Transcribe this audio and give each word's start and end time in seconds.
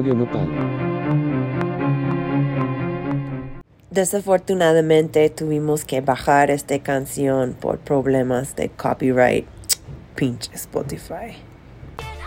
Radio 0.00 0.14
Nopal. 0.14 0.48
Desafortunadamente 3.90 5.28
tuvimos 5.28 5.84
que 5.84 6.00
bajar 6.00 6.50
esta 6.50 6.78
canción 6.78 7.52
por 7.52 7.80
problemas 7.80 8.56
de 8.56 8.70
copyright. 8.70 9.46
Pinche 10.14 10.50
Spotify. 10.54 11.36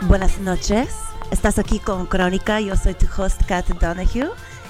Buenas 0.01 0.39
noches. 0.39 0.89
Estás 1.31 1.57
aquí 1.57 1.79
con 1.79 2.05
Crónica. 2.05 2.61
Yo 2.61 2.75
soy 2.75 2.93
tu 2.93 3.07
host, 3.17 3.41
Kat 3.47 3.67
Donahue. 3.67 4.29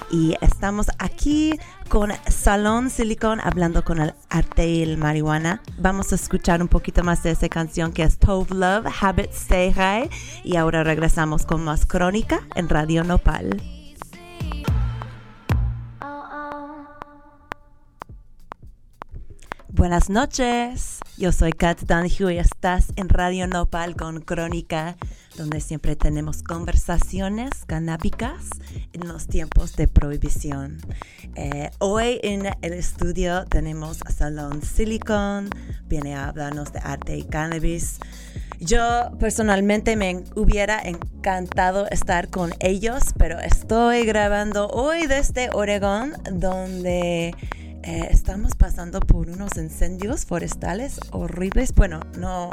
Y 0.09 0.35
estamos 0.40 0.88
aquí 0.98 1.59
con 1.94 2.12
Salón 2.28 2.89
Silicon 2.89 3.39
hablando 3.39 3.84
con 3.84 4.02
el 4.02 4.16
arte 4.32 4.68
y 4.68 4.82
el 4.82 4.98
marihuana. 4.98 5.62
Vamos 5.78 6.12
a 6.12 6.16
escuchar 6.16 6.59
un 6.59 6.68
poquito 6.68 7.04
más 7.04 7.21
de 7.21 7.30
esa 7.30 7.48
canción 7.50 7.91
que 7.94 8.02
es 8.02 8.18
Tove 8.18 8.55
Love, 8.55 8.88
Habit 9.00 9.30
Stay 9.30 9.71
High. 9.71 10.09
Y 10.44 10.55
ahora 10.55 10.84
regresamos 10.84 11.45
con 11.45 11.64
más 11.64 11.86
Crónica 11.86 12.48
en 12.55 12.67
Radio 12.67 13.03
Nopal. 13.03 13.62
Buenas 19.76 20.12
noches, 20.12 21.00
yo 21.18 21.32
soy 21.32 21.52
Kat 21.52 21.81
Donahue 21.81 22.36
y 22.36 22.38
estás 22.38 22.94
en 22.95 23.09
Radio 23.09 23.48
Nopal 23.48 23.95
con 23.95 24.22
Crónica, 24.22 24.98
donde 25.36 25.62
siempre 25.62 25.95
tenemos 25.95 26.44
conversaciones 26.44 27.50
canábicas 27.66 28.52
en 28.94 29.08
los 29.08 29.26
tiempos 29.26 29.76
de 29.76 29.88
prohibición. 29.88 30.78
Eh, 31.36 31.72
hoy 31.80 32.20
en 32.22 32.45
el 32.62 32.73
estudio 32.73 33.45
tenemos 33.45 34.04
a 34.05 34.12
Salón 34.12 34.62
Silicon, 34.62 35.50
viene 35.88 36.14
a 36.14 36.28
hablarnos 36.28 36.72
de 36.72 36.78
arte 36.78 37.17
y 37.17 37.23
cannabis. 37.23 37.98
Yo 38.59 39.09
personalmente 39.20 39.95
me 39.95 40.23
hubiera 40.36 40.80
encantado 40.84 41.88
estar 41.90 42.30
con 42.30 42.53
ellos, 42.59 43.06
pero 43.17 43.40
estoy 43.40 44.06
grabando 44.06 44.67
hoy 44.67 45.08
desde 45.08 45.50
Oregón, 45.52 46.14
donde 46.31 47.34
eh, 47.84 48.08
estamos 48.12 48.56
pasando 48.56 49.02
por 49.02 49.30
unos 49.30 49.58
incendios 49.58 50.26
forestales 50.26 51.00
horribles. 51.12 51.73
Bueno, 51.76 52.00
no, 52.17 52.52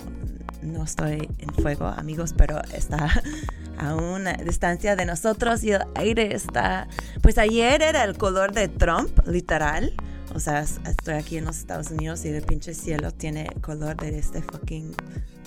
no 0.62 0.82
estoy 0.82 1.28
en 1.38 1.54
fuego, 1.54 1.86
amigos, 1.86 2.34
pero 2.36 2.60
está 2.74 3.08
a 3.78 3.94
una 3.94 4.32
distancia 4.34 4.96
de 4.96 5.06
nosotros 5.06 5.62
y 5.62 5.70
el 5.70 5.82
aire 5.94 6.34
está... 6.34 6.88
Pues 7.22 7.38
ayer 7.38 7.80
era 7.80 8.02
el 8.04 8.18
color 8.18 8.52
de 8.52 8.66
Trump, 8.68 9.20
literal. 9.26 9.94
O 10.34 10.40
sea, 10.40 10.60
estoy 10.60 11.14
aquí 11.14 11.36
en 11.36 11.44
los 11.44 11.58
Estados 11.58 11.90
Unidos 11.90 12.24
y 12.24 12.28
el 12.28 12.42
pinche 12.42 12.74
cielo 12.74 13.10
tiene 13.12 13.48
color 13.60 13.96
de 13.96 14.18
este 14.18 14.42
fucking 14.42 14.94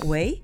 way. 0.06 0.44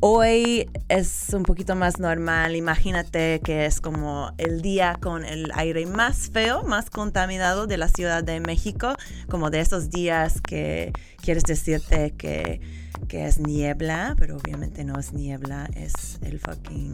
Hoy 0.00 0.68
es 0.88 1.30
un 1.32 1.42
poquito 1.42 1.74
más 1.74 1.98
normal. 1.98 2.54
Imagínate 2.54 3.40
que 3.42 3.64
es 3.64 3.80
como 3.80 4.32
el 4.36 4.60
día 4.60 4.98
con 5.00 5.24
el 5.24 5.50
aire 5.54 5.86
más 5.86 6.30
feo, 6.30 6.62
más 6.64 6.90
contaminado 6.90 7.66
de 7.66 7.78
la 7.78 7.88
Ciudad 7.88 8.22
de 8.22 8.40
México, 8.40 8.94
como 9.28 9.50
de 9.50 9.60
esos 9.60 9.90
días 9.90 10.40
que 10.42 10.92
quieres 11.22 11.44
decirte 11.44 12.12
que, 12.12 12.60
que 13.08 13.26
es 13.26 13.38
niebla, 13.38 14.14
pero 14.18 14.36
obviamente 14.36 14.84
no 14.84 14.98
es 14.98 15.12
niebla, 15.12 15.68
es 15.74 16.18
el 16.22 16.38
fucking 16.40 16.92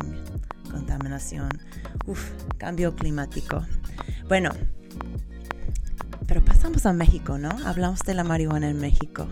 contaminación. 0.70 1.50
Uf, 2.06 2.30
cambio 2.56 2.94
climático. 2.94 3.66
Bueno, 4.28 4.50
pero 6.32 6.42
pasamos 6.46 6.86
a 6.86 6.94
México, 6.94 7.36
¿no? 7.36 7.50
Hablamos 7.66 8.00
de 8.06 8.14
la 8.14 8.24
marihuana 8.24 8.70
en 8.70 8.80
México. 8.80 9.28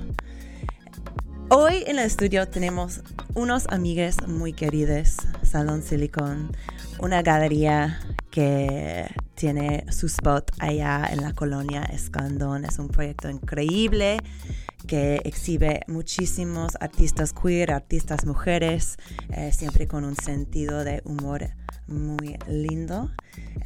Hoy 1.49 1.83
en 1.87 1.99
el 1.99 2.05
estudio 2.05 2.47
tenemos 2.47 3.01
unos 3.33 3.67
amigues 3.71 4.17
muy 4.29 4.53
queridos, 4.53 5.17
Salón 5.43 5.83
Silicon, 5.83 6.55
una 6.99 7.23
galería 7.23 8.01
que 8.31 9.07
tiene 9.35 9.91
su 9.91 10.09
spot 10.09 10.51
allá 10.59 11.09
en 11.11 11.23
la 11.23 11.33
colonia 11.33 11.85
Escandón. 11.85 12.67
Es 12.67 12.79
un 12.79 12.89
proyecto 12.89 13.31
increíble 13.31 14.19
que 14.87 15.21
exhibe 15.25 15.81
muchísimos 15.87 16.77
artistas 16.81 17.33
queer, 17.33 17.73
artistas 17.73 18.25
mujeres, 18.25 18.97
eh, 19.31 19.53
siempre 19.53 19.87
con 19.87 20.05
un 20.05 20.17
sentido 20.17 20.85
de 20.85 21.03
humor 21.05 21.51
muy 21.87 22.39
lindo. 22.49 23.11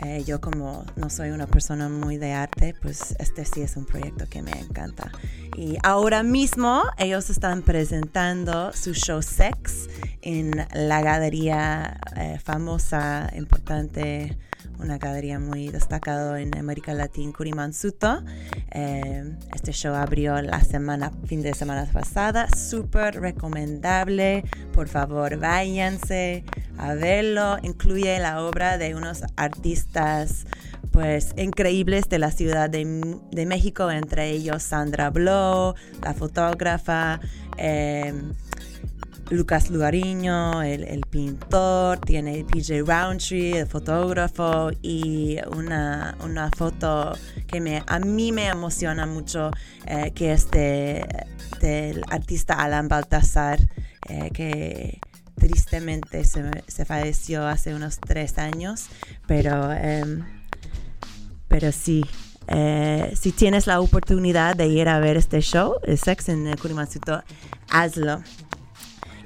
Eh, 0.04 0.24
yo 0.26 0.40
como 0.40 0.84
no 0.96 1.10
soy 1.10 1.30
una 1.30 1.46
persona 1.46 1.88
muy 1.88 2.16
de 2.16 2.32
arte, 2.32 2.74
pues 2.80 3.14
este 3.18 3.44
sí 3.44 3.62
es 3.62 3.76
un 3.76 3.84
proyecto 3.84 4.26
que 4.28 4.42
me 4.42 4.52
encanta. 4.52 5.12
Y 5.56 5.76
ahora 5.82 6.22
mismo 6.22 6.82
ellos 6.98 7.30
están 7.30 7.62
presentando 7.62 8.72
su 8.72 8.94
show 8.94 9.22
Sex 9.22 9.88
en 10.22 10.52
la 10.72 11.02
galería 11.02 12.00
eh, 12.16 12.38
famosa, 12.42 13.30
importante, 13.36 14.36
una 14.78 14.98
galería 14.98 15.38
muy 15.38 15.68
destacada 15.68 16.40
en 16.40 16.56
América 16.56 16.94
Latina, 16.94 17.32
Kurimansuto. 17.36 18.22
Eh, 18.70 19.36
este 19.54 19.72
show 19.72 19.94
abrió 19.94 20.40
la 20.42 20.60
semana, 20.60 21.12
fin 21.26 21.42
de 21.42 21.54
semana 21.54 21.86
pasada, 21.92 22.48
súper 22.48 23.20
recomendable. 23.20 24.44
Por 24.72 24.88
favor, 24.88 25.38
váyanse 25.38 26.44
a 26.78 26.94
verlo. 26.94 27.58
Incluye 27.62 28.18
la 28.18 28.42
obra 28.42 28.78
de 28.78 28.94
unos 28.94 29.22
artistas 29.36 30.46
pues 30.94 31.34
increíbles 31.36 32.08
de 32.08 32.20
la 32.20 32.30
Ciudad 32.30 32.70
de, 32.70 32.84
México, 33.46 33.90
entre 33.90 34.30
ellos 34.30 34.62
Sandra 34.62 35.10
Blow, 35.10 35.74
la 36.00 36.14
fotógrafa, 36.14 37.18
em, 37.56 38.32
Lucas 39.34 39.70
Lugariño, 39.70 40.62
el, 40.62 41.00
pintor, 41.10 41.98
tiene 41.98 42.44
PJ 42.44 42.82
Roundtree, 42.86 43.58
el 43.58 43.66
fotógrafo, 43.66 44.70
y 44.82 45.38
una, 45.56 46.16
foto 46.56 47.12
que 47.46 47.60
me, 47.60 47.82
a 47.86 47.98
mí 47.98 48.32
me 48.32 48.48
emociona 48.48 49.06
mucho, 49.06 49.50
eh, 49.86 50.12
que 50.14 50.32
es 50.32 50.50
del 50.50 52.02
artista 52.10 52.54
Alan 52.54 52.88
Baltasar, 52.88 53.58
eh, 54.08 54.30
que 54.32 54.98
tristemente 55.34 56.24
se, 56.24 56.42
se, 56.66 56.84
falleció 56.84 57.46
hace 57.46 57.74
unos 57.74 57.98
tres 57.98 58.38
años, 58.38 58.86
pero... 59.26 59.72
Em, 59.72 60.24
pero 61.46 61.70
sí, 61.70 62.02
eh, 62.48 63.12
si 63.18 63.32
tienes 63.32 63.66
la 63.66 63.80
oportunidad 63.80 64.56
de 64.56 64.66
ir 64.66 64.88
a 64.88 64.98
ver 64.98 65.16
este 65.16 65.40
show, 65.40 65.76
el 65.84 65.98
Sex 65.98 66.28
en 66.28 66.52
Kurimatsuto, 66.56 67.22
hazlo. 67.70 68.22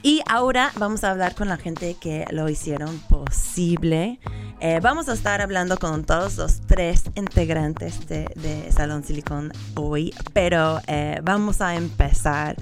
Y 0.03 0.23
ahora 0.27 0.73
vamos 0.79 1.05
a 1.05 1.11
hablar 1.11 1.35
con 1.35 1.49
la 1.49 1.57
gente 1.57 1.97
que 2.01 2.25
lo 2.31 2.49
hicieron 2.49 2.99
posible. 3.09 4.21
Eh, 4.61 4.81
vamos 4.83 5.09
a 5.09 5.13
estar 5.13 5.41
hablando 5.41 5.77
con 5.77 6.05
todos 6.05 6.37
los 6.37 6.61
tres 6.63 7.05
integrantes 7.15 8.07
de, 8.07 8.69
Salón 8.71 9.05
Silicon 9.05 9.53
hoy, 9.75 10.15
pero 10.33 10.81
eh, 10.87 11.21
vamos 11.23 11.61
a 11.61 11.75
empezar 11.75 12.57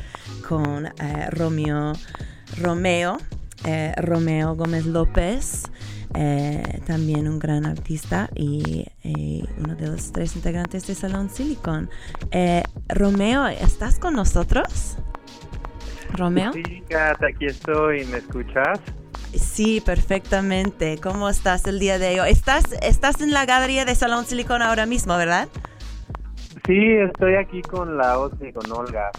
con 0.49 0.89
Romeo, 1.31 1.93
Romeo, 2.59 3.19
Romeo 3.97 4.55
Gómez 4.55 4.87
López. 4.87 5.65
Eh, 6.19 6.81
también 6.87 7.29
un 7.29 7.39
gran 7.39 7.67
artista 7.67 8.31
y 8.35 8.87
uno 9.59 9.75
de 9.77 9.89
los 9.89 10.13
tres 10.13 10.35
integrantes 10.35 10.87
de 10.87 10.95
Salón 10.95 11.29
Silicon. 11.29 11.91
Eh, 12.31 12.63
Romeo, 12.89 13.47
¿estás 13.49 13.99
con 13.99 14.15
nosotros? 14.15 14.97
Romeo. 16.15 16.53
Sí, 16.53 16.83
Kat, 16.89 17.23
aquí 17.23 17.47
estoy, 17.47 18.05
¿me 18.07 18.19
escuchas? 18.19 18.81
Sí, 19.35 19.81
perfectamente. 19.81 20.99
¿Cómo 21.03 21.29
estás 21.29 21.67
el 21.67 21.79
día 21.79 21.99
de 21.99 22.21
hoy? 22.21 22.31
Estás, 22.31 22.65
estás 22.83 23.21
en 23.21 23.33
la 23.33 23.45
galería 23.45 23.85
de 23.85 23.95
Salón 23.95 24.25
Silicon 24.25 24.63
ahora 24.63 24.87
mismo, 24.87 25.17
¿verdad? 25.17 25.49
Sí, 26.67 26.93
estoy 26.95 27.37
aquí 27.37 27.63
con 27.63 27.97
la 27.97 28.19
OSNI, 28.19 28.53
con 28.53 28.73
Olga. 28.73 29.11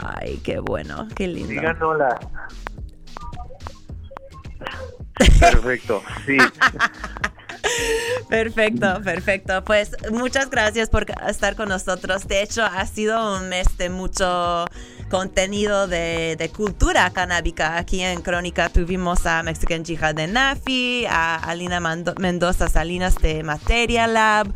Ay, 0.00 0.40
qué 0.44 0.58
bueno, 0.58 1.08
qué 1.14 1.28
lindo. 1.28 1.48
Digan 1.48 1.82
hola. 1.82 2.18
Perfecto, 5.40 6.02
sí. 6.26 6.36
Perfecto, 8.28 9.00
perfecto. 9.02 9.64
Pues 9.64 9.96
muchas 10.10 10.50
gracias 10.50 10.90
por 10.90 11.06
estar 11.26 11.56
con 11.56 11.68
nosotros. 11.68 12.28
De 12.28 12.42
hecho, 12.42 12.62
ha 12.64 12.84
sido 12.86 13.36
un 13.36 13.48
mes 13.48 13.78
de 13.78 13.88
mucho 13.88 14.66
contenido 15.08 15.86
de, 15.86 16.50
cultura 16.54 17.10
canábica. 17.10 17.76
Aquí 17.76 18.02
en 18.02 18.20
Crónica 18.20 18.68
tuvimos 18.68 19.26
a 19.26 19.42
Mexican 19.42 19.84
Jihad 19.84 20.14
de 20.14 20.26
Nafi, 20.26 21.06
a 21.08 21.36
Alina 21.36 21.80
Mendoza 21.80 22.68
Salinas 22.68 23.14
de 23.16 23.42
Materia 23.42 24.06
Lab, 24.06 24.52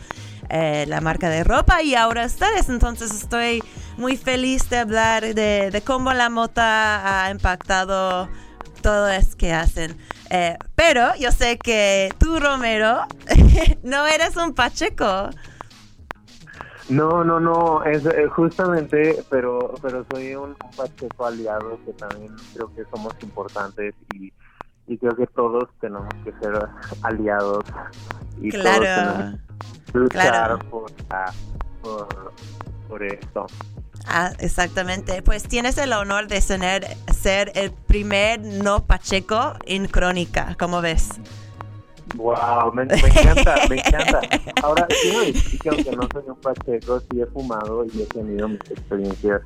eh, 0.49 0.85
la 0.89 1.01
marca 1.01 1.29
de 1.31 1.45
ropa 1.45 1.83
y 1.83 1.95
ahora 1.95 2.27
ustedes. 2.27 2.69
Entonces 2.69 3.13
estoy 3.13 3.63
muy 3.97 4.17
feliz 4.17 4.69
de 4.71 4.79
hablar 4.79 5.35
de, 5.35 5.71
de 5.71 5.81
cómo 5.83 6.13
la 6.13 6.31
mota 6.31 7.25
ha 7.25 7.31
impactado 7.31 8.29
todo 8.83 9.09
es 9.09 9.35
que 9.37 9.53
hacen. 9.53 9.97
Eh, 10.29 10.59
pero 10.75 11.15
yo 11.17 11.31
sé 11.31 11.57
que 11.57 12.13
tú, 12.19 12.39
Romero, 12.39 13.07
no 13.83 14.07
eres 14.07 14.37
un 14.37 14.53
Pacheco. 14.53 15.31
No, 16.89 17.23
no, 17.25 17.39
no, 17.41 17.85
es 17.85 18.05
eh, 18.07 18.27
justamente, 18.29 19.25
pero 19.31 19.75
pero 19.81 20.05
soy 20.13 20.35
un, 20.35 20.55
Pacheco 20.77 21.27
aliado 21.27 21.79
que 21.85 21.93
también 21.93 22.35
creo 22.55 22.73
que 22.75 22.85
somos 22.91 23.13
importantes 23.23 23.95
y, 24.15 24.33
y 24.87 24.99
creo 24.99 25.15
que 25.17 25.27
todos 25.29 25.69
tenemos 25.81 26.09
que 26.25 26.33
ser 26.43 26.53
aliados 27.03 27.65
y 28.41 28.51
Claro. 28.51 28.81
todos 28.85 28.95
tenemos 28.97 29.41
que 29.93 29.99
luchar 29.99 30.31
Claro. 30.31 30.59
por, 30.71 30.91
la- 31.11 31.33
por, 31.83 32.33
por 32.89 33.03
esto. 33.05 33.47
Ah, 34.09 34.33
exactamente. 34.41 35.23
Pues 35.23 35.45
tienes 35.45 35.79
el 35.79 35.93
honor 35.93 36.27
de 36.27 36.41
tener, 36.41 36.85
ser 37.15 37.53
el 37.55 37.71
primer 37.71 38.41
no 38.41 38.85
Pacheco 38.85 39.55
en 39.67 39.87
Crónica, 39.87 40.57
¿cómo 40.59 40.81
ves? 40.81 41.11
Wow, 42.15 42.73
me, 42.73 42.85
me 42.85 42.95
encanta, 42.95 43.55
me 43.69 43.77
encanta. 43.79 44.21
Ahora, 44.63 44.87
quiero 45.03 45.21
decir 45.21 45.59
que 45.61 45.69
aunque 45.71 45.97
no 45.97 46.09
soy 46.13 46.25
un 46.27 46.37
pacheco, 46.37 47.01
sí 47.01 47.21
he 47.21 47.27
fumado 47.27 47.85
y 47.93 48.03
he 48.03 48.07
tenido 48.07 48.49
mis 48.49 48.61
experiencias 48.71 49.41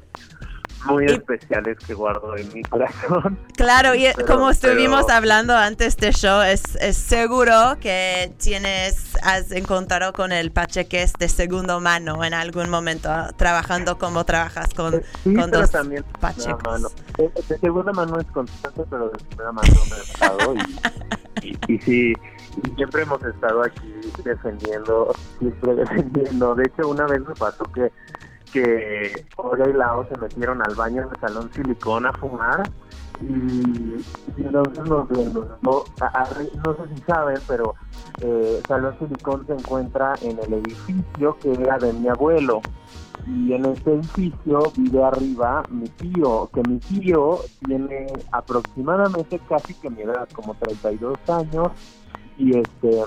muy 0.85 1.05
Y- 1.05 1.13
especiales 1.13 1.79
que 1.85 1.95
guardo 1.95 2.37
en 2.37 2.53
mi 2.53 2.63
corazón. 2.63 3.39
Claro, 3.57 3.95
y 3.95 4.07
Pero- 4.15 4.27
como 4.27 4.51
estuvimos 4.51 5.05
pero- 5.07 5.17
hablando 5.17 5.57
antes 5.57 5.97
de 5.97 6.13
show, 6.13 6.43
es, 6.43 6.63
es 6.81 6.97
seguro 6.97 7.77
que 7.81 8.33
tienes, 8.39 9.17
has 9.23 9.51
encontrado 9.53 10.13
con 10.13 10.31
el 10.33 10.53
pacheques 10.53 11.13
de 11.15 11.29
segundo 11.29 11.81
mano 11.81 12.23
en 12.25 12.35
algún 12.35 12.69
momento, 12.71 13.09
trabajando 13.37 13.99
como 13.99 14.25
trabajas 14.25 14.69
con, 14.75 14.95
Eh, 14.95 15.03
Sí, 15.25 15.35
con 15.35 15.51
también 15.71 16.05
pachecos. 16.21 16.63
mano. 16.65 16.89
Eh, 17.19 17.31
De 17.49 17.59
segunda 17.59 17.93
mano 17.93 18.21
es 18.21 18.27
constante, 18.27 18.83
pero 18.89 19.09
de 19.09 19.19
primera 19.25 19.53
mano 19.53 19.73
me 19.91 19.97
he 19.97 20.13
y, 21.43 21.49
y, 21.69 21.75
y 21.75 21.79
sí, 21.81 22.13
siempre 22.77 23.03
hemos 23.03 23.23
estado 23.25 23.63
aquí 23.63 23.93
defendiendo, 24.25 25.13
siempre 25.39 25.75
defendiendo. 25.75 26.55
De 26.55 26.65
hecho, 26.67 26.89
una 26.89 27.07
vez 27.07 27.21
me 27.27 27.35
pasó 27.35 27.65
que 27.73 27.91
que 28.53 29.27
Olga 29.37 29.69
y 29.69 29.73
Lao 29.73 30.07
se 30.09 30.17
metieron 30.17 30.63
al 30.63 30.75
baño 30.77 31.07
del 31.09 31.19
Salón 31.21 31.51
Silicón 31.55 32.07
a 32.07 32.13
fumar 32.13 32.67
y, 33.21 33.27
y 33.27 34.03
entonces 34.39 34.85
nos, 34.87 35.11
nos- 35.11 35.35
no, 35.63 35.85
no 36.63 36.75
sé 36.77 36.95
si 36.95 37.01
saben, 37.03 37.39
pero 37.49 37.75
eh, 38.21 38.63
Salón 38.69 38.97
Silicón 38.99 39.47
se 39.47 39.53
encuentra 39.53 40.15
en 40.23 40.39
el 40.39 40.53
edificio 40.55 41.37
que 41.43 41.53
era 41.55 41.79
de 41.79 41.93
mi 41.93 42.09
abuelo 42.09 42.63
y 43.27 43.53
en 43.53 43.67
ese 43.67 43.95
edificio 43.95 44.73
vive 44.77 45.03
arriba 45.05 45.65
mi 45.69 45.89
tío, 45.89 46.49
que 46.55 46.63
mi 46.63 46.79
tío 46.79 47.41
tiene 47.67 48.09
aproximadamente 48.31 49.41
casi 49.49 49.75
que 49.75 49.91
mi 49.91 50.03
edad, 50.03 50.29
como 50.33 50.55
32 50.55 51.19
años, 51.29 51.73
y 52.39 52.59
este 52.59 53.03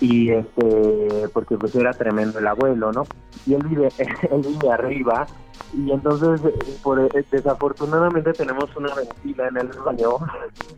y 0.00 0.30
este 0.30 1.28
porque 1.32 1.56
pues 1.56 1.74
era 1.74 1.92
tremendo 1.92 2.38
el 2.38 2.46
abuelo, 2.46 2.92
¿no? 2.92 3.04
Y 3.46 3.54
él 3.54 3.62
vive 3.68 3.88
él 3.98 4.42
vive 4.42 4.70
arriba 4.70 5.26
y 5.74 5.90
entonces 5.90 6.40
por 6.82 7.10
desafortunadamente 7.30 8.32
tenemos 8.32 8.74
una 8.76 8.94
ventila 8.94 9.48
en 9.48 9.56
el 9.56 9.68
baño 9.68 10.18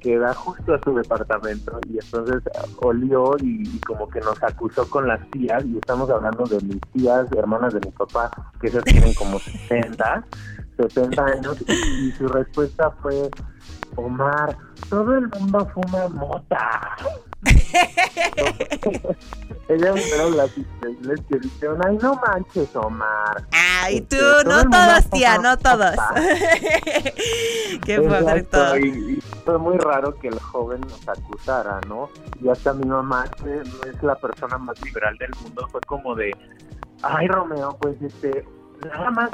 que 0.01 0.19
da 0.19 0.33
justo 0.35 0.75
a 0.75 0.81
su 0.85 0.95
departamento 0.95 1.81
y 1.89 1.99
entonces 1.99 2.43
olió 2.81 3.35
y, 3.41 3.79
como 3.81 4.09
que 4.09 4.21
nos 4.21 4.41
acusó 4.43 4.89
con 4.89 5.09
las 5.09 5.21
tías 5.31 5.65
y 5.65 5.79
estamos 5.79 6.09
hablando 6.11 6.45
de 6.45 6.61
mis 6.61 6.81
tías, 6.93 7.27
hermanas 7.33 7.75
de 7.75 7.81
mi 7.81 7.91
papá, 7.91 8.31
que 8.61 8.69
esas 8.69 8.85
tienen 8.85 9.15
como 9.15 9.39
60, 9.39 10.25
60 10.77 11.25
años 11.25 11.65
y, 11.67 12.06
y 12.06 12.12
su 12.12 12.29
respuesta 12.29 12.91
fue 13.03 13.31
Omar, 13.97 14.56
todo 14.89 15.17
el 15.17 15.29
mundo 15.29 15.67
fuma 15.73 16.09
mota. 16.09 16.97
Ellas 19.69 20.00
fueron 20.08 20.37
las 20.37 20.56
increíbles 20.58 21.20
que 21.29 21.38
dijeron, 21.38 21.79
ay, 21.87 21.99
no 22.02 22.20
manches, 22.26 22.75
Omar. 22.76 23.44
Ay, 23.52 24.00
tú, 24.02 24.17
Este, 24.17 24.19
todo 24.19 24.44
no 24.44 24.70
todos, 24.70 25.11
tía, 25.11 25.38
no 25.38 25.56
todos. 25.58 25.96
Qué 27.85 28.00
perfecto. 28.00 28.58
Exacto, 28.58 28.76
Y, 28.79 28.88
y 28.88 29.20
fue 29.44 29.58
muy 29.58 29.79
raro 29.79 30.14
que 30.19 30.29
el 30.29 30.38
joven 30.38 30.81
nos 30.82 31.08
acusara, 31.08 31.81
¿no? 31.88 32.11
Y 32.43 32.49
hasta 32.49 32.75
mi 32.75 32.87
mamá, 32.87 33.25
que 33.43 33.44
no 33.44 33.91
es 33.91 34.02
la 34.02 34.14
persona 34.17 34.58
más 34.58 34.81
liberal 34.82 35.17
del 35.17 35.31
mundo, 35.43 35.67
fue 35.73 35.81
como 35.87 36.14
de, 36.14 36.31
ay, 37.02 37.26
Romeo, 37.29 37.76
pues 37.81 37.96
este, 38.02 38.44
nada 38.85 39.11
más, 39.11 39.31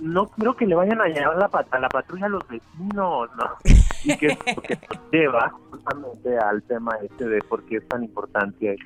no 0.00 0.26
quiero 0.28 0.54
que 0.56 0.66
le 0.66 0.74
vayan 0.74 1.00
a 1.00 1.06
llevar 1.06 1.36
la, 1.36 1.48
pat- 1.48 1.72
a 1.72 1.78
la 1.78 1.88
patrulla 1.88 2.26
a 2.26 2.30
los 2.30 2.46
vecinos, 2.48 3.28
¿no? 3.36 3.50
Y 4.04 4.16
que 4.16 4.26
es 4.26 4.38
lo 4.56 4.62
que 4.62 4.74
nos 4.76 5.10
lleva 5.12 5.50
justamente 5.70 6.36
al 6.38 6.60
tema 6.64 6.92
este 7.04 7.28
de 7.28 7.38
por 7.42 7.62
qué 7.64 7.76
es 7.76 7.86
tan 7.88 8.02
importante 8.02 8.76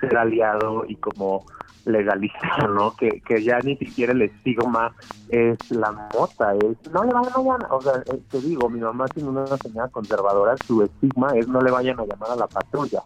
ser 0.00 0.16
aliado 0.16 0.84
y 0.88 0.96
como 0.96 1.44
legalizar, 1.84 2.70
¿no? 2.70 2.94
Que, 2.96 3.20
que 3.20 3.42
ya 3.42 3.58
ni 3.60 3.76
siquiera 3.76 4.12
el 4.12 4.22
estigma 4.22 4.94
es 5.28 5.58
la 5.70 5.92
mota, 6.14 6.54
es 6.54 6.90
no 6.92 7.04
le 7.04 7.12
vayan 7.12 7.32
a 7.34 7.38
llamar, 7.38 7.66
o 7.70 7.80
sea, 7.82 7.92
eh, 8.12 8.20
te 8.30 8.40
digo, 8.40 8.68
mi 8.70 8.80
mamá 8.80 9.06
tiene 9.08 9.28
una 9.28 9.46
señora 9.58 9.88
conservadora, 9.88 10.54
su 10.66 10.82
estigma 10.82 11.32
es 11.34 11.46
no 11.48 11.60
le 11.60 11.70
vayan 11.70 11.98
a 12.00 12.06
llamar 12.06 12.30
a 12.30 12.36
la 12.36 12.46
patrulla, 12.46 13.02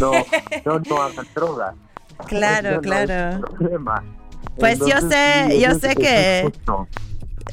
no, 0.00 0.10
no, 0.66 0.78
no 0.80 1.02
hagan 1.02 1.26
drogas. 1.34 1.74
Claro, 2.26 2.68
Ese 2.68 2.88
no 2.88 2.94
es 2.96 3.06
claro. 3.06 3.40
problema. 3.56 4.04
Pues 4.56 4.78
yo 4.78 5.00
sé- 5.08 5.46
sí, 5.50 5.60
yo 5.60 5.78
sé 5.78 5.94
que-. 5.94 6.50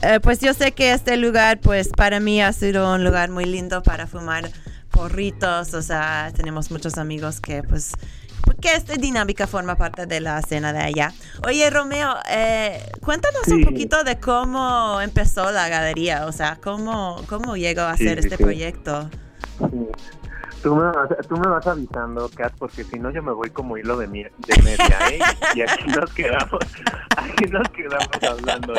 Eh, 0.01 0.19
pues 0.21 0.39
yo 0.39 0.53
sé 0.53 0.71
que 0.73 0.91
este 0.93 1.17
lugar, 1.17 1.59
pues 1.61 1.89
para 1.89 2.19
mí 2.19 2.41
ha 2.41 2.51
sido 2.51 2.93
un 2.93 3.03
lugar 3.03 3.29
muy 3.29 3.45
lindo 3.45 3.81
para 3.81 4.07
fumar 4.07 4.49
porritos, 4.91 5.73
o 5.73 5.81
sea, 5.81 6.31
tenemos 6.35 6.71
muchos 6.71 6.97
amigos 6.97 7.39
que 7.41 7.63
pues 7.63 7.91
porque 8.43 8.73
esta 8.73 8.93
dinámica 8.95 9.47
forma 9.47 9.75
parte 9.75 10.05
de 10.05 10.19
la 10.19 10.39
cena 10.41 10.71
de 10.71 10.79
allá. 10.79 11.13
Oye, 11.47 11.67
Romeo, 11.69 12.15
eh, 12.29 12.79
cuéntanos 13.01 13.47
un 13.47 13.63
poquito 13.63 14.03
de 14.03 14.19
cómo 14.19 15.01
empezó 15.01 15.51
la 15.51 15.67
galería, 15.67 16.27
o 16.27 16.31
sea, 16.31 16.57
cómo, 16.63 17.21
cómo 17.27 17.57
llegó 17.57 17.81
a 17.81 17.91
hacer 17.91 18.21
sí, 18.21 18.27
este 18.27 18.37
sí. 18.37 18.43
proyecto. 18.43 19.09
Tú 20.65 20.75
me, 20.75 20.81
vas, 20.81 21.09
tú 21.29 21.37
me 21.37 21.47
vas 21.47 21.67
avisando, 21.67 22.27
Kat, 22.35 22.51
porque 22.57 22.83
si 22.83 22.97
no 22.97 23.11
yo 23.11 23.21
me 23.21 23.31
voy 23.33 23.51
como 23.51 23.77
hilo 23.77 23.97
de, 23.97 24.07
mi- 24.07 24.23
de 24.23 24.61
media, 24.63 24.97
¿eh? 25.11 25.19
Y 25.53 25.61
aquí 25.61 25.83
nos 25.95 26.11
quedamos, 26.11 26.59
aquí 27.17 27.45
nos 27.51 27.69
quedamos 27.69 28.09
hablando. 28.27 28.73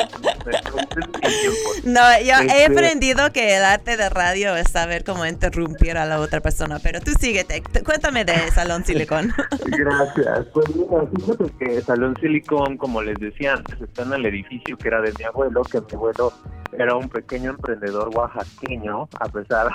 No, 1.85 2.01
yo 2.21 2.33
he 2.41 2.63
Este- 2.63 2.65
aprendido 2.65 3.31
que 3.31 3.55
el 3.55 3.63
arte 3.63 3.95
de 3.95 4.09
radio 4.09 4.55
es 4.57 4.69
saber 4.69 5.05
cómo 5.05 5.25
interrumpir 5.25 5.97
a 5.97 6.05
la 6.05 6.19
otra 6.19 6.41
persona, 6.41 6.79
pero 6.83 6.99
tú 6.99 7.11
síguete, 7.17 7.63
cuéntame 7.85 8.25
de 8.25 8.35
Salón 8.51 8.83
Silicón. 8.83 9.31
Gracias. 9.65 10.45
Pues 10.53 10.75
mira, 10.75 11.03
fíjate 11.15 11.45
que 11.57 11.81
Salón 11.81 12.15
Silicón, 12.19 12.75
como 12.77 13.01
les 13.01 13.17
decía 13.17 13.53
antes, 13.53 13.79
está 13.79 14.03
en 14.03 14.11
el 14.11 14.25
edificio 14.25 14.77
que 14.77 14.89
era 14.89 14.99
de 14.99 15.13
mi 15.17 15.23
abuelo, 15.23 15.61
que 15.63 15.79
mi 15.79 15.93
abuelo 15.93 16.33
era 16.73 16.95
un 16.95 17.09
pequeño 17.09 17.51
emprendedor 17.51 18.09
oaxaqueño, 18.15 19.07
a 19.19 19.29
pesar, 19.29 19.67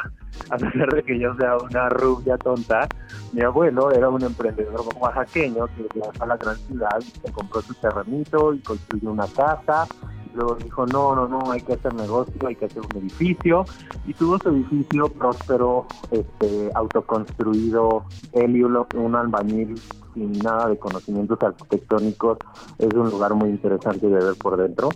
a 0.51 0.57
pesar 0.57 0.89
de 0.95 1.03
que 1.03 1.19
yo 1.19 1.35
sea 1.37 1.57
una 1.57 1.89
rubia 1.89 2.37
tonta, 2.39 2.89
mi 3.33 3.43
abuelo 3.43 3.91
era 3.93 4.09
un 4.09 4.23
emprendedor 4.23 4.83
oaxaqueño 5.01 5.67
que 5.69 5.87
viajó 5.95 6.13
a 6.21 6.27
la 6.27 6.37
gran 6.37 6.57
ciudad, 6.57 7.01
se 7.01 7.33
compró 7.33 7.61
su 7.63 7.75
terrenito 7.75 8.55
y 8.55 8.61
construyó 8.61 9.11
una 9.11 9.27
casa, 9.29 9.87
luego 10.35 10.55
dijo, 10.57 10.87
no, 10.87 11.15
no, 11.15 11.29
no, 11.29 11.51
hay 11.51 11.61
que 11.61 11.75
hacer 11.75 11.95
negocio, 11.95 12.47
hay 12.47 12.57
que 12.57 12.67
hacer 12.67 12.83
un 12.83 13.03
edificio, 13.03 13.65
y 14.07 14.15
tuvo 14.15 14.39
su 14.39 14.51
edificio 14.51 15.09
próspero, 15.09 15.87
este, 16.11 16.71
autoconstruido, 16.75 18.05
él 18.33 18.57
y 18.57 18.63
un 18.63 19.17
albañil 19.17 19.81
sin 20.15 20.33
nada 20.41 20.69
de 20.69 20.79
conocimientos 20.79 21.39
arquitectónicos, 21.43 22.39
es 22.79 22.93
un 22.93 23.11
lugar 23.11 23.35
muy 23.35 23.51
interesante 23.51 24.07
de 24.07 24.25
ver 24.25 24.35
por 24.37 24.57
dentro. 24.57 24.91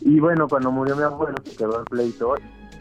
Y 0.00 0.18
bueno, 0.20 0.48
cuando 0.48 0.70
murió 0.70 0.96
mi 0.96 1.02
abuelo 1.02 1.36
se 1.44 1.56
quedó 1.56 1.80
el 1.80 1.84
pleito, 1.84 2.34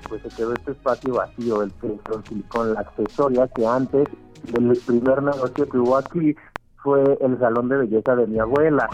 pues 0.09 0.21
se 0.23 0.29
quedó 0.29 0.53
este 0.53 0.71
espacio 0.71 1.15
vacío, 1.15 1.61
el 1.61 1.71
Centro 1.81 2.21
Silicón, 2.27 2.73
la 2.73 2.81
accesoria, 2.81 3.47
que 3.49 3.65
antes 3.65 4.07
el 4.53 4.79
primer 4.85 5.21
negocio 5.21 5.67
que 5.67 5.77
hubo 5.77 5.97
aquí 5.97 6.35
fue 6.77 7.17
el 7.21 7.37
salón 7.39 7.69
de 7.69 7.77
belleza 7.77 8.15
de 8.15 8.27
mi 8.27 8.39
abuela 8.39 8.87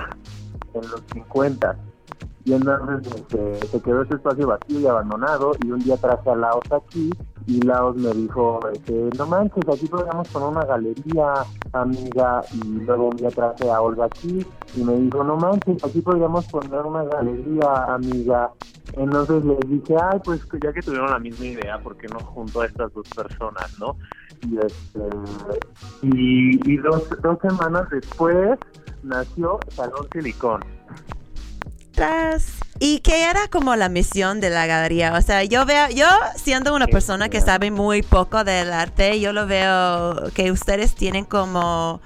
en 0.74 0.82
los 0.82 1.02
50. 1.14 1.78
Y 2.46 2.54
entonces 2.54 3.14
este, 3.16 3.68
se 3.68 3.82
quedó 3.82 4.02
este 4.02 4.16
espacio 4.16 4.48
vacío 4.48 4.80
y 4.82 4.86
abandonado 4.86 5.54
y 5.64 5.72
un 5.72 5.80
día 5.80 5.96
traje 5.96 6.30
a 6.30 6.36
Laos 6.36 6.66
aquí 6.72 7.10
y 7.48 7.62
Laos 7.62 7.96
me 7.96 8.12
dijo, 8.12 8.60
este, 8.74 9.10
no 9.18 9.28
manches, 9.28 9.64
aquí 9.68 9.88
podríamos 9.88 10.28
poner 10.28 10.50
una 10.50 10.66
galería, 10.66 11.34
amiga, 11.72 12.42
y 12.54 12.82
luego 12.82 13.10
un 13.10 13.16
día 13.16 13.30
traje 13.30 13.72
a 13.72 13.82
Olga 13.82 14.06
aquí 14.06 14.46
y 14.76 14.84
me 14.84 14.96
dijo, 14.96 15.24
no 15.24 15.38
manches, 15.38 15.82
aquí 15.86 16.02
podríamos 16.02 16.46
poner 16.48 16.82
una 16.82 17.04
galería, 17.06 17.86
amiga. 17.88 18.52
Entonces 18.98 19.46
les 19.46 19.60
dije, 19.70 19.96
ay, 20.02 20.20
pues 20.24 20.42
ya 20.62 20.74
que 20.74 20.82
tuvieron 20.82 21.12
la 21.12 21.20
misma 21.20 21.46
idea, 21.46 21.80
¿por 21.80 21.96
qué 21.96 22.08
no 22.08 22.20
junto 22.20 22.62
a 22.62 22.66
estas 22.66 22.94
dos 22.94 23.08
personas, 23.10 23.80
no? 23.80 23.96
Y, 24.50 24.58
este, 24.58 25.00
y, 26.02 26.72
y 26.74 26.78
dos, 26.78 27.10
dos 27.22 27.38
semanas 27.42 27.90
después 27.90 28.60
nació 29.02 29.60
Salón 29.70 30.08
Silicón. 30.12 30.62
¿Y 32.80 33.00
qué 33.00 33.24
era 33.30 33.48
como 33.50 33.76
la 33.76 33.88
misión 33.88 34.42
de 34.42 34.50
la 34.50 34.66
galería? 34.66 35.14
O 35.14 35.22
sea, 35.22 35.44
yo 35.44 35.66
veo, 35.66 35.90
yo 35.90 36.08
siendo 36.36 36.76
una 36.76 36.88
persona 36.88 37.30
que 37.30 37.40
sabe 37.40 37.72
muy 37.72 38.02
poco 38.02 38.44
del 38.44 38.74
arte, 38.74 39.20
yo 39.20 39.32
lo 39.32 39.46
veo 39.46 40.32
que 40.34 40.52
ustedes 40.52 40.96
tienen 40.96 41.24
como, 41.26 42.02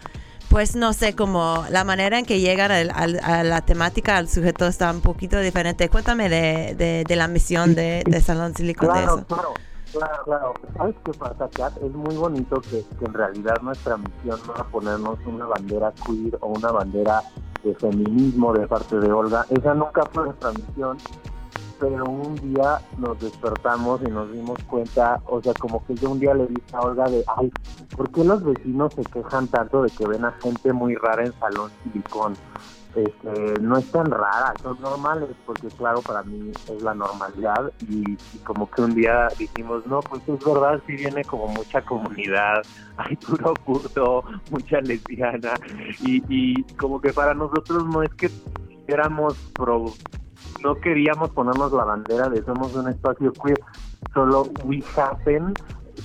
pues 0.49 0.75
no 0.75 0.93
sé, 0.93 1.15
como 1.15 1.65
la 1.69 1.83
manera 1.83 2.19
en 2.19 2.25
que 2.25 2.39
llegan 2.39 2.71
al- 2.71 2.91
al- 2.93 3.19
a 3.23 3.43
la 3.43 3.61
temática, 3.61 4.17
al 4.17 4.29
sujeto 4.29 4.67
está 4.67 4.91
un 4.91 5.01
poquito 5.01 5.39
diferente. 5.39 5.89
Cuéntame 5.89 6.29
de, 6.29 6.75
de, 6.75 7.03
de 7.07 7.15
la 7.15 7.27
misión 7.27 7.73
de, 7.73 8.03
de 8.05 8.21
Salón 8.21 8.53
Silicon 8.55 8.87
de 8.89 8.93
Claro, 8.93 9.15
eso. 9.17 9.25
claro. 9.25 9.53
Claro, 9.97 10.23
claro. 10.25 10.53
¿Sabes 10.75 10.95
qué 11.03 11.11
pasa, 11.13 11.49
Kat? 11.49 11.77
Es 11.81 11.93
muy 11.93 12.15
bonito 12.15 12.61
que, 12.61 12.85
en 13.03 13.13
realidad 13.13 13.55
nuestra 13.61 13.97
misión 13.97 14.39
no 14.45 14.53
era 14.53 14.63
ponernos 14.65 15.17
una 15.25 15.45
bandera 15.45 15.93
queer 16.05 16.37
o 16.41 16.47
una 16.47 16.71
bandera 16.71 17.21
de 17.63 17.73
feminismo 17.75 18.53
de 18.53 18.67
parte 18.67 18.99
de 18.99 19.11
Olga. 19.11 19.45
Esa 19.49 19.73
nunca 19.73 20.05
fue 20.11 20.25
nuestra 20.25 20.51
misión 20.51 20.97
pero 21.79 22.05
un 22.05 22.35
día 22.35 22.81
nos 22.97 23.19
despertamos 23.19 24.01
y 24.01 24.09
nos 24.09 24.31
dimos 24.31 24.57
cuenta, 24.67 25.21
o 25.27 25.41
sea, 25.41 25.53
como 25.53 25.85
que 25.85 25.95
yo 25.95 26.09
un 26.09 26.19
día 26.19 26.33
le 26.33 26.47
dije 26.47 26.63
a 26.73 26.81
Olga 26.81 27.07
de, 27.07 27.23
ay, 27.37 27.51
¿por 27.95 28.09
qué 28.11 28.23
los 28.23 28.43
vecinos 28.43 28.93
se 28.95 29.03
quejan 29.03 29.47
tanto 29.47 29.83
de 29.83 29.89
que 29.91 30.07
ven 30.07 30.25
a 30.25 30.31
gente 30.41 30.73
muy 30.73 30.95
rara 30.95 31.25
en 31.25 31.33
Salón 31.33 31.69
Silicón? 31.83 32.33
Este, 32.97 33.59
no 33.61 33.77
es 33.77 33.91
tan 33.91 34.09
rara, 34.09 34.53
son 34.63 34.81
normales, 34.81 35.29
porque 35.45 35.67
claro, 35.67 36.01
para 36.01 36.23
mí 36.23 36.49
es 36.49 36.81
la 36.81 36.95
normalidad 36.95 37.71
y, 37.87 38.17
como 38.43 38.67
que 38.71 38.81
un 38.81 38.95
día 38.95 39.29
dijimos, 39.37 39.85
no, 39.85 39.99
pues 39.99 40.23
es 40.27 40.43
verdad, 40.43 40.81
sí 40.87 40.95
viene 40.95 41.23
como 41.23 41.47
mucha 41.49 41.79
comunidad, 41.83 42.63
hay 42.97 43.15
puro 43.17 43.53
puto, 43.53 44.23
mucha 44.49 44.81
lesbiana 44.81 45.53
y, 46.01 46.23
y 46.27 46.63
como 46.77 46.99
que 46.99 47.13
para 47.13 47.35
nosotros 47.35 47.85
no 47.85 48.01
es 48.01 48.11
que 48.15 48.31
éramos 48.87 49.35
pro 49.53 49.93
no 50.63 50.75
queríamos 50.75 51.29
ponernos 51.31 51.71
la 51.73 51.83
bandera 51.83 52.29
de 52.29 52.43
somos 52.43 52.73
un 52.73 52.89
espacio 52.89 53.31
queer, 53.33 53.59
solo 54.11 54.49
we 54.63 54.83
happen, 54.95 55.53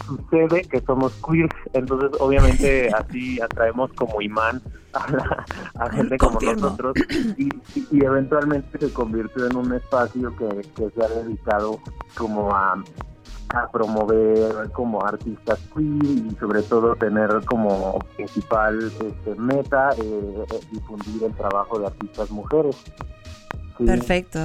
sucede 0.06 0.62
que 0.62 0.80
somos 0.80 1.12
queer, 1.26 1.48
entonces 1.72 2.10
obviamente 2.20 2.90
así 2.94 3.40
atraemos 3.40 3.92
como 3.94 4.20
imán 4.20 4.60
a, 4.92 5.10
la, 5.10 5.46
a 5.78 5.90
gente 5.90 6.18
como 6.18 6.40
nosotros 6.40 6.94
y, 7.38 7.44
y, 7.44 7.88
y, 7.90 8.04
eventualmente 8.04 8.78
se 8.78 8.92
convirtió 8.92 9.46
en 9.46 9.56
un 9.56 9.72
espacio 9.72 10.34
que, 10.36 10.62
que 10.74 10.90
se 10.90 11.04
ha 11.04 11.08
dedicado 11.08 11.78
como 12.14 12.54
a 12.54 12.82
a 13.54 13.70
promover 13.70 14.70
como 14.72 15.04
artistas 15.04 15.58
queer 15.74 16.04
y 16.04 16.36
sobre 16.40 16.62
todo 16.62 16.94
tener 16.96 17.28
como 17.44 17.98
principal 18.16 18.78
este, 18.82 19.34
meta 19.38 19.90
eh, 19.98 20.44
difundir 20.70 21.24
el 21.24 21.34
trabajo 21.34 21.78
de 21.78 21.86
artistas 21.86 22.30
mujeres. 22.30 22.76
Sí. 23.76 23.84
Perfecto. 23.84 24.40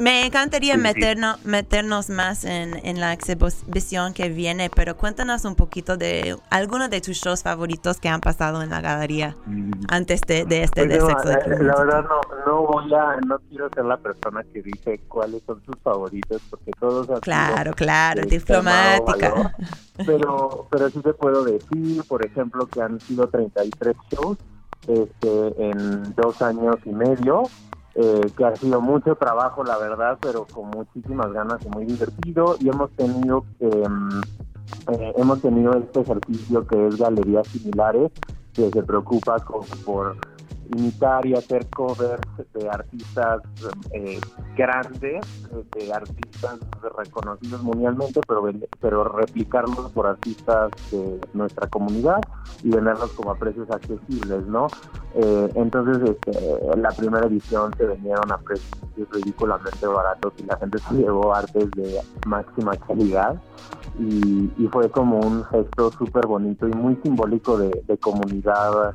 Me 0.00 0.26
encantaría 0.26 0.74
sí, 0.74 0.80
meternos, 0.80 1.38
sí. 1.40 1.48
meternos 1.48 2.08
más 2.08 2.44
en, 2.44 2.74
en, 2.86 3.00
la 3.00 3.12
exhibición 3.12 4.14
que 4.14 4.28
viene, 4.28 4.70
pero 4.70 4.96
cuéntanos 4.96 5.44
un 5.44 5.56
poquito 5.56 5.96
de 5.96 6.36
algunos 6.50 6.90
de 6.90 7.00
tus 7.00 7.16
shows 7.16 7.42
favoritos 7.42 7.98
que 7.98 8.08
han 8.08 8.20
pasado 8.20 8.62
en 8.62 8.70
la 8.70 8.80
galería 8.80 9.36
mm. 9.46 9.72
antes 9.88 10.20
de, 10.22 10.44
de 10.44 10.62
este 10.62 10.86
pues 10.86 10.92
de 10.92 10.98
no, 10.98 11.06
sexo 11.06 11.28
de 11.28 11.34
eh, 11.34 11.62
La 11.62 11.76
verdad 11.76 12.04
no, 12.04 12.20
no 12.46 12.66
voy 12.66 12.94
a, 12.94 13.16
no 13.26 13.38
quiero 13.48 13.68
ser 13.74 13.84
la 13.84 13.96
persona 13.96 14.44
que 14.52 14.62
dice 14.62 15.00
cuáles 15.08 15.42
son 15.44 15.62
sus 15.64 15.76
favoritos, 15.82 16.40
porque 16.50 16.70
todos 16.78 17.08
Claro, 17.20 17.72
claro, 17.72 18.22
diplomática. 18.26 19.54
Pero, 20.06 20.66
pero 20.70 20.90
sí 20.90 21.00
te 21.00 21.14
puedo 21.14 21.44
decir, 21.44 22.02
por 22.08 22.24
ejemplo, 22.24 22.66
que 22.66 22.82
han 22.82 23.00
sido 23.00 23.28
33 23.28 23.96
shows 24.10 24.38
este, 24.88 25.70
en 25.70 26.14
dos 26.14 26.42
años 26.42 26.76
y 26.84 26.90
medio 26.90 27.44
eh, 27.94 28.20
que 28.36 28.44
ha 28.44 28.56
sido 28.56 28.80
mucho 28.80 29.14
trabajo, 29.16 29.62
la 29.64 29.78
verdad, 29.78 30.18
pero 30.20 30.46
con 30.52 30.70
muchísimas 30.70 31.32
ganas 31.32 31.64
y 31.64 31.68
muy 31.68 31.84
divertido. 31.84 32.56
Y 32.60 32.68
hemos 32.68 32.90
tenido 32.92 33.44
eh, 33.60 33.84
eh, 34.92 35.12
hemos 35.16 35.40
tenido 35.40 35.72
este 35.74 36.00
ejercicio 36.00 36.66
que 36.66 36.88
es 36.88 36.96
Galerías 36.96 37.46
Similares, 37.48 38.10
que 38.52 38.70
se 38.70 38.82
preocupa 38.82 39.38
con, 39.40 39.66
por 39.84 40.16
imitar 40.76 41.26
y 41.26 41.34
hacer 41.34 41.66
covers 41.70 42.20
de 42.54 42.68
artistas 42.68 43.42
eh, 43.92 44.20
grandes, 44.56 45.24
de 45.74 45.92
artistas 45.92 46.58
reconocidos 46.96 47.62
mundialmente, 47.62 48.20
pero, 48.26 48.48
pero 48.80 49.04
replicarlos 49.04 49.90
por 49.92 50.06
artistas 50.06 50.70
de 50.90 51.20
nuestra 51.32 51.68
comunidad 51.68 52.20
y 52.62 52.70
venderlos 52.70 53.12
como 53.12 53.30
a 53.32 53.36
precios 53.36 53.70
accesibles, 53.70 54.46
¿no? 54.46 54.68
Eh, 55.14 55.50
entonces, 55.54 56.10
este, 56.10 56.76
la 56.76 56.90
primera 56.90 57.26
edición 57.26 57.72
se 57.76 57.84
vendieron 57.84 58.30
a 58.32 58.38
precios 58.38 58.74
ridículamente 59.12 59.86
baratos 59.86 60.32
y 60.38 60.44
la 60.44 60.56
gente 60.56 60.78
se 60.78 60.94
llevó 60.94 61.34
artes 61.34 61.70
de 61.72 62.00
máxima 62.26 62.76
calidad. 62.76 63.40
Y, 63.98 64.50
fue 64.72 64.90
como 64.90 65.20
un 65.20 65.44
gesto 65.44 65.92
súper 65.92 66.26
bonito 66.26 66.66
y 66.66 66.72
muy 66.72 66.96
simbólico 67.04 67.56
de, 67.56 67.84
de 67.86 67.96
comunidad 67.98 68.92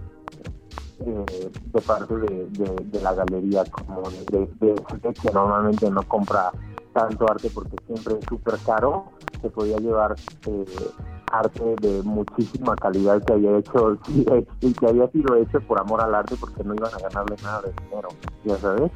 eh, 1.06 1.52
de 1.74 1.82
parte 1.82 2.16
de, 2.16 2.48
de, 2.50 2.76
de, 2.86 3.02
la 3.02 3.14
galería, 3.14 3.64
como 3.66 4.02
de, 4.02 4.48
gente 4.90 5.14
que 5.14 5.32
normalmente 5.32 5.90
no 5.90 6.04
compra 6.04 6.52
tanto 6.94 7.30
arte 7.30 7.50
porque 7.54 7.76
siempre 7.86 8.16
es 8.20 8.26
súper 8.26 8.56
caro, 8.66 9.06
se 9.42 9.50
podía 9.50 9.78
llevar 9.78 10.16
eh, 10.48 10.66
arte 11.32 11.76
de 11.82 12.02
muchísima 12.04 12.76
calidad 12.76 13.24
que 13.24 13.34
había 13.34 13.58
hecho 13.58 13.98
y 14.62 14.74
que 14.74 14.88
había 14.88 15.08
sido 15.12 15.36
hecho 15.36 15.62
por 15.62 15.80
amor 15.80 16.02
al 16.02 16.16
arte 16.16 16.36
porque 16.40 16.64
no 16.64 16.74
iban 16.74 16.94
a 16.94 17.10
ganarle 17.10 17.36
nada 17.44 17.62
de 17.62 17.74
dinero, 17.84 18.10
ya 18.44 18.58
sabes. 18.58 18.92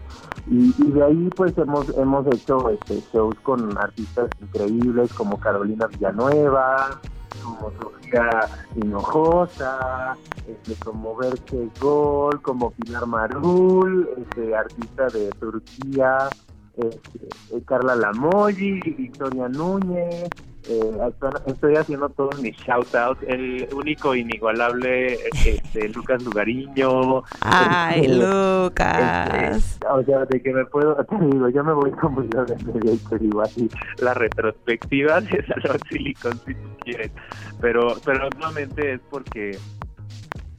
Y, 0.48 0.74
y 0.78 0.92
de 0.92 1.04
ahí 1.04 1.30
pues 1.36 1.58
hemos 1.58 1.90
hemos 1.98 2.28
hecho 2.28 2.70
este, 2.70 3.02
shows 3.14 3.36
con 3.44 3.78
artistas 3.78 4.30
increíbles 4.42 5.14
como 5.14 5.40
Carolina 5.40 5.88
Villanueva, 5.88 7.00
Sofía 7.44 8.30
Hinojosa, 8.76 10.18
este, 10.48 10.76
como 10.84 11.16
Berke 11.16 11.70
Gol, 11.80 12.42
como 12.42 12.72
Pilar 12.72 13.06
Marul, 13.06 14.10
este, 14.18 14.56
artista 14.56 15.08
de 15.08 15.30
Turquía, 15.32 16.30
este, 16.78 17.64
Carla 17.66 17.96
Lamoyi, 17.96 18.80
Victoria 18.98 19.48
Núñez, 19.48 20.30
eh, 20.70 21.12
estoy 21.46 21.76
haciendo 21.76 22.08
todos 22.10 22.42
mis 22.42 22.56
shout 22.56 22.96
outs, 22.96 23.22
el 23.28 23.68
único 23.76 24.16
inigualable 24.16 25.18
este, 25.46 25.90
Lucas 25.94 26.24
Lugariño. 26.24 27.24
Ay, 27.42 28.06
este, 28.06 28.16
Lucas. 28.16 29.58
Este, 29.58 29.88
o 29.88 30.04
sea, 30.04 30.26
de 30.26 30.42
que 30.42 30.54
me 30.54 30.66
puedo, 30.66 30.96
te 31.06 31.18
digo, 31.18 31.50
yo 31.50 31.64
me 31.64 31.74
voy 31.74 31.92
como 31.92 32.24
yo 32.24 32.46
de 32.46 32.56
media 32.64 32.94
y 32.94 33.40
así, 33.44 33.70
la 34.00 34.14
retrospectiva 34.14 35.20
de 35.22 35.46
Salón 35.46 35.80
Silicon 35.90 36.40
si 36.46 36.54
tú 36.54 36.70
quieres, 36.80 37.12
pero, 37.60 37.96
pero 38.06 38.30
nuevamente 38.38 38.94
es 38.94 39.02
porque 39.10 39.58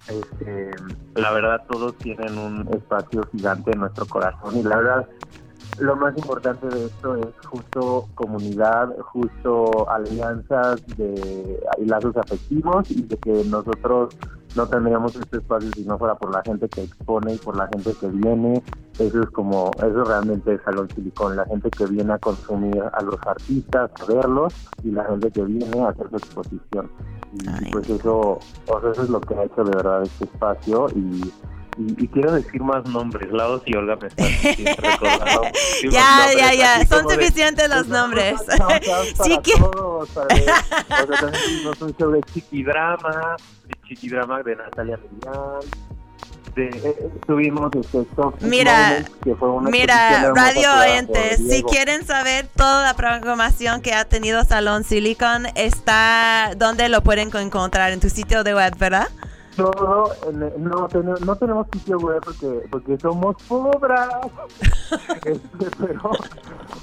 este, 0.09 0.71
la 1.15 1.33
verdad 1.33 1.63
todos 1.71 1.97
tienen 1.97 2.37
un 2.37 2.69
espacio 2.75 3.23
gigante 3.33 3.71
en 3.73 3.81
nuestro 3.81 4.05
corazón 4.07 4.57
y 4.59 4.63
la 4.63 4.77
verdad 4.77 5.09
lo 5.79 5.97
más 5.97 6.17
importante 6.17 6.67
de 6.69 6.87
esto 6.87 7.17
es 7.17 7.47
justo 7.47 8.09
comunidad, 8.15 8.95
justo 9.13 9.89
alianzas 9.91 10.85
de, 10.97 11.61
y 11.79 11.85
lazos 11.87 12.17
afectivos 12.17 12.91
y 12.91 13.03
de 13.03 13.17
que 13.17 13.45
nosotros 13.45 14.17
no 14.55 14.69
tendríamos 14.69 15.17
este 15.17 15.39
espacio 15.39 15.71
si 15.75 15.85
no 15.85 15.99
fuera 15.99 16.15
por 16.15 16.33
la 16.33 16.43
gente 16.43 16.69
que 16.69 16.83
expone 16.83 17.35
y 17.35 17.39
por 17.39 17.57
la 17.57 17.67
gente 17.69 17.93
que 18.01 18.07
viene. 18.09 18.63
Eso 18.99 19.23
es 19.23 19.31
como, 19.31 19.73
eso 19.79 20.05
realmente 20.05 20.55
es 20.55 20.61
Salón 20.63 20.89
Silicón, 20.95 21.37
la 21.37 21.45
gente 21.47 21.69
que 21.71 21.87
viene 21.87 22.13
a 22.13 22.19
consumir 22.19 22.81
a 22.81 23.03
los 23.03 23.19
artistas, 23.27 23.91
a 24.01 24.05
verlos 24.13 24.55
y 24.85 24.91
la 24.93 25.05
gente 25.05 25.31
que 25.31 25.43
viene 25.43 25.81
a 25.81 25.89
hacer 25.89 26.09
su 26.11 26.17
exposición. 26.17 26.89
Y 27.33 27.49
Ay. 27.49 27.73
pues 27.73 27.91
eso, 27.91 28.39
o 28.69 28.81
sea, 28.81 28.93
eso 28.93 29.03
es 29.03 29.11
lo 29.11 29.21
que 29.21 29.35
ha 29.35 29.45
hecho 29.45 29.65
de 29.65 29.77
verdad 29.77 30.03
este 30.05 30.25
espacio 30.25 30.87
y 30.95 31.33
y, 31.77 32.05
y, 32.05 32.09
quiero 32.09 32.33
decir 32.33 32.63
más 32.63 32.85
nombres, 32.87 33.31
Laos 33.33 33.63
y 33.67 33.75
Olga 33.77 33.97
me 33.97 34.09
están 34.09 34.27
recordando. 34.83 35.43
ya, 35.91 36.19
nombres, 36.19 36.37
ya, 36.39 36.55
ya, 36.55 36.87
son 36.87 37.11
suficientes 37.11 37.69
de, 37.69 37.75
los 37.75 37.89
nombres. 37.89 38.41
sí 39.25 39.39
que... 39.43 39.59
Todos, 39.59 40.09
para 40.11 40.35
ver, 40.35 40.43
o 40.49 41.07
sea, 41.07 41.21
también 41.21 41.45
tuvimos 41.45 41.83
un 41.83 41.97
show 41.97 42.11
de 42.11 42.21
Chiquidrama, 42.33 43.37
Chiquidrama 43.89 44.43
de 44.43 44.57
Natalia 44.57 44.99
Millán. 44.99 45.61
De, 46.55 46.69
eh, 46.69 47.11
tuvimos 47.27 47.69
este 47.75 48.07
mira 48.47 48.91
Moments, 48.91 49.11
que 49.25 49.35
fue 49.35 49.51
una 49.51 49.71
mira 49.71 50.33
radio 50.33 50.69
oyentes 50.83 51.39
si 51.49 51.65
quieren 51.65 52.07
saber 52.07 52.47
toda 52.55 52.85
la 52.85 52.95
programación 52.95 53.83
que 53.83 53.93
ha 53.93 54.05
tenido 54.05 54.45
Salón 54.45 54.85
Silicon 54.85 55.47
está 55.57 56.53
donde 56.57 56.89
lo 56.89 57.03
pueden 57.03 57.33
encontrar 57.37 57.91
en 57.91 57.99
tu 57.99 58.09
sitio 58.09 58.45
de 58.45 58.55
web 58.55 58.79
verdad 58.79 59.09
no, 59.57 59.71
no, 60.33 60.89
no, 60.89 61.15
no 61.17 61.37
tenemos 61.37 61.67
sitio 61.73 61.99
web 61.99 62.21
porque, 62.25 62.61
porque 62.71 62.99
somos 62.99 63.37
pobres. 63.45 64.01
este, 65.25 65.67
pero 65.79 66.11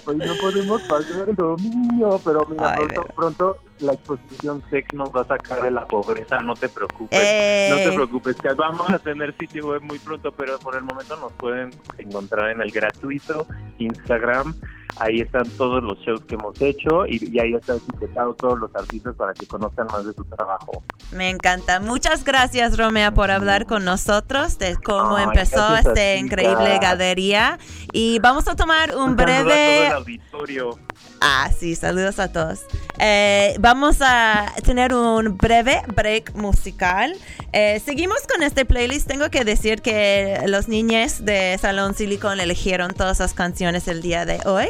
pues 0.06 0.18
no 0.18 0.34
podemos 0.42 0.82
pagar 0.84 1.30
el 1.30 1.36
dominio. 1.36 2.20
Pero 2.24 2.46
mira, 2.50 2.74
Ay, 2.74 2.88
pronto, 2.88 3.13
pronto 3.16 3.58
la 3.80 3.94
exposición 3.94 4.63
SEC 4.70 4.94
nos 4.94 5.10
va 5.10 5.22
a 5.22 5.25
sacar 5.25 5.62
de 5.62 5.72
la 5.72 5.86
pobreza. 5.86 6.40
No 6.40 6.54
te 6.54 6.70
preocupes. 6.70 7.20
Eh. 7.22 7.68
No 7.70 7.78
te 7.78 7.96
preocupes. 7.96 8.36
Que 8.36 8.54
vamos 8.54 8.90
a 8.90 9.00
tener 9.00 9.36
sitio 9.38 9.68
web 9.68 9.82
muy 9.82 10.00
pronto, 10.00 10.32
pero 10.32 10.60
por 10.60 10.75
el 10.75 10.84
momento 10.84 11.16
nos 11.18 11.32
pueden 11.34 11.72
encontrar 11.98 12.51
en 12.51 12.62
el 12.62 12.72
gratuito 12.72 13.48
Instagram 13.80 14.54
ahí 14.98 15.21
están 15.21 15.48
todos 15.51 15.83
los 15.83 15.98
shows 16.00 16.21
que 16.25 16.36
hemos 16.36 16.60
hecho 16.62 17.05
y, 17.07 17.29
y, 17.31 17.39
ahí 17.39 17.53
está 17.53 17.75
etiquetado 17.75 18.33
todos 18.36 18.60
los 18.60 18.75
artistas 18.75 19.15
para 19.15 19.33
que 19.33 19.45
conozcan 19.45 19.88
más 19.88 20.05
de 20.05 20.13
su 20.13 20.24
trabajo. 20.25 20.83
Me 21.12 21.29
encanta. 21.29 21.79
Muchas 21.79 22.24
gracias, 22.24 22.77
Romea, 22.77 23.13
por 23.13 23.31
hablar 23.31 23.65
con 23.65 23.86
nosotros 23.86 24.57
de 24.57 24.75
cómo 24.77 25.17
Ay, 25.17 25.25
empezó 25.25 25.75
este 25.75 26.17
increíble 26.17 26.79
galería. 26.79 27.60
Y 27.93 28.19
vamos 28.19 28.48
a 28.48 28.55
tomar 28.55 28.95
un, 28.95 29.12
un 29.12 29.15
breve... 29.15 29.88
A 29.88 29.89
todo 29.89 29.98
el 29.98 30.03
auditorio. 30.03 30.79
Ah, 31.24 31.51
sí, 31.56 31.75
saludos 31.75 32.18
a 32.18 32.32
todos. 32.32 32.62
Eh, 32.98 33.56
vamos 33.60 33.98
a 34.01 34.51
tener 34.66 34.92
un 34.96 35.38
breve 35.38 35.84
break 35.96 36.34
musical. 36.34 37.13
Eh, 37.54 37.80
seguimos 37.86 38.18
con 38.28 38.42
este 38.42 38.66
playlist. 38.66 39.08
Tengo 39.08 39.30
que 39.30 39.46
decir 39.46 39.84
que 39.84 40.42
los 40.48 40.68
niños 40.68 41.24
de 41.24 41.60
Salón 41.62 41.94
Silicon 41.94 42.40
eligieron 42.40 42.92
todas 42.96 43.20
las 43.20 43.36
canciones 43.36 43.88
el 43.88 44.01
día 44.01 44.25
de 44.25 44.40
hoy. 44.46 44.66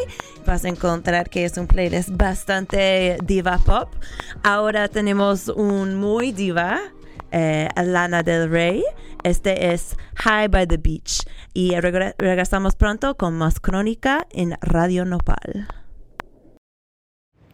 Vas 0.46 0.66
a 0.66 0.68
encontrar 0.68 1.30
que 1.30 1.46
es 1.46 1.58
un 1.58 1.68
playlist 1.68 2.10
bastante 2.12 3.18
diva 3.24 3.58
pop. 3.60 3.88
Ahora 4.44 4.90
tenemos 4.90 5.48
un 5.48 5.96
muy 5.96 6.34
diva, 6.34 6.82
eh, 7.32 7.70
Lana 7.82 8.24
del 8.24 8.50
Rey. 8.52 8.84
Este 9.24 9.72
es 9.74 9.96
High 10.16 10.50
by 10.50 10.68
the 10.68 10.76
Beach. 10.78 11.22
Y 11.54 11.72
regre- 11.76 12.14
regresamos 12.18 12.76
pronto 12.76 13.16
con 13.16 13.36
más 13.38 13.62
crónica 13.62 14.28
en 14.32 14.58
Radio 14.62 15.06
Nopal. 15.06 15.68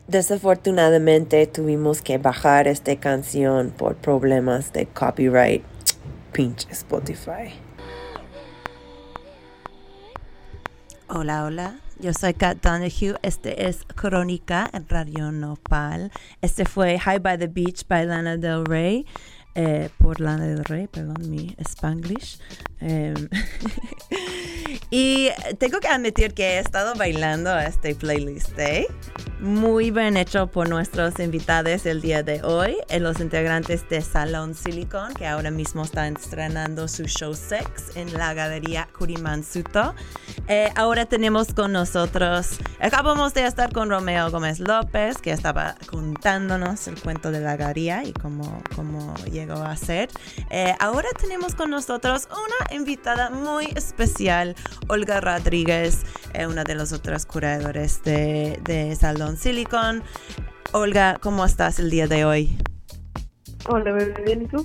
Desafortunadamente 0.07 1.45
tuvimos 1.47 2.01
que 2.01 2.17
bajar 2.17 2.69
esta 2.69 2.95
canción 2.97 3.71
por 3.71 3.97
problemas 3.97 4.71
de 4.71 4.85
copyright. 4.85 5.63
Pinche 6.31 6.69
Spotify. 6.71 7.53
Hola, 11.09 11.43
hola. 11.43 11.79
Yo 11.99 12.13
soy 12.13 12.33
Kat 12.35 12.61
Donahue. 12.61 13.17
Este 13.21 13.67
es 13.67 13.83
Crónica 13.95 14.69
en 14.71 14.87
Radio 14.87 15.31
Nopal. 15.33 16.11
Este 16.41 16.63
fue 16.63 16.97
High 16.99 17.19
by 17.19 17.37
the 17.37 17.47
Beach 17.47 17.85
by 17.87 18.05
Lana 18.05 18.37
Del 18.37 18.65
Rey. 18.65 19.05
eh, 19.55 19.89
por 19.97 20.21
Lana 20.21 20.45
Del 20.45 20.63
Rey, 20.63 20.87
perdón, 20.87 21.29
mi 21.29 21.55
Spanglish. 21.57 22.39
Em, 22.79 23.27
y 24.91 25.29
tengo 25.57 25.79
que 25.79 25.87
admitir 25.87 26.33
que 26.33 26.43
he 26.43 26.59
estado 26.59 26.93
bailando 26.95 27.49
a 27.49 27.65
este 27.65 27.95
playlist, 27.95 28.57
¿eh? 28.59 28.87
Muy 29.39 29.91
bien 29.91 30.17
hecho 30.17 30.47
por 30.47 30.67
nuestros 30.67 31.19
invitados 31.19 31.85
el 31.85 32.01
día 32.01 32.23
de 32.23 32.41
hoy, 32.41 32.75
los 32.99 33.19
integrantes 33.19 33.87
de 33.87 34.01
Salón 34.01 34.55
Silicon, 34.55 35.13
que 35.13 35.27
ahora 35.27 35.51
mismo 35.51 35.83
están 35.83 36.15
estrenando 36.17 36.87
su 36.87 37.03
show 37.03 37.35
Sex 37.35 37.95
en 37.95 38.11
la 38.17 38.33
galería 38.33 38.87
Kurimansuto. 38.97 39.93
Eh, 40.47 40.71
ahora 40.75 41.05
tenemos 41.05 41.53
con 41.53 41.71
nosotros, 41.71 42.57
acabamos 42.79 43.35
de 43.35 43.45
estar 43.45 43.71
con 43.71 43.91
Romeo 43.91 44.31
Gómez 44.31 44.59
López, 44.59 45.19
que 45.19 45.29
estaba 45.29 45.75
contándonos 45.87 46.87
el 46.87 46.99
cuento 46.99 47.29
de 47.29 47.41
la 47.41 47.55
galería 47.57 48.03
y 48.05 48.13
cómo, 48.13 48.63
cómo 48.75 49.13
llegó 49.31 49.61
a 49.61 49.77
ser. 49.77 50.09
Eh, 50.49 50.73
ahora 50.79 51.09
tenemos 51.19 51.53
con 51.53 51.69
nosotros 51.69 52.27
una 52.31 52.75
invitada 52.75 53.29
muy 53.29 53.65
especial, 53.75 54.55
Olga 54.87 55.21
Rodríguez, 55.21 55.99
eh, 56.33 56.47
una 56.47 56.63
de 56.63 56.73
los 56.73 56.91
otros 56.91 57.27
curadores 57.27 58.01
de, 58.01 58.59
de 58.63 58.95
Salón 58.95 59.26
Silicon. 59.35 60.03
Olga, 60.71 61.17
¿cómo 61.19 61.43
estás 61.43 61.79
el 61.79 61.89
día 61.89 62.07
de 62.07 62.23
hoy? 62.23 62.57
Hola, 63.67 63.93
muy 63.93 64.23
bien, 64.23 64.43
¿y 64.43 64.47
tú? 64.47 64.63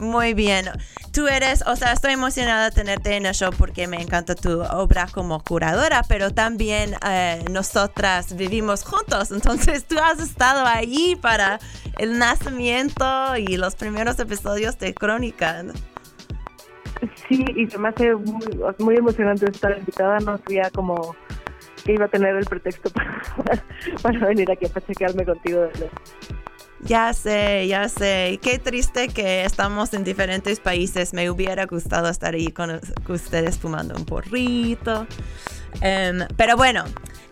Muy 0.00 0.32
bien. 0.34 0.66
Tú 1.12 1.26
eres, 1.26 1.64
o 1.66 1.74
sea, 1.74 1.92
estoy 1.92 2.12
emocionada 2.12 2.70
de 2.70 2.70
tenerte 2.70 3.16
en 3.16 3.26
el 3.26 3.34
show 3.34 3.50
porque 3.56 3.88
me 3.88 4.00
encanta 4.00 4.34
tu 4.34 4.60
obra 4.60 5.08
como 5.12 5.42
curadora, 5.42 6.02
pero 6.08 6.30
también 6.30 6.94
eh, 7.06 7.44
nosotras 7.50 8.36
vivimos 8.36 8.84
juntos. 8.84 9.30
Entonces 9.32 9.84
tú 9.84 9.96
has 9.98 10.20
estado 10.20 10.64
ahí 10.64 11.16
para 11.20 11.58
el 11.98 12.18
nacimiento 12.18 13.36
y 13.36 13.56
los 13.56 13.74
primeros 13.74 14.18
episodios 14.20 14.78
de 14.78 14.94
Crónica. 14.94 15.64
¿no? 15.64 15.72
Sí, 17.28 17.44
y 17.56 17.66
se 17.68 17.78
me 17.78 17.88
hace 17.88 18.14
muy, 18.14 18.46
muy 18.78 18.96
emocionante 18.96 19.50
estar 19.50 19.76
invitada. 19.76 20.20
No 20.20 20.38
sabía 20.38 20.70
como 20.70 21.16
que 21.84 21.92
iba 21.92 22.06
a 22.06 22.08
tener 22.08 22.36
el 22.36 22.44
pretexto 22.44 22.90
para, 22.92 23.64
para 24.02 24.26
venir 24.26 24.50
aquí 24.50 24.66
a 24.66 24.68
pachequearme 24.68 25.24
contigo. 25.24 25.60
de. 25.60 25.90
Ya 26.80 27.12
sé, 27.12 27.66
ya 27.66 27.88
sé. 27.88 28.38
Qué 28.40 28.58
triste 28.58 29.08
que 29.08 29.44
estamos 29.44 29.92
en 29.94 30.04
diferentes 30.04 30.60
países. 30.60 31.12
Me 31.12 31.28
hubiera 31.28 31.66
gustado 31.66 32.08
estar 32.08 32.34
ahí 32.34 32.52
con 32.52 32.80
ustedes 33.08 33.58
fumando 33.58 33.96
un 33.96 34.04
porrito. 34.04 35.06
Em, 35.80 36.20
pero 36.36 36.56
bueno, 36.56 36.84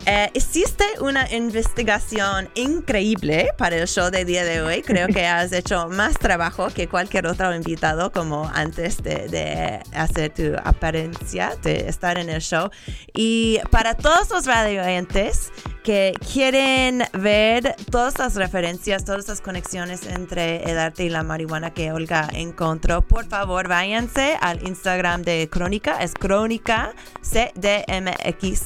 eh, 0.09 0.31
hiciste 0.33 0.85
una 1.01 1.29
investigación 1.33 2.49
increíble 2.55 3.49
para 3.57 3.75
el 3.75 3.87
show 3.89 4.09
de 4.09 4.23
día 4.23 4.45
de 4.45 4.61
hoy. 4.61 4.81
Creo 4.81 5.07
que 5.07 5.25
has 5.27 5.51
hecho 5.51 5.89
más 5.89 6.17
trabajo 6.17 6.69
que 6.69 6.87
cualquier 6.87 7.27
otro 7.27 7.53
invitado 7.53 8.09
como 8.13 8.49
antes 8.53 9.03
de, 9.03 9.27
de 9.27 9.83
hacer 9.93 10.33
tu 10.33 10.55
apariencia, 10.63 11.57
de 11.61 11.89
estar 11.89 12.17
en 12.17 12.29
el 12.29 12.39
show. 12.39 12.69
Y 13.13 13.59
para 13.69 13.95
todos 13.95 14.29
los 14.29 14.45
radioyentes 14.45 15.51
que 15.83 16.13
quieren 16.33 17.03
ver 17.13 17.75
todas 17.91 18.17
las 18.17 18.35
referencias, 18.35 19.03
todas 19.03 19.27
las 19.27 19.41
conexiones 19.41 20.05
entre 20.05 20.63
el 20.69 20.79
arte 20.79 21.03
y 21.03 21.09
la 21.09 21.23
marihuana 21.23 21.73
que 21.73 21.91
Olga 21.91 22.29
encontró, 22.33 23.01
por 23.01 23.25
favor 23.25 23.67
váyanse 23.67 24.37
al 24.39 24.65
Instagram 24.65 25.23
de 25.23 25.49
Crónica, 25.49 26.01
es 26.01 26.13
Crónica 26.13 26.93
CDMX 27.21 28.63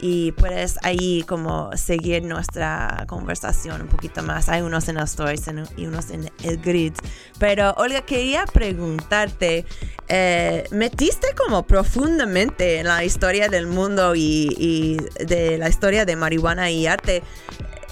y 0.00 0.32
puedes 0.32 0.78
ahí 0.82 1.22
como 1.24 1.70
seguir 1.76 2.22
nuestra 2.24 3.04
conversación 3.06 3.82
un 3.82 3.88
poquito 3.88 4.22
más. 4.22 4.48
Hay 4.48 4.62
unos 4.62 4.88
en 4.88 4.96
los 4.96 5.10
stories 5.10 5.44
y 5.76 5.86
unos 5.86 6.10
en 6.10 6.30
el 6.42 6.58
grid. 6.58 6.94
Pero 7.38 7.72
Olga, 7.76 8.02
quería 8.02 8.44
preguntarte, 8.46 9.66
eh, 10.08 10.64
metiste 10.70 11.28
como 11.36 11.66
profundamente 11.66 12.78
en 12.78 12.86
la 12.86 13.04
historia 13.04 13.48
del 13.48 13.66
mundo 13.66 14.14
y, 14.14 14.48
y 14.58 14.96
de 15.24 15.58
la 15.58 15.68
historia 15.68 16.04
de 16.04 16.16
marihuana 16.16 16.70
y 16.70 16.86
arte 16.86 17.22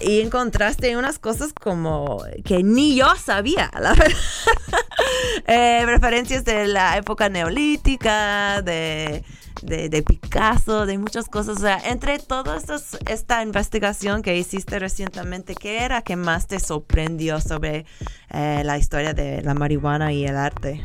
y 0.01 0.21
encontraste 0.21 0.97
unas 0.97 1.19
cosas 1.19 1.53
como 1.53 2.23
que 2.45 2.63
ni 2.63 2.97
yo 2.97 3.15
sabía, 3.17 3.71
la 3.81 3.95
verdad. 3.95 4.17
Eh, 5.47 5.85
referencias 5.87 6.45
de 6.45 6.67
la 6.67 6.97
época 6.97 7.29
neolítica, 7.29 8.61
de, 8.63 9.25
de, 9.63 9.89
de 9.89 10.03
Picasso, 10.03 10.87
de 10.87 10.99
muchas 10.99 11.29
cosas. 11.29 11.57
O 11.59 11.61
sea, 11.61 11.79
entre 11.91 12.19
toda 12.19 12.59
esta 13.07 13.43
investigación 13.43 14.23
que 14.23 14.37
hiciste 14.37 14.79
recientemente, 14.79 15.55
¿qué 15.57 15.85
era 15.85 16.03
que 16.03 16.17
más 16.17 16.47
te 16.47 16.61
sorprendió 16.61 17.41
sobre 17.41 17.87
eh, 18.31 18.63
la 18.65 18.79
historia 18.79 19.15
de 19.15 19.43
la 19.43 19.55
marihuana 19.55 20.13
y 20.13 20.27
el 20.27 20.37
arte? 20.37 20.85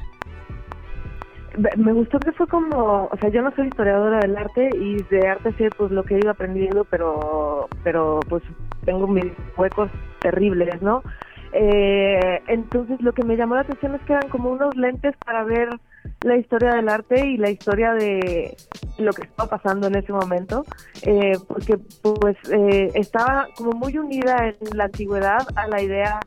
Me- 1.57 1.69
Me 1.77 1.93
gustó 1.93 2.19
que 2.19 2.31
fue 2.33 2.47
como, 2.47 3.05
o 3.11 3.17
sea, 3.19 3.29
yo 3.29 3.41
no 3.43 3.51
soy 3.55 3.67
historiadora 3.67 4.19
del 4.19 4.35
arte 4.37 4.69
y 4.75 5.03
de 5.03 5.27
arte 5.27 5.53
sé 5.53 5.69
pues 5.77 5.91
lo 5.91 6.03
que 6.03 6.15
he 6.15 6.19
ido 6.19 6.31
aprendiendo, 6.31 6.85
pero, 6.85 7.67
pero 7.83 8.19
pues 8.29 8.43
tengo 8.85 9.07
mis 9.07 9.31
huecos 9.57 9.91
terribles, 10.19 10.81
¿no? 10.81 11.03
Eh, 11.53 12.41
entonces 12.47 12.99
lo 13.01 13.13
que 13.13 13.23
me 13.23 13.37
llamó 13.37 13.55
la 13.55 13.61
atención 13.61 13.93
es 13.95 14.01
que 14.03 14.13
eran 14.13 14.29
como 14.29 14.49
unos 14.51 14.75
lentes 14.75 15.15
para 15.25 15.43
ver 15.43 15.69
la 16.23 16.37
historia 16.37 16.75
del 16.75 16.89
arte 16.89 17.25
y 17.25 17.37
la 17.37 17.49
historia 17.49 17.93
de 17.93 18.55
lo 18.97 19.11
que 19.13 19.23
estaba 19.23 19.49
pasando 19.49 19.87
en 19.87 19.95
ese 19.95 20.11
momento, 20.13 20.65
eh, 21.01 21.33
porque 21.47 21.77
pues 22.01 22.37
eh, 22.51 22.91
estaba 22.93 23.47
como 23.55 23.71
muy 23.71 23.97
unida 23.97 24.47
en 24.47 24.77
la 24.77 24.85
antigüedad 24.85 25.45
a 25.55 25.67
la 25.67 25.81
idea, 25.81 26.19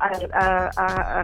a, 0.00 1.22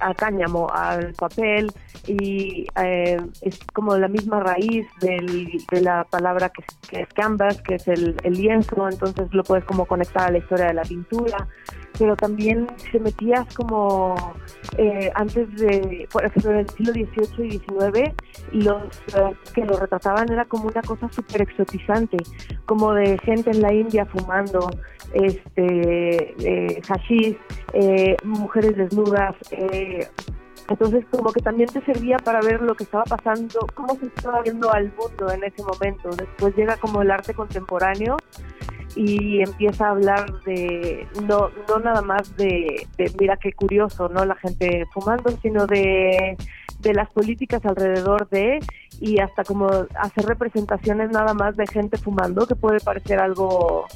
a, 0.00 0.14
cáñamo, 0.14 0.68
al 0.70 1.12
papel 1.14 1.72
y 2.06 2.66
eh, 2.82 3.16
es 3.42 3.58
como 3.72 3.96
la 3.96 4.08
misma 4.08 4.40
raíz 4.40 4.86
del, 5.00 5.50
de 5.70 5.80
la 5.80 6.04
palabra 6.04 6.50
que, 6.50 6.62
que 6.88 7.02
es 7.02 7.08
canvas, 7.08 7.60
que 7.62 7.76
es 7.76 7.88
el, 7.88 8.16
el 8.24 8.34
lienzo, 8.34 8.88
entonces 8.88 9.28
lo 9.32 9.42
puedes 9.42 9.64
como 9.64 9.86
conectar 9.86 10.28
a 10.28 10.30
la 10.30 10.38
historia 10.38 10.66
de 10.66 10.74
la 10.74 10.82
pintura, 10.82 11.48
pero 12.00 12.16
también 12.16 12.66
si 12.78 12.92
te 12.92 12.98
metías 12.98 13.54
como 13.54 14.14
eh, 14.78 15.12
antes 15.14 15.54
de, 15.56 16.08
por 16.10 16.24
ejemplo, 16.24 16.52
en 16.52 16.56
el 16.60 16.68
siglo 16.70 16.92
XVIII 16.94 17.46
y 17.46 17.50
XIX, 17.58 18.14
los 18.52 18.84
eh, 19.14 19.36
que 19.52 19.66
lo 19.66 19.76
retrataban 19.76 20.32
era 20.32 20.46
como 20.46 20.68
una 20.68 20.80
cosa 20.80 21.10
súper 21.12 21.42
exotizante, 21.42 22.16
como 22.64 22.94
de 22.94 23.18
gente 23.18 23.50
en 23.50 23.60
la 23.60 23.74
India 23.74 24.06
fumando, 24.06 24.70
este, 25.12 26.32
eh, 26.38 26.80
eh, 27.74 28.16
mujeres 28.24 28.76
desnudas, 28.78 29.36
eh, 29.50 30.08
entonces 30.70 31.04
como 31.10 31.32
que 31.32 31.42
también 31.42 31.68
te 31.68 31.84
servía 31.84 32.16
para 32.16 32.40
ver 32.40 32.62
lo 32.62 32.74
que 32.74 32.84
estaba 32.84 33.04
pasando, 33.04 33.66
cómo 33.74 33.94
se 33.96 34.06
estaba 34.06 34.40
viendo 34.40 34.72
al 34.72 34.90
mundo 34.96 35.30
en 35.30 35.44
ese 35.44 35.62
momento. 35.62 36.08
Después 36.16 36.56
llega 36.56 36.78
como 36.78 37.02
el 37.02 37.10
arte 37.10 37.34
contemporáneo 37.34 38.16
y 38.96 39.42
empieza 39.42 39.86
a 39.86 39.90
hablar 39.90 40.40
de, 40.42 41.06
no, 41.22 41.50
no 41.68 41.78
nada 41.78 42.02
más 42.02 42.36
de, 42.36 42.86
mira 43.18 43.36
qué 43.36 43.52
curioso, 43.52 44.08
¿no? 44.08 44.24
La 44.24 44.34
gente 44.36 44.86
fumando, 44.92 45.30
sino 45.42 45.66
de, 45.66 46.36
de 46.80 46.94
las 46.94 47.08
políticas 47.10 47.64
alrededor 47.64 48.28
de 48.30 48.60
y 49.00 49.20
hasta 49.20 49.44
como 49.44 49.68
hacer 49.94 50.24
representaciones 50.26 51.10
nada 51.10 51.34
más 51.34 51.56
de 51.56 51.66
gente 51.66 51.98
fumando, 51.98 52.46
que 52.46 52.56
puede 52.56 52.80
parecer 52.80 53.20
algo 53.20 53.86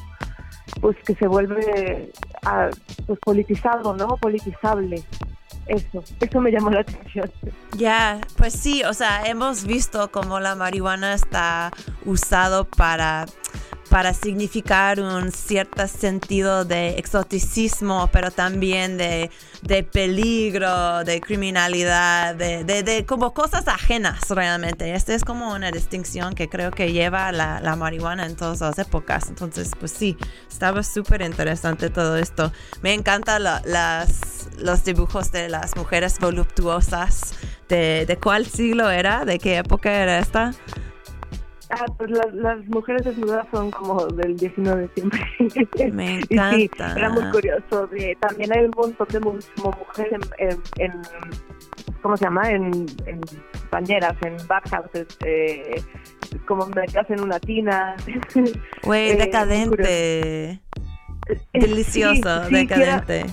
pues 0.80 0.96
que 1.04 1.14
se 1.14 1.26
vuelve 1.26 2.10
ah, 2.44 2.70
pues 3.06 3.18
politizado, 3.20 3.94
¿no? 3.94 4.16
Politizable. 4.16 5.02
Eso, 5.66 6.04
eso 6.20 6.40
me 6.40 6.50
llamó 6.50 6.70
la 6.70 6.80
atención. 6.80 7.30
Ya, 7.76 8.20
pues 8.36 8.52
sí, 8.52 8.82
o 8.84 8.92
sea, 8.92 9.24
hemos 9.24 9.64
visto 9.64 10.10
cómo 10.10 10.40
la 10.40 10.54
marihuana 10.54 11.14
está 11.14 11.70
usado 12.04 12.64
para 12.64 13.24
para 13.94 14.12
significar 14.12 14.98
un 14.98 15.30
cierto 15.30 15.86
sentido 15.86 16.64
de 16.64 16.98
exoticismo, 16.98 18.08
pero 18.12 18.32
también 18.32 18.96
de, 18.96 19.30
peligro, 19.92 21.04
de 21.04 21.20
criminalidad, 21.20 22.34
de, 22.34 22.64
de, 22.64 23.06
como 23.06 23.32
cosas 23.32 23.68
ajenas 23.68 24.28
realmente. 24.30 24.96
Esta 24.96 25.14
es 25.14 25.24
como 25.24 25.52
una 25.52 25.70
distinción 25.70 26.34
que 26.34 26.48
creo 26.48 26.72
que 26.72 26.90
lleva 26.90 27.30
la, 27.30 27.60
la 27.60 27.76
marihuana 27.76 28.26
en 28.26 28.34
todas 28.34 28.62
las 28.62 28.76
épocas. 28.80 29.28
Entonces, 29.28 29.70
pues 29.78 29.92
sí, 29.92 30.16
estaba 30.50 30.82
súper 30.82 31.22
interesante 31.22 31.88
todo 31.88 32.16
esto. 32.16 32.52
Me 32.82 32.94
encantan 32.94 33.44
las, 33.44 34.48
los 34.58 34.82
dibujos 34.82 35.30
de 35.30 35.48
las 35.48 35.76
mujeres 35.76 36.18
voluptuosas. 36.18 37.34
De, 37.68 38.06
¿De 38.06 38.16
cuál 38.16 38.44
siglo 38.46 38.90
era? 38.90 39.24
¿De 39.24 39.38
qué 39.38 39.58
época 39.58 39.92
era 40.02 40.18
esta? 40.18 40.52
Ah, 41.76 41.86
pues 41.98 42.10
las, 42.10 42.32
las 42.34 42.64
mujeres 42.66 43.04
desnudas 43.04 43.46
son 43.52 43.70
como 43.70 44.06
del 44.06 44.36
19 44.36 44.88
siempre. 44.94 45.20
Me 45.92 46.20
encanta. 46.30 46.94
era 46.96 47.10
muy 47.10 47.28
curioso. 47.30 47.88
también 48.20 48.52
hay 48.56 48.64
un 48.64 48.72
montón 48.76 49.08
de 49.08 49.20
mujeres 49.20 50.20
en, 50.38 50.60
en, 50.78 50.92
¿cómo 52.00 52.16
se 52.16 52.24
llama? 52.24 52.50
En, 52.50 52.86
en 53.06 53.20
bañeras, 53.70 54.14
en 54.22 54.36
backhouses, 54.46 55.06
eh, 55.24 55.82
como 56.46 56.66
metidas 56.66 57.10
en 57.10 57.20
una 57.20 57.40
tina. 57.40 57.96
Güey, 58.84 59.10
eh, 59.12 59.16
decadente. 59.16 60.50
Eh, 60.50 60.60
Delicioso, 61.52 62.40
decadente. 62.50 63.26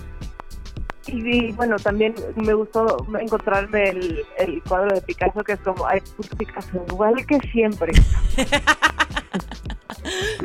Y, 1.07 1.51
bueno, 1.53 1.77
también 1.77 2.13
me 2.35 2.53
gustó 2.53 3.05
encontrarme 3.19 3.89
el, 3.89 4.23
el 4.37 4.61
cuadro 4.63 4.95
de 4.95 5.01
Picasso, 5.01 5.43
que 5.43 5.53
es 5.53 5.59
como, 5.61 5.87
ay, 5.87 6.01
Picasso, 6.37 6.85
igual 6.89 7.25
que 7.25 7.39
siempre. 7.51 7.91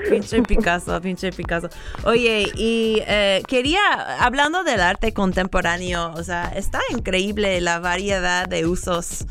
pinche 0.09 0.43
Picasso, 0.43 1.01
pinche 1.01 1.33
Picasso. 1.33 1.69
Oye, 2.05 2.51
y 2.55 3.03
eh, 3.07 3.43
quería, 3.47 3.81
hablando 4.21 4.65
del 4.65 4.81
arte 4.81 5.13
contemporáneo, 5.13 6.13
o 6.15 6.23
sea, 6.23 6.53
está 6.55 6.81
increíble 6.91 7.61
la 7.61 7.79
variedad 7.79 8.47
de 8.47 8.67
usos 8.67 9.27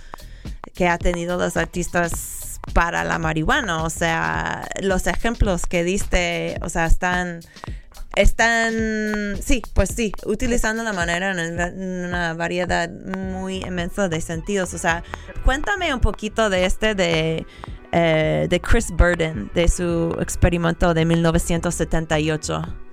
que 0.73 0.87
ha 0.87 0.97
tenido 0.97 1.37
los 1.37 1.57
artistas 1.57 2.59
para 2.73 3.03
la 3.03 3.19
marihuana. 3.19 3.83
O 3.83 3.89
sea, 3.89 4.67
los 4.81 5.07
ejemplos 5.07 5.65
que 5.65 5.83
diste, 5.83 6.57
o 6.61 6.69
sea, 6.69 6.85
están 6.85 7.39
están, 8.15 8.73
sí, 9.41 9.61
pues 9.73 9.89
sí, 9.89 10.11
utilizando 10.25 10.83
la 10.83 10.93
manera 10.93 11.31
en 11.31 12.05
una 12.05 12.33
variedad 12.33 12.89
muy 12.89 13.57
inmensa 13.57 14.09
de 14.09 14.21
sentidos. 14.21 14.73
O 14.73 14.77
sea, 14.77 15.03
cuéntame 15.43 15.93
un 15.93 15.99
poquito 15.99 16.49
de 16.49 16.65
este 16.65 16.95
de, 16.95 17.45
eh, 17.91 18.47
de 18.49 18.61
Chris 18.61 18.91
Burden, 18.91 19.51
de 19.53 19.67
su 19.67 20.15
experimento 20.19 20.93
de 20.93 21.05
1978. 21.05 22.84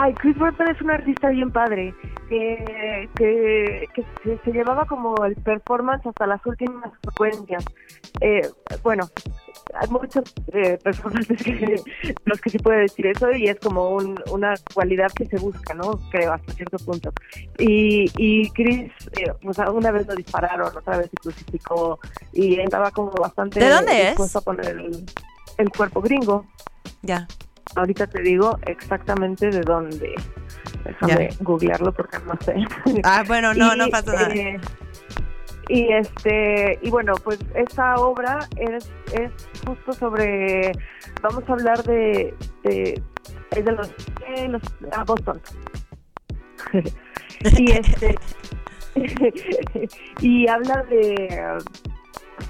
Ay, 0.00 0.14
Chris 0.14 0.38
Burden 0.38 0.68
es 0.68 0.80
un 0.80 0.90
artista 0.92 1.28
bien 1.30 1.50
padre, 1.50 1.92
que, 2.28 3.08
que, 3.16 3.88
que 3.94 4.38
se, 4.44 4.52
llevaba 4.52 4.86
como 4.86 5.16
el 5.24 5.34
performance 5.34 6.06
hasta 6.06 6.24
las 6.24 6.44
últimas 6.46 6.92
frecuencias. 7.02 7.64
Eh, 8.20 8.48
bueno, 8.84 9.08
hay 9.74 9.88
muchas 9.88 10.22
eh, 10.52 10.78
personas 10.84 11.26
que, 11.26 11.82
los 12.26 12.40
que 12.40 12.50
se 12.50 12.60
puede 12.60 12.82
decir 12.82 13.08
eso 13.08 13.32
y 13.32 13.48
es 13.48 13.58
como 13.58 13.98
una 14.30 14.54
cualidad 14.72 15.10
que 15.10 15.26
se 15.26 15.36
busca, 15.38 15.74
¿no? 15.74 15.98
Creo, 16.12 16.32
hasta 16.32 16.52
cierto 16.52 16.78
punto. 16.78 17.12
Y, 17.58 18.08
y 18.16 18.48
Chris, 18.50 18.92
eh, 19.18 19.32
una 19.72 19.90
vez 19.90 20.06
lo 20.06 20.14
dispararon, 20.14 20.76
otra 20.76 20.98
vez 20.98 21.10
se 21.10 21.16
crucificó 21.16 21.98
y 22.32 22.60
estaba 22.60 22.92
como 22.92 23.10
bastante... 23.10 23.58
¿De 23.58 23.68
dónde 23.68 24.06
dispuesto 24.06 24.38
a 24.38 24.42
poner 24.42 24.66
el, 24.68 25.04
el 25.58 25.70
cuerpo 25.70 26.00
gringo. 26.00 26.46
Ya. 27.02 27.26
Ahorita 27.76 28.06
te 28.06 28.22
digo 28.22 28.58
exactamente 28.66 29.50
de 29.50 29.60
dónde. 29.60 30.14
Déjame 30.84 31.30
googlearlo 31.40 31.92
porque 31.92 32.18
no 32.26 32.36
sé. 32.40 32.54
Ah, 33.04 33.24
bueno, 33.26 33.54
no, 33.54 33.76
no 33.76 33.88
pasa 33.88 34.12
nada. 34.12 34.34
Eh, 34.34 34.60
y 35.68 35.92
este 35.92 36.78
y 36.80 36.90
bueno, 36.90 37.14
pues 37.22 37.38
esta 37.54 37.96
obra 37.96 38.38
es, 38.56 38.90
es 39.12 39.30
justo 39.66 39.92
sobre 39.92 40.72
vamos 41.20 41.44
a 41.48 41.52
hablar 41.52 41.82
de 41.84 42.34
de, 42.62 43.02
de 43.50 43.72
los 43.72 43.94
de 44.20 44.48
los 44.48 44.62
a 44.92 45.04
Boston. 45.04 45.40
y 47.58 47.70
este 47.70 48.14
y 50.20 50.48
habla 50.48 50.82
de 50.84 51.58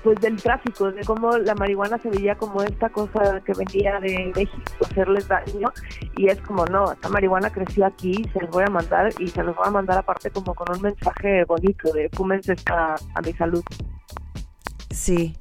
pues 0.02 0.20
del 0.20 0.40
tráfico, 0.40 0.90
de 0.90 1.04
cómo 1.04 1.36
la 1.38 1.54
marihuana 1.54 1.98
se 1.98 2.10
veía 2.10 2.34
como 2.36 2.62
esta 2.62 2.88
cosa 2.90 3.40
que 3.44 3.52
venía 3.52 3.98
de 4.00 4.32
México 4.34 4.62
hacerles 4.84 5.28
daño 5.28 5.72
y 6.16 6.28
es 6.28 6.40
como 6.40 6.64
no, 6.66 6.92
esta 6.92 7.08
marihuana 7.08 7.50
creció 7.50 7.86
aquí, 7.86 8.24
se 8.32 8.40
los 8.40 8.50
voy 8.50 8.64
a 8.66 8.70
mandar 8.70 9.12
y 9.18 9.28
se 9.28 9.42
los 9.42 9.56
voy 9.56 9.66
a 9.66 9.70
mandar 9.70 9.98
aparte 9.98 10.30
como 10.30 10.54
con 10.54 10.74
un 10.76 10.82
mensaje 10.82 11.44
bonito 11.44 11.92
de 11.92 12.08
fúmense 12.12 12.52
esta 12.52 12.94
a 13.14 13.20
mi 13.22 13.32
salud. 13.32 13.62
Sí, 14.90 15.36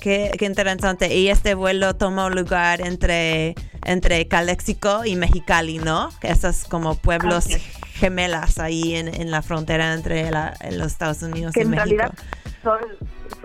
Qué, 0.00 0.32
qué, 0.38 0.44
interesante. 0.44 1.16
Y 1.16 1.30
este 1.30 1.54
vuelo 1.54 1.96
tomó 1.96 2.28
lugar 2.28 2.82
entre, 2.82 3.54
entre 3.86 4.28
Calexico 4.28 5.06
y 5.06 5.16
Mexicali, 5.16 5.78
¿no? 5.78 6.10
Que 6.20 6.28
esos 6.28 6.64
como 6.64 6.94
pueblos 6.94 7.46
gemelas 7.94 8.58
ahí 8.58 8.96
en, 8.96 9.08
en, 9.08 9.30
la 9.30 9.40
frontera 9.40 9.94
entre 9.94 10.30
los 10.30 10.88
Estados 10.88 11.22
Unidos 11.22 11.56
y 11.56 11.64
México. 11.64 11.84
Realidad 11.84 12.12
son 12.64 12.78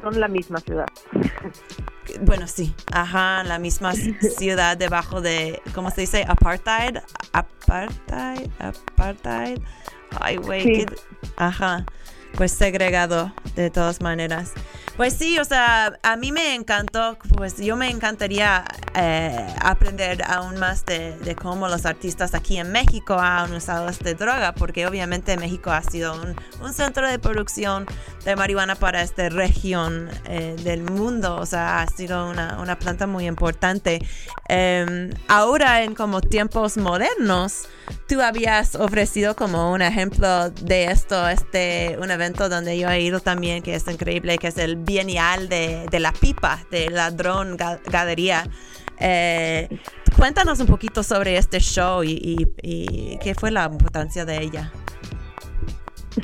son 0.02 0.20
la 0.20 0.28
misma 0.28 0.60
ciudad. 0.60 0.88
Bueno, 2.22 2.48
sí, 2.48 2.74
ajá, 2.92 3.44
la 3.44 3.60
misma 3.60 3.94
ciudad 3.94 4.76
debajo 4.78 5.22
de, 5.22 5.62
¿cómo 5.76 5.92
se 5.92 6.02
dice? 6.02 6.26
Apartheid, 6.28 6.98
apartheid, 7.34 8.50
apartheid. 8.60 9.60
Ay, 10.20 10.38
güey, 10.38 10.86
ajá, 11.38 11.86
pues 12.36 12.52
segregado 12.52 13.32
de 13.56 13.70
todas 13.70 14.02
maneras. 14.02 14.54
Pues 15.00 15.14
sí, 15.14 15.40
o 15.40 15.46
sea, 15.46 15.98
a 16.04 16.18
mí 16.18 16.34
me 16.34 16.56
encantó, 16.56 17.18
pues 17.38 17.56
yo 17.56 17.78
me 17.78 17.90
encantaría 17.90 18.66
eh, 18.94 19.48
aprender 19.62 20.22
aún 20.28 20.60
más 20.60 20.86
de, 20.86 21.38
cómo 21.42 21.70
los 21.70 21.86
artistas 21.86 22.36
aquí 22.36 22.58
en 22.58 22.74
México 22.74 23.14
han 23.18 23.54
usado 23.54 23.88
esta 23.88 24.14
droga, 24.14 24.54
porque 24.56 24.86
obviamente 24.88 25.38
México 25.38 25.72
ha 25.72 25.82
sido 25.84 26.22
un, 26.62 26.74
centro 26.74 27.08
de 27.08 27.18
producción 27.18 27.86
de 28.26 28.36
marihuana 28.36 28.76
para 28.76 29.02
esta 29.02 29.30
región 29.30 30.10
eh, 30.26 30.58
del 30.66 30.84
mundo, 30.84 31.38
o 31.38 31.46
sea, 31.46 31.80
ha 31.82 31.88
sido 31.88 32.30
una, 32.30 32.78
planta 32.78 33.08
muy 33.08 33.26
importante. 33.26 34.06
Em, 34.50 35.12
ahora 35.30 35.82
en 35.82 35.96
como 35.96 36.20
tiempos 36.20 36.76
modernos, 36.76 37.70
tú 38.08 38.22
habías 38.22 38.76
ofrecido 38.76 39.36
como 39.36 39.72
un 39.72 39.82
ejemplo 39.82 40.50
de 40.50 40.86
esto, 40.86 41.28
este, 41.28 41.98
un 42.02 42.12
evento 42.12 42.50
donde 42.50 42.78
yo 42.78 42.90
he 42.90 43.02
ido 43.02 43.20
también, 43.20 43.62
que 43.62 43.76
es 43.76 43.88
increíble, 43.88 44.38
que 44.38 44.48
es 44.48 44.58
el 44.58 44.76
bienal 44.76 45.50
de, 45.50 45.88
la 46.00 46.12
pipa, 46.12 46.66
de 46.72 46.90
Ladrón 46.90 47.58
Galería. 47.86 48.48
Eh, 49.00 49.70
cuéntanos 50.16 50.60
un 50.60 50.68
poquito 50.68 51.04
sobre 51.04 51.38
este 51.38 51.60
show 51.60 52.04
y, 52.04 52.48
qué 53.22 53.36
fue 53.38 53.52
la 53.52 53.66
importancia 53.66 54.26
de 54.26 54.42
ella. 54.42 54.72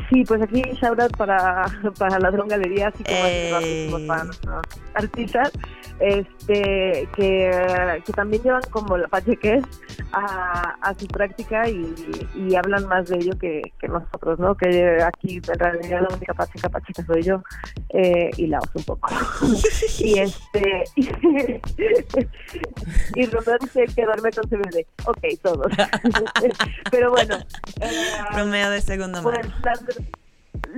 Sí, 0.09 0.23
pues 0.25 0.41
aquí 0.41 0.61
shout 0.81 0.99
out 0.99 1.15
para, 1.15 1.65
para 1.97 2.19
Ladrón 2.19 2.47
Galería, 2.47 2.87
así 2.87 3.03
como 3.03 3.17
eh... 3.23 4.05
para 4.07 4.23
nuestros 4.25 4.65
artistas 4.93 5.51
este 5.99 7.07
que, 7.15 8.01
que 8.05 8.13
también 8.13 8.43
llevan 8.43 8.61
como 8.69 8.97
la 8.97 9.07
pacheques 9.07 9.63
a, 10.11 10.75
a 10.81 10.93
su 10.95 11.07
práctica 11.07 11.69
y, 11.69 11.95
y, 12.35 12.55
hablan 12.55 12.85
más 12.87 13.07
de 13.07 13.17
ello 13.17 13.37
que, 13.39 13.61
que, 13.79 13.87
nosotros, 13.87 14.39
¿no? 14.39 14.55
Que 14.55 15.01
aquí 15.01 15.37
en 15.37 15.59
realidad 15.59 16.01
la 16.01 16.15
única 16.15 16.33
pacheca 16.33 16.69
pacheca 16.69 17.05
soy 17.05 17.21
yo 17.21 17.41
eh, 17.89 18.29
y 18.37 18.47
la 18.47 18.59
un 18.73 18.83
poco. 18.83 19.09
y 19.99 20.19
este 20.19 20.83
y, 23.15 23.25
Romeo 23.27 23.57
dice 23.61 23.85
quedarme 23.95 24.31
con 24.31 24.49
CBD. 24.49 24.85
Ok, 25.05 25.19
todos. 25.41 25.71
Pero 26.91 27.11
bueno. 27.11 27.37
Eh, 27.79 27.89
Romeo 28.33 28.69
de 28.69 28.81
segundo 28.81 29.21
pues, 29.21 29.39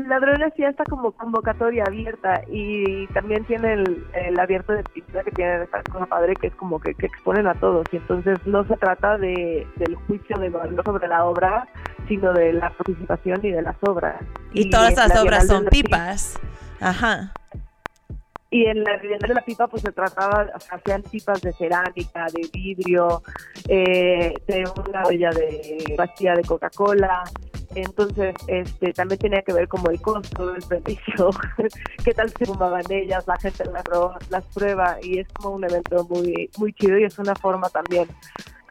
Ladrones 0.07 0.53
ya 0.57 0.69
está 0.69 0.83
como 0.83 1.11
convocatoria 1.11 1.83
abierta 1.85 2.41
y 2.49 3.07
también 3.07 3.45
tiene 3.45 3.73
el, 3.73 4.39
abierto 4.39 4.73
de 4.73 4.83
pintura 4.83 5.23
que 5.23 5.31
tiene 5.31 5.63
esta 5.63 5.81
cosa 5.83 6.05
padre 6.05 6.35
que 6.35 6.47
es 6.47 6.55
como 6.55 6.79
que, 6.79 6.91
exponen 6.91 7.47
a 7.47 7.55
todos 7.55 7.85
y 7.91 7.97
entonces 7.97 8.37
no 8.45 8.65
se 8.67 8.75
trata 8.77 9.17
de, 9.17 9.67
del 9.77 9.95
juicio 9.95 10.37
de 10.37 10.49
valor 10.49 10.83
sobre 10.83 11.07
la 11.07 11.25
obra 11.25 11.67
sino 12.07 12.33
de 12.33 12.53
la 12.53 12.69
participación 12.69 13.45
y 13.45 13.51
de 13.51 13.61
las 13.61 13.75
obras. 13.81 14.21
Y, 14.53 14.69
todas 14.69 14.95
las 14.95 15.19
obras 15.19 15.47
son 15.47 15.65
pipas. 15.65 16.39
Ajá. 16.79 17.33
Y 18.49 18.65
en 18.65 18.83
la 18.83 18.95
vivienda 18.97 19.27
de 19.27 19.33
la 19.33 19.41
pipa 19.41 19.67
pues 19.67 19.81
se 19.81 19.91
trataba, 19.91 20.47
o 20.55 20.59
sea, 20.59 20.77
hacían 20.77 21.01
pipas 21.03 21.41
de 21.41 21.51
cerámica, 21.51 22.27
de 22.33 22.47
vidrio, 22.53 23.21
eh, 23.67 24.33
de 24.47 24.63
una 24.87 25.03
olla 25.03 25.29
de 25.31 25.95
vacía 25.97 26.33
de 26.33 26.43
Coca-Cola, 26.43 27.23
Entonces, 27.77 28.33
este, 28.47 28.91
también 28.91 29.19
tenía 29.19 29.43
que 29.43 29.53
ver 29.53 29.67
como 29.67 29.91
el 29.91 30.01
costo 30.01 30.47
del 30.47 30.63
beneficio, 30.67 31.29
qué 32.03 32.11
tal 32.11 32.33
se 32.35 32.47
fumaban 32.47 32.81
ellas, 32.89 33.23
la 33.27 33.37
gente 33.37 33.65
las, 33.65 33.83
las 34.31 34.45
prueba 34.45 34.97
y 35.03 35.19
es 35.19 35.27
como 35.33 35.55
un 35.55 35.63
evento 35.63 36.03
muy, 36.09 36.49
muy 36.57 36.73
chido 36.73 36.97
y 36.97 37.03
es 37.03 37.19
una 37.19 37.35
forma 37.35 37.69
también 37.69 38.07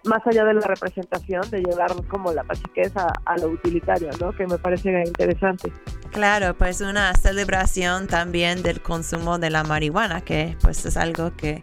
más 0.07 0.27
allá 0.27 0.45
de 0.45 0.55
la 0.55 0.61
representación, 0.61 1.49
de 1.51 1.61
llevar 1.61 1.93
como 2.09 2.33
la 2.33 2.43
pachiqueza 2.43 3.13
a 3.25 3.39
lo 3.39 3.49
utilitario, 3.49 4.11
¿no? 4.21 4.33
Que 4.33 4.47
me 4.47 4.59
parece 4.59 4.91
interesante. 5.07 5.73
Claro, 6.11 6.55
pues 6.57 6.81
una 6.81 7.13
celebración 7.15 8.09
también 8.09 8.63
del 8.63 8.81
consumo 8.81 9.39
de 9.39 9.51
la 9.51 9.63
marihuana, 9.63 10.21
que 10.21 10.57
pues 10.63 10.85
es 10.85 10.97
algo 10.97 11.37
que 11.37 11.63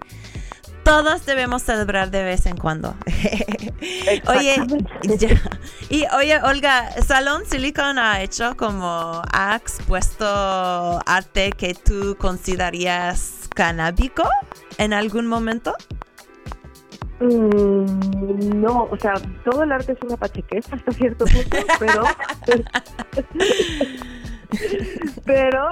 todos 0.84 1.26
debemos 1.26 1.64
celebrar 1.64 2.12
de 2.12 2.24
vez 2.24 2.46
en 2.46 2.58
cuando. 2.58 2.96
oye, 4.28 4.56
y 5.90 6.06
oye, 6.16 6.42
Olga, 6.44 6.92
Salón 7.02 7.46
Silicon 7.46 7.98
ha 7.98 8.22
hecho 8.22 8.56
como, 8.58 9.22
ha 9.32 9.56
expuesto 9.56 10.26
arte 11.06 11.52
que 11.52 11.74
tú 11.74 12.18
considerarías 12.20 13.44
canábico 13.54 14.24
en 14.78 14.94
algún 14.94 15.28
momento? 15.28 15.74
Mm, 17.20 18.62
no, 18.62 18.88
o 18.92 18.98
sea, 18.98 19.14
todo 19.46 19.64
el 19.64 19.72
arte 19.72 19.94
es 19.94 20.00
una 20.02 20.18
pachequeza 20.18 20.76
hasta 20.76 20.92
cierto 20.92 21.26
punto, 21.26 21.58
pero 21.80 22.04
pero 25.26 25.68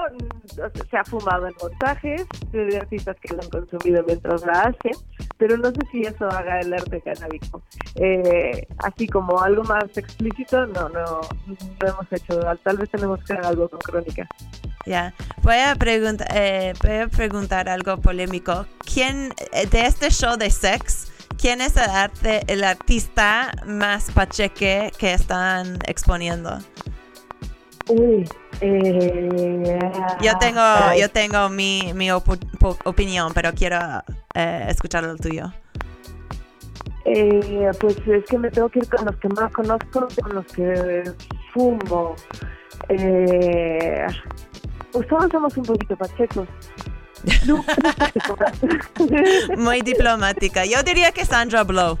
se 0.90 0.96
ha 0.96 1.04
fumado 1.04 1.46
en 1.46 1.54
montajes 1.60 2.26
de 2.52 2.76
artistas 2.76 3.16
que 3.20 3.34
lo 3.34 3.42
han 3.42 3.50
consumido 3.50 4.02
mientras 4.06 4.44
la 4.44 4.52
hacen, 4.62 4.92
pero 5.38 5.56
no 5.56 5.70
sé 5.70 5.80
si 5.90 6.02
eso 6.02 6.26
haga 6.28 6.60
el 6.60 6.72
arte 6.72 7.00
canábico. 7.00 7.62
Eh, 7.96 8.66
así 8.78 9.06
como 9.06 9.40
algo 9.40 9.62
más 9.64 9.84
explícito, 9.96 10.66
no, 10.66 10.88
no, 10.88 11.20
no 11.46 11.88
hemos 11.88 12.12
hecho. 12.12 12.40
Tal 12.62 12.78
vez 12.78 12.90
tenemos 12.90 13.18
que 13.24 13.32
hacer 13.34 13.46
algo 13.46 13.68
con 13.68 13.80
crónica. 13.80 14.26
Ya, 14.84 15.14
voy 15.42 15.58
a 15.58 15.76
preguntar, 15.76 16.26
eh, 16.34 16.72
voy 16.82 16.96
a 16.96 17.08
preguntar 17.08 17.68
algo 17.68 17.98
polémico. 17.98 18.66
¿Quién 18.92 19.32
eh, 19.52 19.66
de 19.66 19.86
este 19.86 20.10
show 20.10 20.36
de 20.36 20.50
sex? 20.50 21.12
¿Quién 21.40 21.60
es 21.60 21.76
el, 21.76 21.90
arte, 21.90 22.42
el 22.46 22.62
artista 22.62 23.52
más 23.66 24.10
pacheque 24.10 24.92
que 24.98 25.12
están 25.12 25.78
exponiendo? 25.86 26.58
Uy, 27.88 28.28
eh, 28.64 29.78
yo 30.20 30.38
tengo, 30.38 30.60
yo 30.98 31.10
tengo 31.10 31.48
mi, 31.48 31.92
mi 31.94 32.10
opinión, 32.12 33.32
pero 33.34 33.52
quiero 33.52 33.78
eh, 34.34 34.66
escuchar 34.68 35.04
el 35.04 35.18
tuyo. 35.18 35.52
Eh, 37.04 37.70
pues 37.80 37.96
es 38.06 38.24
que 38.26 38.38
me 38.38 38.50
tengo 38.50 38.68
que 38.68 38.78
ir 38.78 38.88
con 38.88 39.04
los 39.04 39.16
que 39.16 39.28
más 39.30 39.52
conozco, 39.52 40.06
con 40.22 40.34
los 40.36 40.46
que 40.46 41.02
fumo. 41.52 42.14
Eh, 42.88 44.06
pues 44.92 45.08
todos 45.08 45.26
somos 45.32 45.56
un 45.56 45.64
poquito 45.64 45.96
pachecos. 45.96 46.46
Muy 49.56 49.80
diplomática. 49.80 50.64
Yo 50.64 50.84
diría 50.84 51.10
que 51.10 51.24
Sandra 51.24 51.64
Blow. 51.64 51.98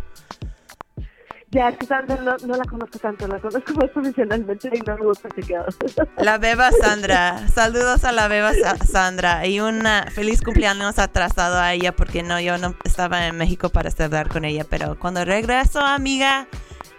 Ya, 1.52 1.68
es 1.68 1.76
que 1.76 1.84
Sandra 1.84 2.16
no, 2.16 2.56
la 2.56 2.64
conozco 2.64 2.98
tanto, 2.98 3.28
la 3.28 3.38
conozco 3.38 3.74
más 3.76 3.90
profesionalmente 3.90 4.70
y 4.72 4.80
no 4.80 4.96
me 4.96 5.04
gusta 5.04 5.28
chequeado. 5.34 5.66
La 6.16 6.38
beba 6.38 6.70
Sandra. 6.70 7.46
Saludos 7.48 8.04
a 8.04 8.12
la 8.12 8.26
beba 8.26 8.52
Sandra. 8.86 9.46
Y 9.46 9.60
un 9.60 9.82
feliz 10.14 10.40
cumpleaños 10.40 10.98
atrasado 10.98 11.58
a 11.58 11.74
ella 11.74 11.94
porque 11.94 12.22
no, 12.22 12.40
yo 12.40 12.56
no 12.56 12.74
estaba 12.84 13.26
en 13.26 13.36
México 13.36 13.68
para 13.68 13.90
celebrar 13.90 14.30
con 14.30 14.46
ella. 14.46 14.64
Pero 14.68 14.98
cuando 14.98 15.26
regreso, 15.26 15.80
amiga, 15.80 16.48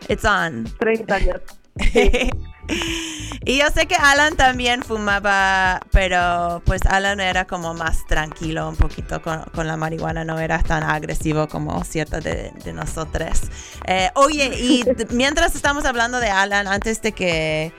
it's 0.07 0.23
on. 0.23 0.65
30 0.77 1.15
años. 1.15 1.41
y 3.45 3.57
yo 3.57 3.65
sé 3.73 3.87
que 3.87 3.95
Alan 3.95 4.35
también 4.35 4.83
fumaba, 4.83 5.81
pero 5.91 6.61
pues 6.65 6.81
Alan 6.85 7.19
era 7.19 7.45
como 7.45 7.73
más 7.73 8.05
tranquilo 8.05 8.69
un 8.69 8.75
poquito 8.75 9.21
con, 9.21 9.67
la 9.67 9.77
marihuana, 9.77 10.23
no 10.23 10.39
era 10.39 10.61
tan 10.61 10.83
agresivo 10.83 11.47
como 11.47 11.83
ciertos 11.83 12.23
de, 12.23 12.51
de 12.63 12.73
nosotros. 12.73 13.41
Eh, 13.87 14.09
oye, 14.15 14.55
y 14.59 14.83
mientras 15.09 15.55
estamos 15.55 15.85
hablando 15.85 16.19
de 16.19 16.29
Alan, 16.29 16.67
antes 16.67 17.01
de 17.01 17.11
que 17.11 17.73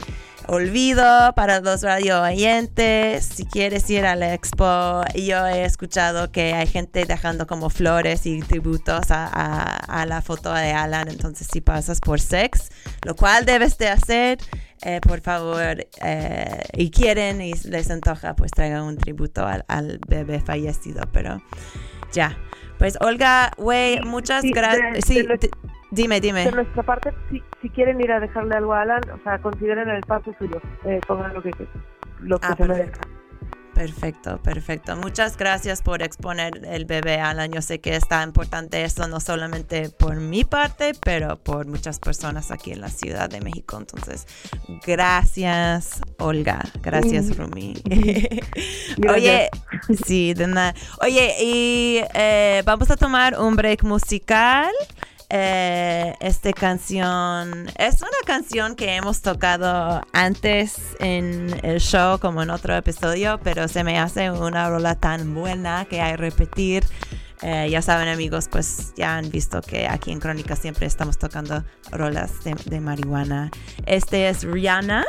olvido 0.46 1.32
para 1.34 1.60
los 1.60 1.82
radio 1.82 2.22
oyentes. 2.22 3.24
Si 3.24 3.44
quieres 3.46 3.88
ir 3.90 4.04
a 4.04 4.16
la 4.16 4.34
expo, 4.34 5.02
yo 5.14 5.46
he 5.46 5.64
escuchado 5.64 6.30
que 6.30 6.54
hay 6.54 6.66
gente 6.66 7.04
dejando 7.04 7.46
como 7.46 7.70
flores 7.70 8.26
y 8.26 8.40
tributos 8.40 9.06
a, 9.10 10.04
la 10.06 10.22
foto 10.22 10.52
de 10.52 10.72
Alan. 10.72 11.08
Entonces, 11.08 11.48
si 11.50 11.60
pasas 11.60 12.00
por 12.00 12.20
sex, 12.20 12.70
lo 13.04 13.14
cual 13.14 13.44
debes 13.44 13.78
de 13.78 13.88
hacer, 13.88 14.38
eh, 14.82 15.00
por 15.00 15.20
favor, 15.20 15.86
eh, 16.02 16.62
y 16.74 16.90
quieren 16.90 17.40
y 17.40 17.54
les 17.64 17.90
antoja, 17.90 18.34
pues 18.36 18.50
traigan 18.50 18.82
un 18.82 18.96
tributo 18.96 19.46
al, 19.46 20.00
bebé 20.08 20.40
fallecido. 20.40 21.02
Pero 21.12 21.42
ya. 22.12 22.36
Pues 22.78 22.98
Olga, 23.00 23.52
güey, 23.56 24.00
muchas 24.00 24.42
gracias. 24.44 25.04
Sí, 25.06 25.24
Dime, 25.94 26.20
dime. 26.20 26.44
De 26.44 26.52
nuestra 26.52 26.82
parte, 26.82 27.14
si, 27.30 27.42
si 27.62 27.70
quieren 27.70 28.00
ir 28.00 28.10
a 28.10 28.18
dejarle 28.18 28.56
algo 28.56 28.74
a 28.74 28.82
Alan, 28.82 29.00
o 29.12 29.22
sea, 29.22 29.38
consideren 29.40 29.88
el 29.88 30.00
paso 30.02 30.34
suyo. 30.38 30.60
Eh, 30.84 31.00
pongan 31.06 31.32
lo 31.32 31.40
que, 31.40 31.50
lo 32.20 32.38
que 32.38 32.46
ah, 32.46 32.56
se 32.56 32.66
merezca. 32.66 33.00
Perfecto, 33.74 34.40
perfecto. 34.40 34.96
Muchas 34.96 35.36
gracias 35.36 35.82
por 35.82 36.00
exponer 36.02 36.64
el 36.64 36.84
bebé, 36.84 37.20
Alan. 37.20 37.52
Yo 37.52 37.60
sé 37.60 37.80
que 37.80 37.96
está 37.96 38.22
importante 38.22 38.84
esto, 38.84 39.08
no 39.08 39.18
solamente 39.18 39.90
por 39.90 40.16
mi 40.16 40.44
parte, 40.44 40.92
pero 41.00 41.36
por 41.36 41.66
muchas 41.66 41.98
personas 41.98 42.52
aquí 42.52 42.70
en 42.70 42.80
la 42.80 42.88
Ciudad 42.88 43.28
de 43.28 43.40
México. 43.40 43.76
Entonces, 43.76 44.26
gracias, 44.86 46.00
Olga. 46.18 46.60
Gracias, 46.82 47.36
Rumi. 47.36 47.74
Oye, 49.08 49.50
sí, 50.06 50.34
de 50.34 50.46
nada. 50.46 50.74
Oye, 51.02 51.34
y 51.40 52.00
eh, 52.14 52.62
vamos 52.64 52.90
a 52.92 52.96
tomar 52.96 53.38
un 53.40 53.56
break 53.56 53.82
musical. 53.82 54.72
Eh, 55.36 56.14
esta 56.20 56.52
canción 56.52 57.66
es 57.76 58.02
una 58.02 58.18
canción 58.24 58.76
que 58.76 58.94
hemos 58.94 59.20
tocado 59.20 60.00
antes 60.12 60.76
en 61.00 61.52
el 61.64 61.80
show 61.80 62.20
como 62.20 62.44
en 62.44 62.50
otro 62.50 62.76
episodio, 62.76 63.40
pero 63.42 63.66
se 63.66 63.82
me 63.82 63.98
hace 63.98 64.30
una 64.30 64.70
rola 64.70 64.94
tan 64.94 65.34
buena 65.34 65.86
que 65.86 66.00
hay 66.00 66.12
que 66.12 66.18
repetir. 66.18 66.84
Eh, 67.42 67.66
ya 67.68 67.82
saben 67.82 68.06
amigos, 68.06 68.46
pues 68.48 68.94
ya 68.96 69.16
han 69.16 69.28
visto 69.28 69.60
que 69.60 69.88
aquí 69.88 70.12
en 70.12 70.20
Crónica 70.20 70.54
siempre 70.54 70.86
estamos 70.86 71.18
tocando 71.18 71.64
rolas 71.90 72.30
de, 72.44 72.80
marihuana. 72.80 73.50
Este 73.86 74.28
es 74.28 74.44
Rihanna 74.44 75.04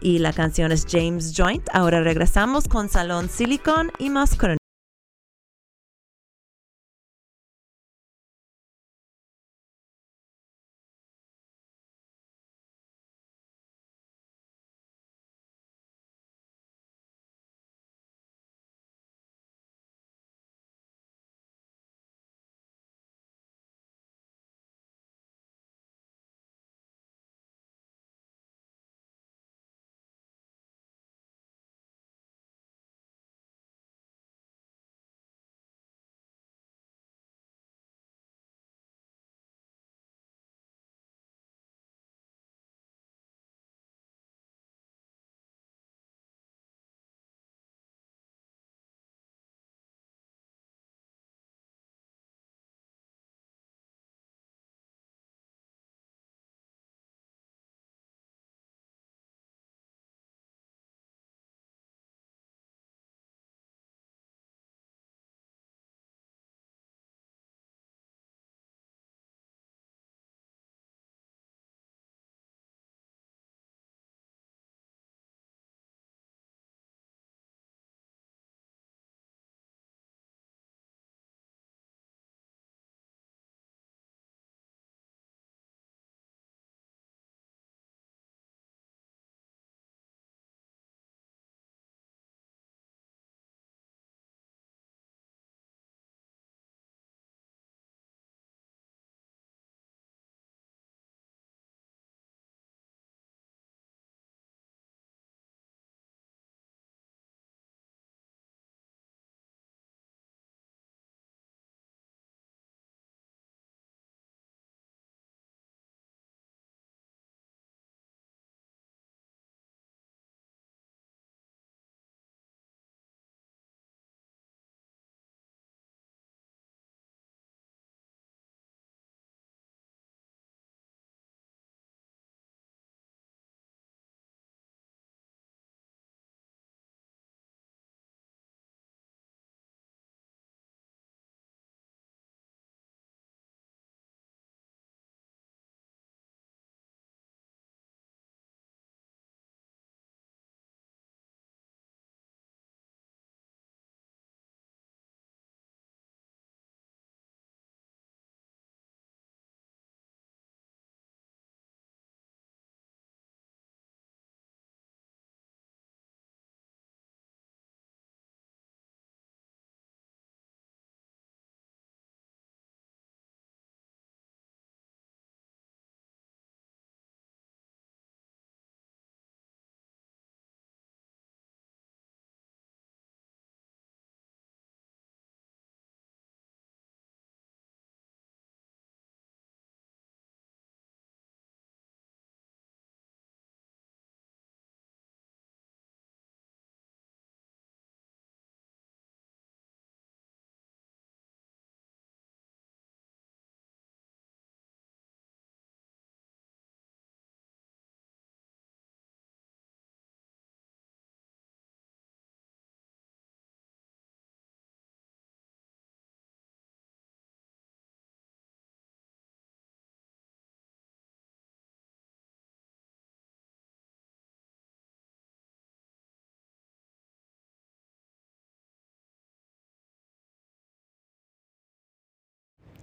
y 0.00 0.20
la 0.20 0.32
canción 0.32 0.72
es 0.72 0.86
James 0.88 1.34
Joint. 1.36 1.68
Ahora 1.74 2.00
regresamos 2.00 2.66
con 2.66 2.88
Salón 2.88 3.28
Silicon 3.28 3.92
y 3.98 4.08
más 4.08 4.36
Crónica. 4.36 4.65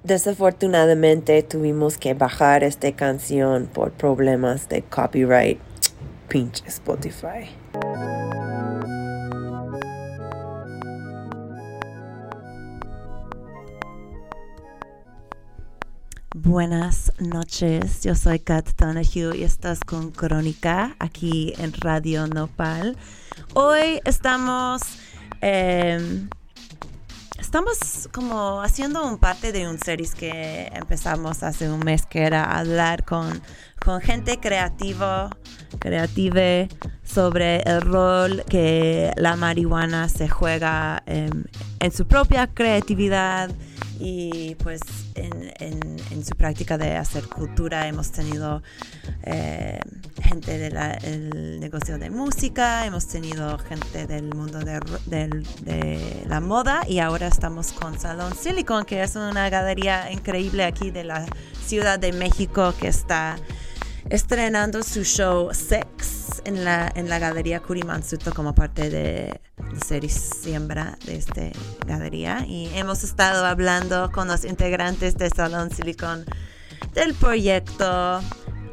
Desafortunadamente 0.04 1.42
tuvimos 1.44 1.98
que 1.98 2.14
bajar 2.14 2.66
esta 2.66 2.92
canción 2.92 3.68
por 3.68 3.94
problemas 3.94 4.68
de 4.68 4.82
copyright. 4.82 5.60
Pinche 6.28 6.66
Spotify. 6.68 7.50
Buenas 16.36 17.14
noches, 17.20 18.04
yo 18.04 18.16
soy 18.16 18.40
Kat 18.40 18.68
Donahue 18.78 19.38
y 19.38 19.44
estás 19.44 19.80
con 19.80 20.12
Crónica 20.12 20.98
aquí 21.00 21.54
en 21.58 21.72
Radio 21.72 22.28
Nopal. 22.28 22.98
Hoy 23.54 24.02
estamos, 24.04 24.82
em, 25.40 26.28
estamos 27.54 28.10
como 28.12 28.64
haciendo 28.64 29.06
un 29.06 29.20
parte 29.20 29.52
de 29.52 29.68
un 29.68 29.78
series 29.78 30.16
que 30.16 30.72
empezamos 30.74 31.44
hace 31.44 31.70
un 31.70 31.82
mes 31.82 32.04
que 32.08 32.24
era 32.24 32.58
hablar 32.58 33.06
con, 33.06 33.44
con 33.86 34.02
gente 34.02 34.40
creativa, 34.40 35.30
creative 35.78 36.68
sobre 37.04 37.58
el 37.58 37.82
rol 37.82 38.44
que 38.50 39.12
la 39.18 39.36
marihuana 39.36 40.10
se 40.10 40.28
juega 40.28 41.04
em, 41.06 41.44
en 41.80 41.92
su 41.92 42.08
propia 42.08 42.48
creatividad 42.48 43.52
y 44.00 44.56
pues 44.56 44.82
en, 45.16 46.24
su 46.24 46.36
práctica 46.36 46.78
de 46.78 46.96
hacer 46.96 47.28
cultura 47.28 47.88
hemos 47.88 48.12
tenido 48.12 48.64
eh, 49.24 49.80
gente 50.22 50.58
del 50.58 51.60
negocio 51.60 51.98
de 51.98 52.10
música, 52.10 52.86
hemos 52.86 53.08
tenido 53.08 53.58
gente 53.60 54.08
del 54.08 54.34
mundo 54.34 54.60
de, 54.60 56.24
la 56.26 56.40
moda 56.40 56.84
y 56.88 57.00
ahora 57.00 57.28
estamos 57.28 57.74
con 57.74 58.00
Salón 58.00 58.36
Silicon, 58.36 58.86
que 58.86 59.04
es 59.04 59.16
una 59.16 59.50
galería 59.50 60.12
increíble 60.12 60.64
aquí 60.64 60.92
de 60.92 61.04
la 61.04 61.26
Ciudad 61.66 62.00
de 62.00 62.14
México 62.14 62.74
que 62.80 62.88
está 62.88 63.36
estrenando 64.10 64.84
su 64.84 65.04
show 65.04 65.50
Sex 65.54 66.13
en 66.46 66.64
la, 66.64 66.92
en 66.96 67.10
la 67.10 67.20
Galería 67.20 67.62
Kurimansuto 67.62 68.34
como 68.34 68.54
parte 68.56 68.90
de 68.90 69.42
la 69.58 69.80
serie 69.80 70.10
Siembra 70.10 70.98
de 71.06 71.18
esta 71.18 71.50
galería. 71.86 72.46
Y 72.48 72.70
hemos 72.76 73.04
estado 73.04 73.46
hablando 73.46 74.12
con 74.12 74.28
los 74.28 74.46
integrantes 74.46 75.18
de 75.18 75.30
Salón 75.30 75.72
Silicon 75.72 76.26
del 76.94 77.14
proyecto, 77.14 78.22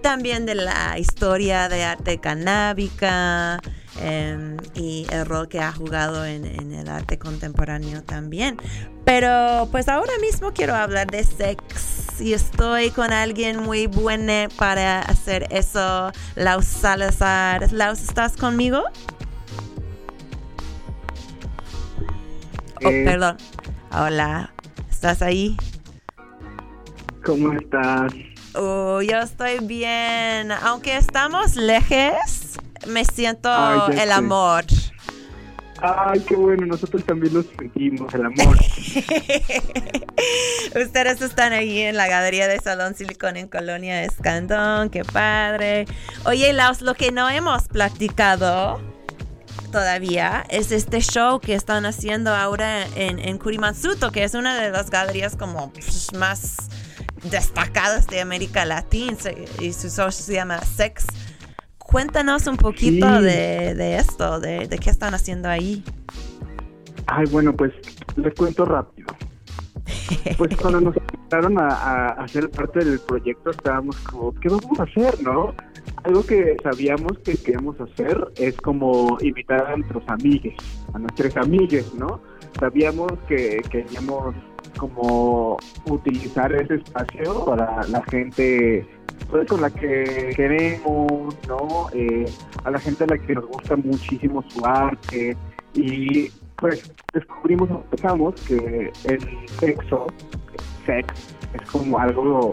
también 0.02 0.46
de 0.46 0.54
la 0.54 0.98
historia 0.98 1.68
de 1.68 1.84
arte 1.84 2.18
canábica, 2.18 3.60
Em, 4.02 4.56
y 4.74 5.06
el 5.10 5.26
rol 5.26 5.48
que 5.48 5.60
ha 5.60 5.72
jugado 5.72 6.24
en, 6.24 6.44
el 6.72 6.88
arte 6.88 7.18
contemporáneo 7.18 8.02
también. 8.02 8.56
Pero 9.04 9.68
pues 9.70 9.88
ahora 9.88 10.12
mismo 10.20 10.52
quiero 10.52 10.74
hablar 10.74 11.06
de 11.08 11.24
sex 11.24 12.20
y 12.20 12.32
estoy 12.32 12.90
con 12.90 13.12
alguien 13.12 13.60
muy 13.60 13.86
bueno 13.86 14.48
para 14.56 15.00
hacer 15.00 15.46
eso, 15.50 16.12
Laus 16.34 16.64
Salazar. 16.64 17.72
Laus, 17.72 18.00
¿estás 18.00 18.36
conmigo? 18.36 18.84
Oh, 22.82 22.88
eh. 22.88 23.04
perdón. 23.04 23.36
Hola, 23.92 24.52
¿estás 24.90 25.20
ahí? 25.20 25.56
¿Cómo 27.24 27.52
estás? 27.52 28.12
Oh, 28.54 29.02
yo 29.02 29.18
estoy 29.18 29.58
bien. 29.60 30.50
Aunque 30.52 30.96
estamos 30.96 31.56
lejos, 31.56 32.39
me 32.86 33.04
siento 33.04 33.50
el 33.90 34.12
amor. 34.12 34.64
Ay, 35.82 36.20
qué 36.20 36.36
bueno, 36.36 36.66
nosotros 36.66 37.02
también 37.04 37.32
lo 37.32 37.42
sentimos, 37.42 38.12
el 38.12 38.26
amor. 38.26 38.58
Ustedes 40.76 41.22
están 41.22 41.54
ahí 41.54 41.78
en 41.80 41.96
la 41.96 42.06
galería 42.06 42.48
de 42.48 42.58
Salón 42.58 42.94
Silicon 42.94 43.38
en 43.38 43.48
Colonia 43.48 44.04
Escandón, 44.04 44.90
qué 44.90 45.04
padre. 45.04 45.86
Oye, 46.26 46.52
Laos, 46.52 46.82
lo 46.82 46.92
que 46.94 47.12
no 47.12 47.30
hemos 47.30 47.66
platicado 47.68 48.78
todavía 49.72 50.44
es 50.50 50.70
este 50.70 51.00
show 51.00 51.40
que 51.40 51.54
están 51.54 51.86
haciendo 51.86 52.34
ahora 52.34 52.84
en, 52.96 53.18
en 53.18 53.38
Kurimatsuto, 53.38 54.12
que 54.12 54.24
es 54.24 54.34
una 54.34 54.60
de 54.60 54.68
las 54.70 54.90
galerías 54.90 55.34
como 55.34 55.72
pues, 55.72 56.12
más 56.12 56.56
destacadas 57.30 58.06
de 58.06 58.20
América 58.20 58.66
Latina 58.66 59.16
y 59.60 59.72
su 59.72 59.88
show 59.88 60.10
se 60.12 60.34
llama 60.34 60.60
Sex 60.60 61.06
Cuéntanos 61.90 62.46
un 62.46 62.56
poquito 62.56 63.20
de, 63.20 63.96
esto, 63.96 64.38
de, 64.38 64.68
qué 64.80 64.90
están 64.90 65.12
haciendo 65.12 65.48
ahí. 65.48 65.82
Ay, 67.06 67.26
bueno, 67.32 67.52
pues 67.52 67.72
les 68.16 68.32
cuento 68.34 68.64
rápido. 68.64 69.08
Pues 70.38 70.56
cuando 70.56 70.80
nos 70.80 70.96
invitaron 70.96 71.58
a, 71.58 72.08
hacer 72.22 72.48
parte 72.50 72.84
del 72.84 73.00
proyecto 73.00 73.50
estábamos 73.50 73.96
como, 74.00 74.32
¿qué 74.34 74.48
vamos 74.48 74.78
a 74.78 74.84
hacer, 74.84 75.20
no? 75.22 75.54
Algo 76.04 76.24
que 76.24 76.56
sabíamos 76.62 77.18
que 77.24 77.36
queríamos 77.36 77.80
hacer 77.80 78.24
es 78.36 78.56
como 78.58 79.18
invitar 79.20 79.66
a 79.66 79.76
nuestros 79.76 80.04
amigos, 80.08 80.54
a 80.94 80.98
nuestros 80.98 81.36
amigues, 81.36 81.92
¿no? 81.94 82.20
Sabíamos 82.58 83.12
que 83.28 83.60
queríamos 83.70 84.34
como 84.76 85.56
utilizar 85.86 86.52
ese 86.54 86.76
espacio 86.76 87.44
para 87.44 87.86
la 87.88 88.02
gente 88.04 88.86
pues, 89.28 89.48
con 89.48 89.60
la 89.60 89.70
que 89.70 90.32
queremos, 90.36 91.36
¿no? 91.48 91.88
Eh, 91.92 92.24
a 92.64 92.70
la 92.70 92.78
gente 92.78 93.04
a 93.04 93.06
la 93.08 93.18
que 93.18 93.34
nos 93.34 93.46
gusta 93.46 93.76
muchísimo 93.76 94.44
su 94.48 94.64
arte 94.64 95.36
y 95.74 96.30
pues 96.56 96.92
descubrimos, 97.12 97.70
empezamos 97.70 98.34
que 98.42 98.92
el 99.04 99.48
sexo, 99.58 100.06
sex, 100.84 101.34
es 101.54 101.70
como 101.70 101.98
algo 101.98 102.52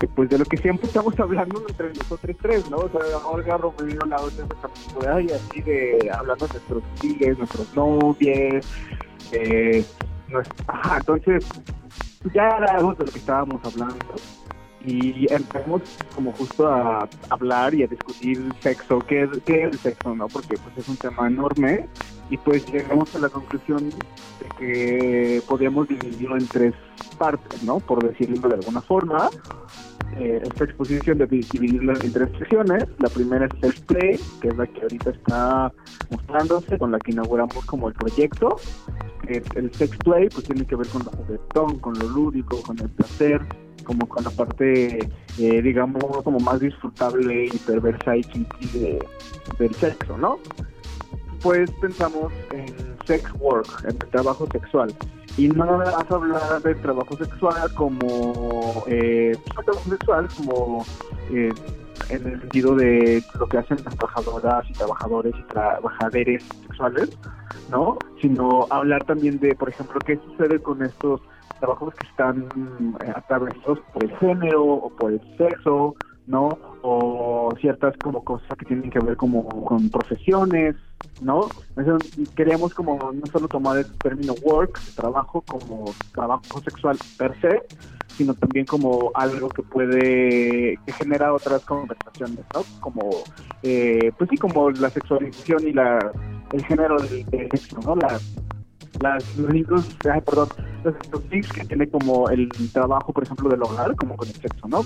que 0.00 0.06
pues 0.08 0.30
de 0.30 0.38
lo 0.38 0.44
que 0.44 0.56
siempre 0.56 0.86
estamos 0.86 1.18
hablando 1.20 1.64
entre 1.68 1.88
nosotros 1.88 2.36
tres, 2.40 2.70
¿no? 2.70 2.78
O 2.78 2.88
sea, 2.88 3.18
Olga, 3.18 3.56
Romero, 3.58 4.06
la 4.06 4.16
otra 4.20 5.20
y 5.20 5.30
así 5.30 5.60
de 5.62 6.10
hablando 6.12 6.46
de 6.46 6.54
nuestros 6.54 6.82
hijos, 7.04 7.38
nuestros 7.38 7.76
novios, 7.76 8.66
eh, 9.32 9.84
entonces 10.96 11.46
ya 12.34 12.48
era 12.48 12.76
algo 12.76 12.94
de 12.94 13.04
lo 13.04 13.12
que 13.12 13.18
estábamos 13.18 13.60
hablando 13.64 14.06
y 14.84 15.26
empezamos 15.32 15.82
como 16.14 16.32
justo 16.32 16.66
a 16.66 17.08
hablar 17.30 17.74
y 17.74 17.84
a 17.84 17.86
discutir 17.86 18.52
sexo, 18.60 18.98
qué 19.00 19.22
es, 19.22 19.30
qué 19.44 19.64
es 19.64 19.72
el 19.72 19.78
sexo, 19.78 20.14
¿no? 20.14 20.28
Porque 20.28 20.56
pues 20.56 20.76
es 20.78 20.88
un 20.88 20.96
tema 20.96 21.26
enorme 21.26 21.88
y 22.30 22.36
pues 22.38 22.66
llegamos 22.72 23.14
a 23.14 23.20
la 23.20 23.28
conclusión 23.28 23.90
de 23.90 23.96
que 24.58 25.42
podríamos 25.48 25.88
dividirlo 25.88 26.36
en 26.36 26.46
tres 26.46 26.74
partes, 27.18 27.62
¿no? 27.62 27.78
Por 27.78 28.02
decirlo 28.02 28.48
de 28.48 28.54
alguna 28.54 28.80
forma. 28.80 29.30
Eh, 30.18 30.42
esta 30.42 30.64
exposición 30.64 31.18
de 31.18 31.26
dividirla 31.26 31.94
en 32.02 32.12
tres 32.12 32.28
secciones. 32.38 32.84
La 32.98 33.08
primera 33.08 33.46
es 33.46 33.62
el 33.62 33.84
play, 33.86 34.20
que 34.40 34.48
es 34.48 34.56
la 34.56 34.66
que 34.66 34.82
ahorita 34.82 35.10
está 35.10 35.72
mostrándose, 36.10 36.76
con 36.78 36.92
la 36.92 36.98
que 36.98 37.12
inauguramos 37.12 37.64
como 37.64 37.88
el 37.88 37.94
proyecto. 37.94 38.56
el 39.28 39.72
sex 39.72 39.96
play 39.98 40.28
pues 40.28 40.44
tiene 40.44 40.66
que 40.66 40.76
ver 40.76 40.86
con 40.88 41.02
lo 41.04 41.10
juguetón, 41.12 41.78
con 41.78 41.98
lo 41.98 42.08
lúdico, 42.08 42.60
con 42.62 42.78
el 42.78 42.90
placer, 42.90 43.40
como 43.82 44.08
con 44.08 44.24
la 44.24 44.30
parte, 44.30 44.98
eh, 45.38 45.62
digamos, 45.62 46.04
como 46.22 46.38
más 46.40 46.60
disfrutable 46.60 47.46
y 47.46 47.58
perversa 47.58 48.16
y 48.16 48.22
kinky 48.22 48.98
del 49.58 49.74
sexo, 49.74 50.16
¿no? 50.18 50.38
Pues 51.42 51.70
pensamos 51.80 52.32
en 52.52 52.74
sex 53.06 53.24
work, 53.38 53.66
en 53.84 53.90
el 53.90 54.08
trabajo 54.10 54.46
sexual. 54.52 54.94
Y 55.36 55.48
no 55.48 55.78
vas 55.78 56.10
a 56.10 56.14
hablar 56.14 56.62
de 56.62 56.74
trabajo 56.76 57.16
sexual 57.16 57.72
como, 57.74 58.84
eh, 58.86 59.34
pues, 59.54 59.66
trabajo 59.66 59.90
sexual 59.90 60.28
como 60.36 60.86
eh, 61.30 61.50
en 62.10 62.26
el 62.26 62.40
sentido 62.40 62.76
de 62.76 63.22
lo 63.38 63.46
que 63.46 63.58
hacen 63.58 63.78
las 63.84 63.96
trabajadoras 63.96 64.68
y 64.68 64.72
trabajadores 64.74 65.34
y 65.38 65.42
trabajaderes 65.44 66.44
sexuales, 66.66 67.16
¿no? 67.70 67.96
Sino 68.20 68.66
hablar 68.70 69.04
también 69.04 69.38
de, 69.38 69.54
por 69.54 69.70
ejemplo, 69.70 69.98
qué 70.04 70.18
sucede 70.18 70.60
con 70.60 70.82
estos 70.82 71.22
trabajos 71.62 71.94
que 71.94 72.08
están 72.08 72.48
eh, 73.06 73.12
atravesados 73.14 73.78
por 73.92 74.02
el 74.04 74.16
género 74.18 74.64
o 74.64 74.90
por 74.90 75.12
el 75.12 75.20
sexo, 75.38 75.94
¿no? 76.26 76.48
O 76.82 77.54
ciertas 77.60 77.96
como 77.98 78.24
cosas 78.24 78.48
que 78.58 78.66
tienen 78.66 78.90
que 78.90 78.98
ver 78.98 79.16
como 79.16 79.46
con 79.64 79.88
profesiones, 79.88 80.74
¿no? 81.20 81.48
queríamos 82.36 82.74
como 82.74 82.96
no 83.12 83.26
solo 83.32 83.46
tomar 83.48 83.78
el 83.78 83.86
término 83.98 84.34
work, 84.42 84.80
trabajo, 84.96 85.42
como 85.42 85.84
trabajo 86.12 86.60
sexual 86.64 86.96
per 87.16 87.40
se, 87.40 87.62
sino 88.08 88.34
también 88.34 88.66
como 88.66 89.12
algo 89.14 89.48
que 89.48 89.62
puede, 89.62 90.78
que 90.84 90.92
genera 90.92 91.32
otras 91.32 91.64
conversaciones, 91.64 92.44
¿no? 92.54 92.62
Como, 92.80 93.10
eh, 93.62 94.10
pues 94.18 94.30
sí, 94.30 94.36
como 94.36 94.70
la 94.70 94.90
sexualización 94.90 95.68
y 95.68 95.72
la 95.72 96.12
el 96.52 96.64
género 96.64 96.96
del, 96.98 97.24
sexo, 97.50 97.80
¿no? 97.84 97.96
La, 97.96 98.18
las, 99.00 99.36
los 99.36 99.52
libros, 99.52 99.96
perdón, 100.02 100.48
los 100.84 101.30
links 101.30 101.52
que 101.52 101.64
tiene 101.64 101.88
como 101.88 102.28
el 102.28 102.48
trabajo, 102.72 103.12
por 103.12 103.24
ejemplo, 103.24 103.48
del 103.48 103.62
hogar, 103.62 103.94
como 103.96 104.16
con 104.16 104.28
el 104.28 104.34
sexo, 104.34 104.68
¿no? 104.68 104.84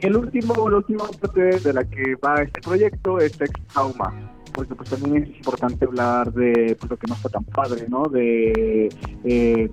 El 0.00 0.16
último, 0.16 0.68
la 0.68 0.76
última 0.76 1.04
parte 1.20 1.58
de 1.58 1.72
la 1.72 1.84
que 1.84 2.16
va 2.16 2.42
este 2.42 2.60
proyecto 2.60 3.18
es 3.18 3.32
Sex 3.32 3.52
Trauma, 3.72 4.12
porque 4.52 4.74
pues 4.74 4.90
también 4.90 5.22
es 5.24 5.36
importante 5.36 5.84
hablar 5.86 6.32
de 6.32 6.76
pues, 6.78 6.90
lo 6.90 6.96
que 6.96 7.06
no 7.06 7.14
está 7.14 7.28
tan 7.28 7.44
padre, 7.44 7.86
¿no? 7.88 8.04
De 8.04 8.88
eh, 9.24 9.70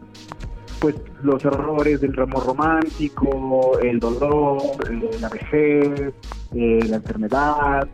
pues 0.79 0.95
los 1.23 1.43
errores 1.45 2.01
del 2.01 2.13
ramo 2.13 2.39
romántico, 2.39 3.77
el 3.79 3.99
dolor, 3.99 4.61
la 5.21 5.29
vejez, 5.29 6.13
eh, 6.53 6.79
la 6.87 6.97
enfermedad, 6.97 7.87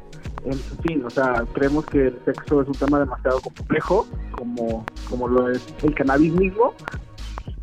en 0.45 0.59
fin, 0.84 1.03
o 1.05 1.09
sea, 1.09 1.43
creemos 1.53 1.86
que 1.86 2.07
el 2.07 2.19
sexo 2.25 2.61
es 2.61 2.67
un 2.67 2.73
tema 2.73 2.99
demasiado 2.99 3.39
complejo, 3.41 4.07
como, 4.32 4.86
como 5.10 5.28
lo 5.28 5.49
es 5.49 5.66
el 5.84 5.93
cannabis 5.93 6.34
mismo, 6.34 6.74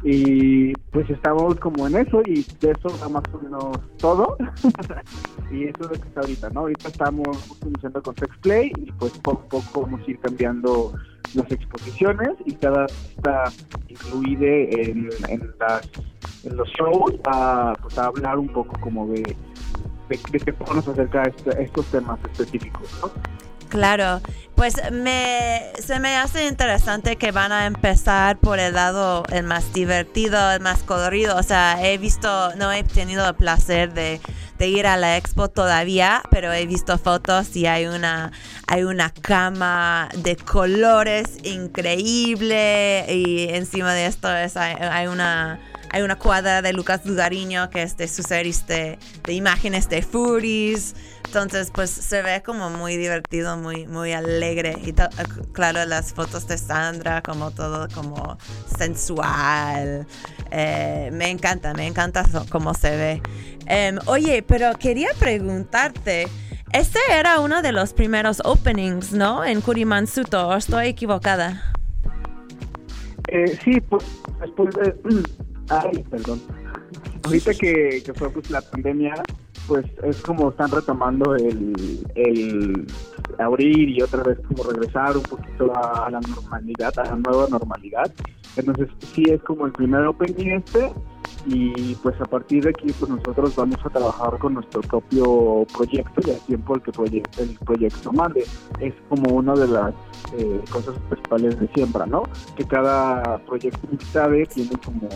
y 0.02 0.72
pues 0.92 1.08
estamos 1.10 1.56
como 1.56 1.86
en 1.86 1.96
eso 1.96 2.20
y 2.26 2.46
de 2.60 2.70
eso 2.70 2.88
va 3.02 3.08
más 3.08 3.24
o 3.32 3.38
menos 3.38 3.78
todo 3.98 4.36
y 5.50 5.64
eso 5.64 5.80
es 5.80 5.90
lo 5.90 5.90
que 5.90 6.08
está 6.08 6.20
ahorita, 6.20 6.50
¿no? 6.50 6.60
Ahorita 6.60 6.88
estamos 6.88 7.56
iniciando 7.64 8.02
con 8.02 8.14
Sex 8.16 8.36
Play 8.38 8.72
y 8.76 8.92
pues 8.92 9.12
poco 9.18 9.58
a 9.58 9.62
poco 9.62 9.82
vamos 9.82 10.06
a 10.06 10.10
ir 10.10 10.18
cambiando 10.20 10.92
las 11.34 11.50
exposiciones 11.50 12.30
y 12.44 12.54
cada 12.54 12.86
está 12.86 13.44
incluida 13.88 14.46
en, 14.46 15.08
en, 15.28 15.54
las, 15.58 15.90
en 16.44 16.56
los 16.56 16.68
shows 16.70 17.14
a, 17.26 17.72
pues, 17.82 17.98
a 17.98 18.06
hablar 18.06 18.38
un 18.38 18.48
poco 18.48 18.78
como 18.80 19.08
de, 19.08 19.22
de, 20.08 20.20
de 20.30 20.38
qué 20.38 20.52
podemos 20.52 20.86
acerca 20.86 21.22
de 21.22 21.30
este, 21.30 21.62
estos 21.62 21.86
temas 21.86 22.18
específicos, 22.32 22.88
¿no? 23.02 23.10
Claro, 23.68 24.20
pues 24.54 24.74
me, 24.90 25.70
se 25.84 26.00
me 26.00 26.16
hace 26.16 26.46
interesante 26.46 27.16
que 27.16 27.30
van 27.30 27.52
a 27.52 27.66
empezar 27.66 28.38
por 28.38 28.58
el 28.58 28.74
lado 28.74 29.24
el 29.30 29.44
más 29.44 29.72
divertido, 29.72 30.50
el 30.52 30.60
más 30.60 30.82
colorido. 30.82 31.36
O 31.36 31.42
sea, 31.42 31.78
he 31.82 31.98
visto, 31.98 32.54
no 32.56 32.72
he 32.72 32.82
tenido 32.82 33.28
el 33.28 33.34
placer 33.34 33.92
de, 33.92 34.20
ir 34.58 34.86
a 34.86 34.96
la 34.96 35.18
expo 35.18 35.48
todavía, 35.48 36.22
pero 36.30 36.52
he 36.52 36.64
visto 36.66 36.96
fotos 36.96 37.54
y 37.54 37.66
hay 37.66 37.86
una, 37.86 38.32
hay 38.66 38.84
una 38.84 39.10
cama 39.10 40.08
de 40.16 40.36
colores 40.36 41.36
increíble 41.42 43.04
y 43.08 43.48
encima 43.50 43.92
de 43.92 44.06
esto 44.06 44.34
es, 44.34 44.56
hay 44.56 45.06
una 45.08 45.60
hay 45.90 46.02
una 46.02 46.16
cuadra 46.16 46.62
de 46.62 46.72
Lucas 46.72 47.04
Dudariño 47.04 47.70
que 47.70 47.82
es 47.82 47.96
de 47.96 48.08
sus 48.08 48.26
series 48.26 48.66
de, 48.66 48.98
imágenes 49.28 49.88
de 49.88 50.02
Furies. 50.02 50.94
Entonces, 51.24 51.70
pues 51.74 51.90
se 51.90 52.22
ve 52.22 52.42
como 52.42 52.70
muy 52.70 52.96
divertido, 52.96 53.56
muy, 53.56 53.86
muy 53.86 54.12
alegre. 54.12 54.76
Y 54.84 54.94
claro, 55.52 55.84
las 55.84 56.12
fotos 56.12 56.46
de 56.46 56.56
Sandra, 56.56 57.22
como 57.22 57.50
todo, 57.50 57.88
como 57.94 58.38
sensual. 58.78 60.06
Eh, 60.50 61.10
me 61.12 61.30
encanta, 61.30 61.74
me 61.74 61.86
encanta 61.86 62.24
cómo 62.50 62.74
se 62.74 62.96
ve. 62.96 63.22
Um, 63.66 63.98
oye, 64.06 64.42
pero 64.42 64.72
quería 64.78 65.08
preguntarte. 65.18 66.28
Este 66.72 66.98
era 67.10 67.40
uno 67.40 67.62
de 67.62 67.72
los 67.72 67.92
primeros 67.92 68.40
openings, 68.44 69.12
¿no? 69.12 69.44
En 69.44 69.60
Kurimansuto, 69.60 70.48
¿o 70.48 70.56
estoy 70.56 70.88
equivocada? 70.88 71.72
Eh, 73.28 73.58
sí, 73.64 73.80
pues 73.80 74.04
después 74.40 74.74
de... 74.74 74.94
Ay, 75.68 76.04
perdón. 76.10 76.40
Ahorita 77.24 77.52
que, 77.54 78.02
que 78.04 78.14
fue 78.14 78.30
pues 78.30 78.50
la 78.50 78.60
pandemia, 78.60 79.14
pues 79.66 79.84
es 80.04 80.20
como 80.22 80.50
están 80.50 80.70
retomando 80.70 81.34
el, 81.34 82.04
el 82.14 82.86
abrir 83.38 83.88
y 83.88 84.02
otra 84.02 84.22
vez 84.22 84.38
como 84.46 84.62
regresar 84.64 85.16
un 85.16 85.22
poquito 85.24 85.72
a, 85.76 86.08
la 86.10 86.20
normalidad, 86.20 86.96
a 86.98 87.04
la 87.04 87.16
nueva 87.16 87.48
normalidad. 87.48 88.12
Entonces 88.56 88.88
sí 89.14 89.24
es 89.28 89.42
como 89.42 89.66
el 89.66 89.72
primer 89.72 90.06
opening 90.06 90.52
este 90.52 90.92
y 91.46 91.94
pues 92.02 92.20
a 92.20 92.24
partir 92.24 92.64
de 92.64 92.70
aquí 92.70 92.92
pues 92.98 93.08
nosotros 93.08 93.54
vamos 93.54 93.78
a 93.84 93.88
trabajar 93.88 94.38
con 94.38 94.54
nuestro 94.54 94.80
propio 94.80 95.64
proyecto 95.72 96.20
y 96.26 96.30
al 96.30 96.40
tiempo 96.40 96.74
el 96.74 96.82
que 96.82 96.90
el 97.42 97.58
proyecto 97.64 98.12
mande. 98.12 98.44
Es 98.80 98.94
como 99.08 99.32
una 99.32 99.54
de 99.54 99.68
las 99.68 99.94
eh, 100.36 100.60
cosas 100.70 100.96
principales 101.08 101.60
de 101.60 101.68
Siembra, 101.68 102.04
¿no? 102.06 102.24
Que 102.56 102.64
cada 102.64 103.38
proyecto 103.46 103.78
invitado 103.90 104.34
tiene 104.52 104.70
como... 104.84 105.08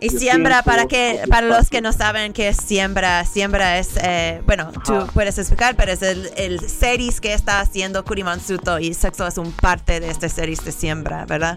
Y 0.00 0.10
Siembra, 0.10 0.62
para 0.62 0.86
que 0.86 1.22
para 1.28 1.46
los 1.46 1.70
que 1.70 1.80
no 1.80 1.92
saben 1.92 2.32
qué 2.32 2.48
es 2.48 2.58
Siembra, 2.58 3.24
Siembra 3.24 3.78
es, 3.78 3.96
eh, 4.02 4.42
bueno, 4.46 4.70
tú 4.84 4.94
puedes 5.14 5.38
explicar, 5.38 5.76
pero 5.76 5.92
es 5.92 6.02
el, 6.02 6.28
el 6.36 6.60
series 6.60 7.20
que 7.20 7.32
está 7.32 7.60
haciendo 7.60 8.04
Kurimansuto 8.04 8.78
y 8.78 8.92
Sexo 8.92 9.26
es 9.26 9.38
un 9.38 9.50
parte 9.52 9.98
de 10.00 10.10
este 10.10 10.28
series 10.28 10.62
de 10.64 10.72
Siembra, 10.72 11.24
¿verdad? 11.24 11.56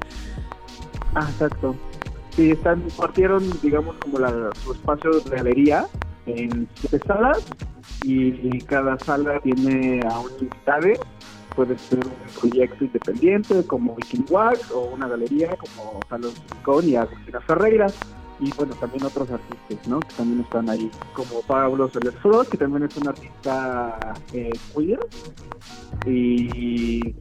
Ah, 1.16 1.28
exacto. 1.30 1.76
Sí, 2.36 2.52
están, 2.52 2.82
partieron, 2.98 3.44
digamos, 3.62 3.96
como 3.98 4.18
la, 4.18 4.50
su 4.64 4.74
espacio 4.74 5.12
de 5.12 5.30
galería 5.30 5.86
en 6.26 6.68
siete 6.74 7.00
salas 7.06 7.46
y, 8.04 8.60
cada 8.62 8.98
sala 9.00 9.40
tiene 9.42 10.02
a 10.10 10.20
un 10.20 10.32
invitado. 10.40 10.94
Puede 11.56 11.78
ser 11.78 12.00
un 12.00 12.40
proyecto 12.40 12.86
independiente 12.86 13.64
como 13.68 13.96
Viking 13.96 14.26
Wax 14.32 14.72
o 14.72 14.86
una 14.86 15.08
galería 15.08 15.56
como 15.58 16.00
Salón 16.10 16.32
Silicón 16.32 16.90
y 16.90 16.96
Agustina 16.96 17.40
Ferreira. 17.42 17.88
Y 18.40 18.52
bueno, 18.58 18.74
también 18.76 19.06
otros 19.06 19.30
artistas, 19.30 19.88
¿no? 19.88 20.00
Que 20.00 20.16
también 20.16 20.42
están 20.42 20.68
ahí, 20.70 20.90
como 21.14 21.42
Pablo 21.44 21.88
Soler 21.90 22.16
que 22.50 22.58
también 22.58 22.84
es 22.84 22.98
un 22.98 23.08
artista 23.08 24.00
eh, 24.34 24.52
queer. 24.76 25.00
Y 26.08 27.14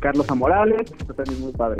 Carlos 0.00 0.30
Amorales, 0.30 0.90
que 0.90 1.14
también 1.14 1.40
muy 1.40 1.52
padre. 1.52 1.78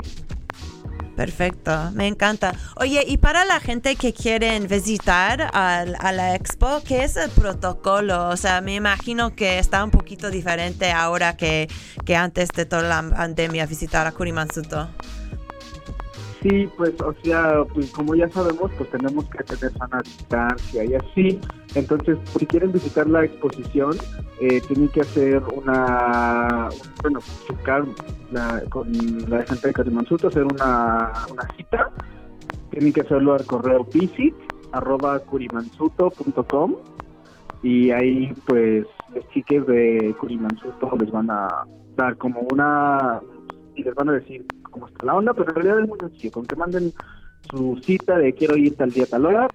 Perfecto, 1.21 1.91
me 1.93 2.07
encanta. 2.07 2.51
Oye, 2.77 3.03
y 3.07 3.17
para 3.17 3.45
la 3.45 3.59
gente 3.59 3.95
que 3.95 4.11
quieren 4.11 4.67
visitar 4.67 5.51
a, 5.53 5.81
a, 5.81 6.11
la 6.11 6.33
expo, 6.33 6.81
¿qué 6.83 7.03
es 7.03 7.15
el 7.15 7.29
protocolo? 7.29 8.29
O 8.29 8.37
sea, 8.37 8.59
me 8.61 8.73
imagino 8.73 9.35
que 9.35 9.59
está 9.59 9.83
un 9.83 9.91
poquito 9.91 10.31
diferente 10.31 10.91
ahora 10.91 11.37
que, 11.37 11.69
que 12.07 12.15
antes 12.15 12.49
de 12.49 12.65
toda 12.65 12.81
la 12.81 13.03
pandemia 13.15 13.67
visitar 13.67 14.07
a 14.07 14.13
Kurimansuto. 14.13 14.89
Sí, 16.41 16.67
pues, 16.75 16.99
o 17.01 17.13
sea, 17.23 17.63
pues 17.71 17.91
como 17.91 18.15
ya 18.15 18.27
sabemos, 18.29 18.71
pues 18.75 18.89
tenemos 18.89 19.25
que 19.25 19.43
tener 19.43 19.71
sana 19.73 20.01
distancia 20.03 20.83
y 20.83 20.95
así. 20.95 21.39
Entonces, 21.75 22.17
si 22.37 22.45
quieren 22.47 22.71
visitar 22.71 23.07
la 23.07 23.25
exposición, 23.25 23.95
eh, 24.39 24.59
tienen 24.67 24.87
que 24.89 25.01
hacer 25.01 25.43
una, 25.55 26.69
bueno, 27.03 27.19
buscar 27.47 27.85
con 28.69 28.91
la 29.29 29.43
gente 29.43 29.67
de 29.67 29.73
Carimansuto, 29.73 30.29
hacer 30.29 30.45
una, 30.45 31.11
una 31.31 31.47
cita. 31.55 31.91
Tienen 32.71 32.91
que 32.91 33.01
hacerlo 33.01 33.35
al 33.35 33.45
correo 33.45 33.85
visit 33.93 34.33
arroba 34.71 35.19
curimansuto.com 35.19 36.75
y 37.61 37.91
ahí 37.91 38.33
pues 38.47 38.87
los 39.13 39.27
chiques 39.29 39.65
de 39.67 40.15
Curimansuto 40.19 40.95
les 40.97 41.11
van 41.11 41.29
a 41.29 41.65
dar 41.95 42.17
como 42.17 42.41
una 42.51 43.21
y 43.75 43.83
les 43.83 43.93
van 43.93 44.09
a 44.09 44.13
decir 44.13 44.45
cómo 44.71 44.87
está 44.87 45.05
la 45.05 45.15
onda, 45.15 45.33
pero 45.33 45.49
en 45.49 45.55
realidad 45.55 45.79
es 45.81 45.87
muy 45.87 45.99
sencillo, 45.99 46.31
con 46.31 46.45
que 46.45 46.55
manden 46.55 46.93
su 47.49 47.79
cita 47.85 48.17
de 48.17 48.33
quiero 48.33 48.57
ir 48.57 48.75
tal 48.75 48.91
día, 48.91 49.05
tal 49.05 49.25
hora, 49.25 49.47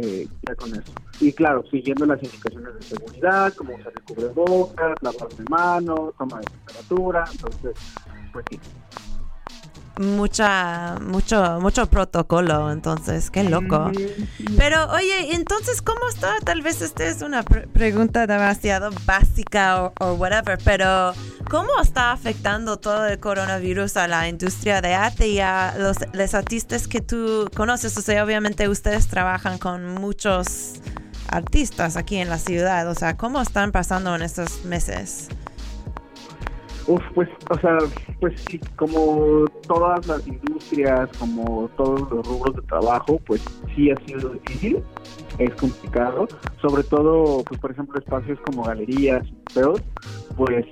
eh, 0.00 0.26
ya 0.46 0.54
con 0.54 0.72
eso. 0.74 0.92
Y 1.20 1.32
claro, 1.32 1.64
siguiendo 1.70 2.06
las 2.06 2.22
indicaciones 2.22 2.74
de 2.74 2.96
seguridad, 2.96 3.52
como 3.54 3.74
usar 3.74 3.92
el 3.96 4.02
cubrebocas, 4.02 4.94
lavar 5.02 5.28
de 5.36 5.44
manos, 5.50 6.14
toma 6.16 6.40
de 6.40 6.46
temperatura, 6.46 7.24
entonces, 7.32 7.74
pues 8.32 8.46
sí 8.50 8.58
mucha 9.98 10.96
mucho 11.00 11.58
mucho 11.60 11.86
protocolo 11.86 12.70
entonces 12.70 13.30
qué 13.30 13.44
loco. 13.44 13.90
Pero 14.56 14.86
oye 14.90 15.34
entonces 15.34 15.82
cómo 15.82 16.08
está 16.08 16.36
tal 16.44 16.62
vez 16.62 16.82
esta 16.82 17.04
es 17.06 17.22
una 17.22 17.42
pregunta 17.42 18.26
demasiado 18.26 18.90
básica 19.04 19.92
o, 19.98 20.12
whatever 20.14 20.58
pero 20.64 21.12
cómo 21.50 21.68
está 21.82 22.12
afectando 22.12 22.78
todo 22.78 23.06
el 23.06 23.18
coronavirus 23.18 23.96
a 23.96 24.08
la 24.08 24.28
industria 24.28 24.80
de 24.80 24.94
arte 24.94 25.28
y 25.28 25.40
a 25.40 25.74
los, 25.76 25.96
los 26.12 26.34
artistas 26.34 26.88
que 26.88 27.00
tú 27.00 27.50
conoces 27.54 27.96
o 27.96 28.02
sea 28.02 28.24
obviamente 28.24 28.68
ustedes 28.68 29.08
trabajan 29.08 29.58
con 29.58 29.94
muchos 29.94 30.74
artistas 31.28 31.96
aquí 31.96 32.16
en 32.16 32.28
la 32.28 32.38
ciudad. 32.38 32.88
O 32.88 32.94
sea 32.94 33.16
cómo 33.16 33.40
están 33.40 33.72
pasando 33.72 34.14
en 34.14 34.22
estos 34.22 34.64
meses 34.64 35.28
Uf, 36.88 37.02
pues, 37.14 37.28
o 37.50 37.58
sea, 37.58 37.80
pues 38.18 38.34
sí, 38.48 38.58
como 38.76 39.44
todas 39.66 40.06
las 40.06 40.26
industrias, 40.26 41.10
como 41.18 41.68
todos 41.76 42.00
los 42.10 42.26
rubros 42.26 42.56
de 42.56 42.62
trabajo, 42.62 43.20
pues 43.26 43.42
sí 43.76 43.90
ha 43.90 43.96
sido 44.06 44.30
difícil, 44.30 44.82
es 45.38 45.54
complicado, 45.56 46.26
sobre 46.62 46.82
todo, 46.84 47.44
pues 47.44 47.60
por 47.60 47.72
ejemplo, 47.72 47.98
espacios 47.98 48.40
como 48.40 48.64
galerías, 48.64 49.22
museos, 49.48 49.82
pues 50.34 50.64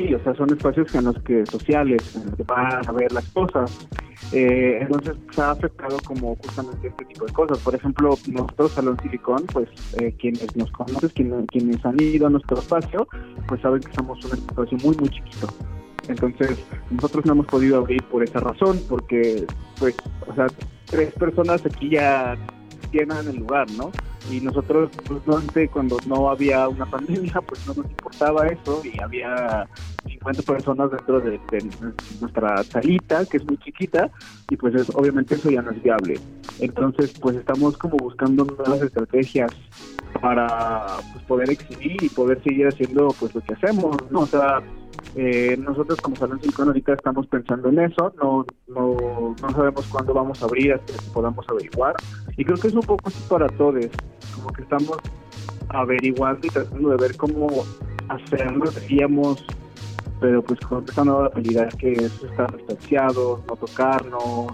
sí, 0.00 0.14
o 0.14 0.22
sea, 0.22 0.34
son 0.34 0.50
espacios 0.50 0.94
en 0.94 1.04
los 1.04 1.18
que 1.22 1.44
sociales, 1.46 2.16
en 2.16 2.26
los 2.26 2.34
que 2.34 2.42
van 2.44 2.88
a 2.88 2.92
ver 2.92 3.12
las 3.12 3.28
cosas, 3.30 3.88
eh, 4.32 4.78
entonces 4.80 5.14
se 5.14 5.20
pues, 5.26 5.38
ha 5.38 5.50
afectado 5.50 5.98
como 6.06 6.36
justamente 6.36 6.88
este 6.88 7.04
tipo 7.06 7.26
de 7.26 7.32
cosas. 7.32 7.58
Por 7.58 7.74
ejemplo, 7.74 8.16
nosotros 8.28 8.72
Salón 8.72 8.96
Silicón, 9.02 9.44
pues 9.52 9.68
eh, 10.00 10.14
quienes 10.18 10.54
nos 10.56 10.70
conocen, 10.72 11.08
quienes, 11.10 11.46
quienes 11.48 11.84
han 11.84 12.00
ido 12.00 12.26
a 12.26 12.30
nuestro 12.30 12.58
espacio, 12.58 13.08
pues 13.48 13.60
saben 13.60 13.80
que 13.80 13.92
somos 13.92 14.24
un 14.24 14.32
espacio 14.32 14.78
muy, 14.82 14.96
muy 14.96 15.08
chiquito. 15.08 15.48
Entonces, 16.08 16.58
nosotros 16.90 17.24
no 17.26 17.32
hemos 17.32 17.46
podido 17.46 17.78
abrir 17.78 18.02
por 18.04 18.22
esa 18.22 18.40
razón, 18.40 18.78
porque, 18.88 19.46
pues, 19.78 19.94
o 20.26 20.34
sea, 20.34 20.46
tres 20.86 21.12
personas 21.14 21.64
aquí 21.64 21.90
ya 21.90 22.36
llenan 22.92 23.26
el 23.28 23.36
lugar, 23.36 23.70
¿no? 23.72 23.90
Y 24.30 24.40
nosotros, 24.40 24.90
pues, 25.06 25.70
cuando 25.70 25.96
no 26.06 26.30
había 26.30 26.68
una 26.68 26.86
pandemia, 26.86 27.40
pues 27.46 27.66
no 27.66 27.74
nos 27.74 27.90
importaba 27.90 28.46
eso 28.48 28.82
y 28.84 29.00
había 29.00 29.66
50 30.06 30.42
personas 30.42 30.90
dentro 30.90 31.20
de, 31.20 31.40
nuestra 32.20 32.62
salita, 32.64 33.24
que 33.24 33.38
es 33.38 33.44
muy 33.44 33.56
chiquita, 33.58 34.10
y 34.48 34.56
pues 34.56 34.74
obviamente 34.94 35.34
eso 35.34 35.50
ya 35.50 35.62
no 35.62 35.70
es 35.70 35.82
viable. 35.82 36.18
Entonces, 36.58 37.12
pues 37.20 37.36
estamos 37.36 37.76
como 37.78 37.96
buscando 37.96 38.44
nuevas 38.44 38.82
estrategias 38.82 39.50
para 40.20 40.98
pues, 41.12 41.24
poder 41.24 41.50
exhibir 41.50 42.02
y 42.02 42.08
poder 42.08 42.42
seguir 42.42 42.66
haciendo 42.66 43.14
pues 43.18 43.34
lo 43.34 43.40
que 43.40 43.54
hacemos, 43.54 43.96
¿no? 44.10 44.20
O 44.20 44.26
sea, 44.26 44.62
eh, 45.16 45.56
nosotros 45.58 46.00
como 46.00 46.16
Salón 46.16 46.40
Silicon 46.40 46.68
ahorita 46.68 46.92
estamos 46.92 47.26
pensando 47.26 47.68
en 47.68 47.80
eso, 47.80 48.12
no, 48.22 48.46
no, 48.68 49.34
no 49.40 49.50
sabemos 49.50 49.86
cuándo 49.86 50.14
vamos 50.14 50.42
a 50.42 50.46
abrir 50.46 50.74
hasta 50.74 50.92
que 50.92 51.10
podamos 51.12 51.44
averiguar. 51.48 51.94
Y 52.36 52.44
creo 52.44 52.56
que 52.56 52.68
es 52.68 52.74
un 52.74 52.82
poco 52.82 53.08
así 53.08 53.22
para 53.28 53.48
todos, 53.48 53.86
como 54.34 54.52
que 54.52 54.62
estamos 54.62 54.98
averiguando 55.68 56.46
y 56.46 56.50
tratando 56.50 56.90
de 56.90 56.96
ver 56.96 57.16
cómo 57.16 57.48
hacerlo, 58.08 58.70
decíamos, 58.70 59.44
pero 60.20 60.42
pues 60.42 60.60
con 60.60 60.84
esta 60.88 61.04
nueva 61.04 61.26
habilidad 61.26 61.72
que 61.74 61.92
es 61.92 62.22
estar 62.22 62.56
distanciados, 62.56 63.40
no 63.46 63.56
tocarnos, 63.56 64.52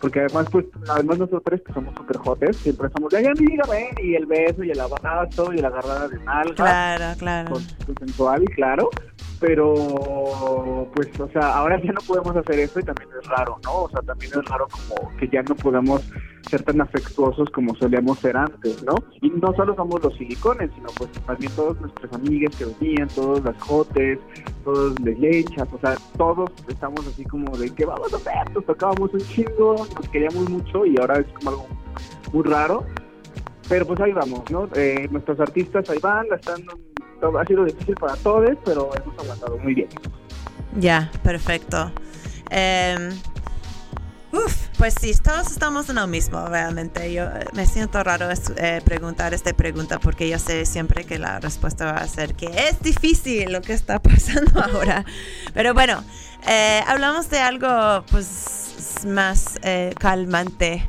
porque 0.00 0.20
además 0.20 0.46
pues 0.50 0.66
además 0.88 1.18
nosotros 1.18 1.60
que 1.64 1.72
somos 1.72 1.94
super 1.94 2.16
jotes 2.18 2.56
siempre 2.56 2.86
estamos 2.86 3.10
de 3.10 3.22
ven 3.22 3.94
y 4.02 4.14
el 4.14 4.26
beso 4.26 4.62
y 4.62 4.70
el 4.70 4.80
abrazo 4.80 5.52
y 5.52 5.58
la 5.58 5.68
agarrada 5.68 6.08
de 6.08 6.18
nalga 6.24 6.54
claro 6.54 7.18
claro. 7.18 7.56
Sensual 7.98 8.42
y 8.44 8.46
claro 8.46 8.90
pero 9.40 10.88
pues 10.94 11.08
o 11.20 11.28
sea 11.28 11.56
ahora 11.56 11.80
ya 11.82 11.92
no 11.92 12.00
podemos 12.06 12.36
hacer 12.36 12.58
eso 12.60 12.80
y 12.80 12.82
también 12.82 13.08
es 13.20 13.28
raro 13.28 13.58
no 13.64 13.82
o 13.82 13.90
sea 13.90 14.00
también 14.02 14.32
es 14.32 14.44
raro 14.46 14.66
como 14.68 15.16
que 15.16 15.28
ya 15.28 15.42
no 15.42 15.54
podemos 15.54 16.02
ser 16.48 16.62
tan 16.62 16.80
afectuosos 16.80 17.48
como 17.50 17.74
solíamos 17.76 18.18
ser 18.18 18.36
antes 18.36 18.82
no 18.84 18.94
y 19.20 19.30
no 19.30 19.52
solo 19.54 19.74
somos 19.74 20.02
los 20.02 20.14
silicones 20.16 20.70
sino 20.74 20.88
pues 20.96 21.10
también 21.26 21.52
todas 21.52 21.80
nuestras 21.80 22.12
amigas 22.12 22.56
que 22.56 22.64
venían 22.64 23.08
todas 23.08 23.44
las 23.44 23.60
jotes 23.62 24.18
todos 24.64 24.94
de 24.96 25.14
lechas 25.16 25.68
o 25.72 25.78
sea 25.78 25.96
todos 26.16 26.50
estamos 26.68 27.06
así 27.06 27.24
como 27.24 27.56
de 27.56 27.70
que 27.70 27.84
vamos 27.84 28.12
a 28.12 28.16
hacer 28.16 28.54
nos 28.54 28.64
tocábamos 28.64 29.12
un 29.12 29.20
chingo 29.20 29.86
nos 29.94 30.08
queríamos 30.10 30.48
mucho 30.50 30.86
y 30.86 30.96
ahora 30.98 31.18
es 31.18 31.26
como 31.34 31.50
algo 31.50 31.66
muy 32.32 32.42
raro 32.44 32.84
pero 33.68 33.86
pues 33.86 34.00
ahí 34.00 34.12
vamos, 34.12 34.50
¿no? 34.50 34.66
Eh, 34.74 35.08
nuestros 35.10 35.38
artistas 35.40 35.88
ahí 35.90 35.98
van, 36.00 36.26
la 36.28 36.36
están 36.36 36.62
ha 37.20 37.44
sido 37.44 37.64
difícil 37.64 37.94
para 37.94 38.16
todos, 38.16 38.56
pero 38.64 38.90
hemos 38.94 39.18
aguantado 39.18 39.58
muy 39.58 39.74
bien. 39.74 39.88
Ya, 40.76 41.10
perfecto. 41.22 41.90
Em, 42.50 43.10
uf, 44.32 44.68
pues 44.78 44.94
sí, 45.00 45.12
todos 45.22 45.50
estamos 45.50 45.88
en 45.88 45.96
lo 45.96 46.06
mismo, 46.06 46.46
realmente. 46.46 47.12
Yo 47.12 47.24
eh, 47.24 47.46
me 47.52 47.66
siento 47.66 48.02
raro 48.02 48.28
eh, 48.56 48.80
preguntar 48.84 49.34
esta 49.34 49.52
pregunta 49.52 49.98
porque 49.98 50.28
yo 50.28 50.38
sé 50.38 50.64
siempre 50.66 51.04
que 51.04 51.18
la 51.18 51.40
respuesta 51.40 51.92
va 51.92 51.98
a 51.98 52.06
ser 52.06 52.34
que 52.34 52.46
es 52.46 52.80
difícil 52.80 53.52
lo 53.52 53.60
que 53.60 53.72
está 53.72 53.98
pasando 54.02 54.60
ahora. 54.62 55.04
Pero 55.54 55.74
bueno, 55.74 56.02
eh, 56.46 56.82
hablamos 56.86 57.28
de 57.30 57.40
algo 57.40 58.04
pues 58.10 59.04
más 59.06 59.58
calmante. 59.98 60.84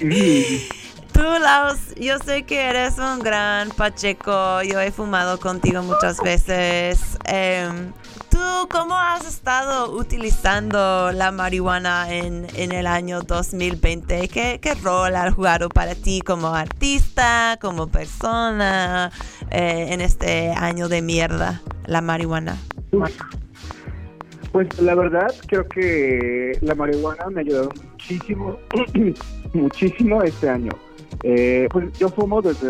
Tú, 1.12 1.20
Laos, 1.20 1.94
yo 2.00 2.18
sé 2.18 2.44
que 2.44 2.60
eres 2.60 2.98
un 2.98 3.18
gran 3.18 3.68
pacheco. 3.70 4.62
Yo 4.62 4.80
he 4.80 4.90
fumado 4.90 5.38
contigo 5.38 5.82
muchas 5.82 6.20
veces. 6.22 7.18
Em, 7.26 7.92
¿Tú 8.30 8.38
cómo 8.70 8.96
has 8.96 9.26
estado 9.26 9.92
utilizando 9.92 11.12
la 11.12 11.30
marihuana 11.30 12.10
en, 12.10 12.46
en 12.54 12.72
el 12.72 12.86
año 12.86 13.20
2020? 13.20 14.28
¿Qué, 14.28 14.58
¿Qué, 14.60 14.74
rol 14.74 15.14
ha 15.14 15.30
jugado 15.30 15.68
para 15.68 15.94
ti 15.94 16.22
como 16.22 16.54
artista, 16.54 17.58
como 17.60 17.88
persona 17.88 19.10
eh, 19.50 19.88
en 19.90 20.00
este 20.00 20.50
año 20.52 20.88
de 20.88 21.02
mierda, 21.02 21.60
la 21.86 22.00
marihuana? 22.00 22.56
Pues 24.52 24.80
la 24.80 24.94
verdad 24.94 25.28
creo 25.46 25.68
que 25.68 26.58
la 26.62 26.74
marihuana 26.74 27.26
me 27.30 27.40
ha 27.40 27.44
ayudado 27.44 27.70
muchísimo, 27.90 28.58
muchísimo 29.52 30.22
este 30.22 30.48
año. 30.48 30.72
Eh, 31.22 31.68
pues 31.70 31.92
yo 31.98 32.08
fumo 32.08 32.42
desde 32.42 32.68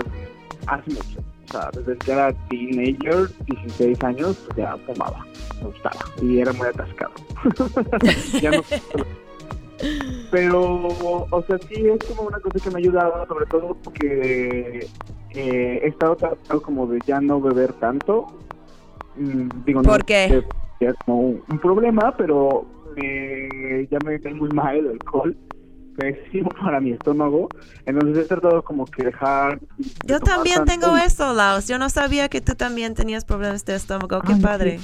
hace 0.66 0.90
mucho. 0.90 1.20
O 1.48 1.52
sea, 1.52 1.70
desde 1.72 1.98
que 1.98 2.12
era 2.12 2.32
teenager, 2.48 3.28
16 3.46 4.04
años, 4.04 4.36
pues 4.46 4.56
ya 4.56 4.76
fumaba. 4.86 5.24
Me 5.60 5.66
gustaba. 5.66 6.00
Y 6.20 6.38
era 6.38 6.52
muy 6.52 6.66
atascado. 6.68 7.12
ya 8.40 8.50
no. 8.52 8.62
Pero, 10.30 10.88
o 11.30 11.44
sea, 11.46 11.58
sí 11.58 11.86
es 11.86 12.04
como 12.08 12.28
una 12.28 12.38
cosa 12.38 12.58
que 12.62 12.70
me 12.70 12.76
ha 12.76 12.78
ayudado, 12.78 13.26
sobre 13.26 13.46
todo 13.46 13.76
porque 13.82 14.86
eh, 15.30 15.80
he 15.82 15.88
estado 15.88 16.16
tratando 16.16 16.62
como 16.62 16.86
de 16.86 17.00
ya 17.06 17.20
no 17.20 17.40
beber 17.40 17.72
tanto. 17.74 18.26
Mm, 19.16 19.48
digo, 19.66 19.82
¿Por 19.82 20.04
qué? 20.04 20.44
Es 20.80 20.94
como 21.04 21.20
un, 21.20 21.58
problema, 21.60 22.14
pero 22.16 22.66
ya 22.96 23.98
me 24.04 24.20
cae 24.20 24.34
muy 24.34 24.50
mal 24.50 24.76
el 24.76 24.88
alcohol 24.90 25.36
pésimo 26.02 26.50
para 26.62 26.80
mi 26.80 26.92
estómago. 26.92 27.48
Entonces 27.86 28.24
he 28.24 28.28
tratado 28.28 28.62
como 28.62 28.86
que 28.86 29.04
dejar... 29.04 29.60
Yo 30.04 30.20
también 30.20 30.64
tengo 30.64 30.96
eso, 30.96 31.32
Laos. 31.32 31.68
Yo 31.68 31.78
no 31.78 31.88
sabía 31.88 32.28
que 32.28 32.40
tú 32.40 32.54
también 32.54 32.94
tenías 32.94 33.24
problemas 33.24 33.64
de 33.64 33.74
estómago. 33.74 34.20
Qué 34.22 34.36
padre. 34.36 34.80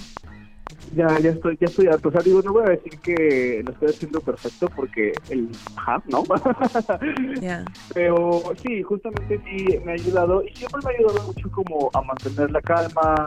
Ya, 0.94 1.18
ya 1.18 1.30
estoy, 1.30 1.56
ya 1.60 1.66
estoy 1.66 1.86
harto. 1.86 2.08
O 2.08 2.12
sea, 2.12 2.20
digo, 2.22 2.40
no 2.42 2.52
voy 2.52 2.62
a 2.66 2.70
decir 2.70 2.98
que 3.00 3.62
lo 3.64 3.72
estoy 3.72 3.88
haciendo 3.88 4.20
perfecto 4.20 4.70
porque 4.74 5.12
el 5.28 5.50
ja, 5.76 6.02
¿no? 6.06 6.22
Pero 7.94 8.42
sí, 8.62 8.82
justamente 8.82 9.40
sí 9.44 9.78
me 9.84 9.92
ha 9.92 9.94
ayudado 9.94 10.42
y 10.42 10.54
siempre 10.54 10.80
me 10.84 10.90
ha 10.90 10.96
ayudado 10.96 11.26
mucho 11.26 11.50
como 11.50 11.90
a 11.92 12.02
mantener 12.02 12.50
la 12.50 12.60
calma, 12.62 13.26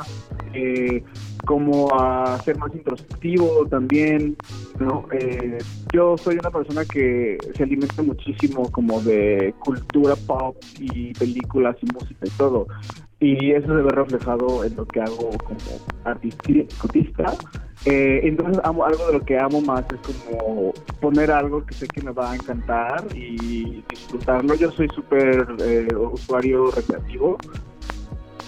eh, 0.53 1.03
como 1.45 1.89
a 1.93 2.39
ser 2.43 2.57
más 2.57 2.73
introspectivo 2.73 3.65
también, 3.67 4.35
¿no? 4.79 5.05
Eh, 5.11 5.57
yo 5.93 6.17
soy 6.17 6.37
una 6.37 6.51
persona 6.51 6.85
que 6.85 7.37
se 7.55 7.63
alimenta 7.63 8.01
muchísimo 8.03 8.69
como 8.71 9.01
de 9.01 9.53
cultura 9.59 10.15
pop 10.27 10.55
y 10.79 11.13
películas 11.13 11.75
y 11.81 11.93
música 11.93 12.25
y 12.25 12.29
todo. 12.31 12.67
Y 13.19 13.51
eso 13.51 13.67
se 13.67 13.73
ve 13.73 13.89
reflejado 13.91 14.63
en 14.63 14.75
lo 14.75 14.85
que 14.85 15.01
hago 15.01 15.29
como 15.45 15.59
artista. 16.03 17.33
Eh, 17.85 18.21
entonces 18.23 18.59
amo, 18.63 18.85
algo 18.85 19.07
de 19.07 19.13
lo 19.13 19.21
que 19.21 19.39
amo 19.39 19.59
más 19.61 19.83
es 19.91 20.15
como 20.15 20.71
poner 20.99 21.31
algo 21.31 21.65
que 21.65 21.73
sé 21.73 21.87
que 21.87 22.01
me 22.01 22.11
va 22.11 22.31
a 22.31 22.35
encantar 22.35 23.05
y 23.15 23.83
disfrutarlo. 23.89 24.55
Yo 24.55 24.71
soy 24.71 24.87
súper 24.89 25.47
eh, 25.59 25.87
usuario 25.95 26.71
recreativo 26.71 27.37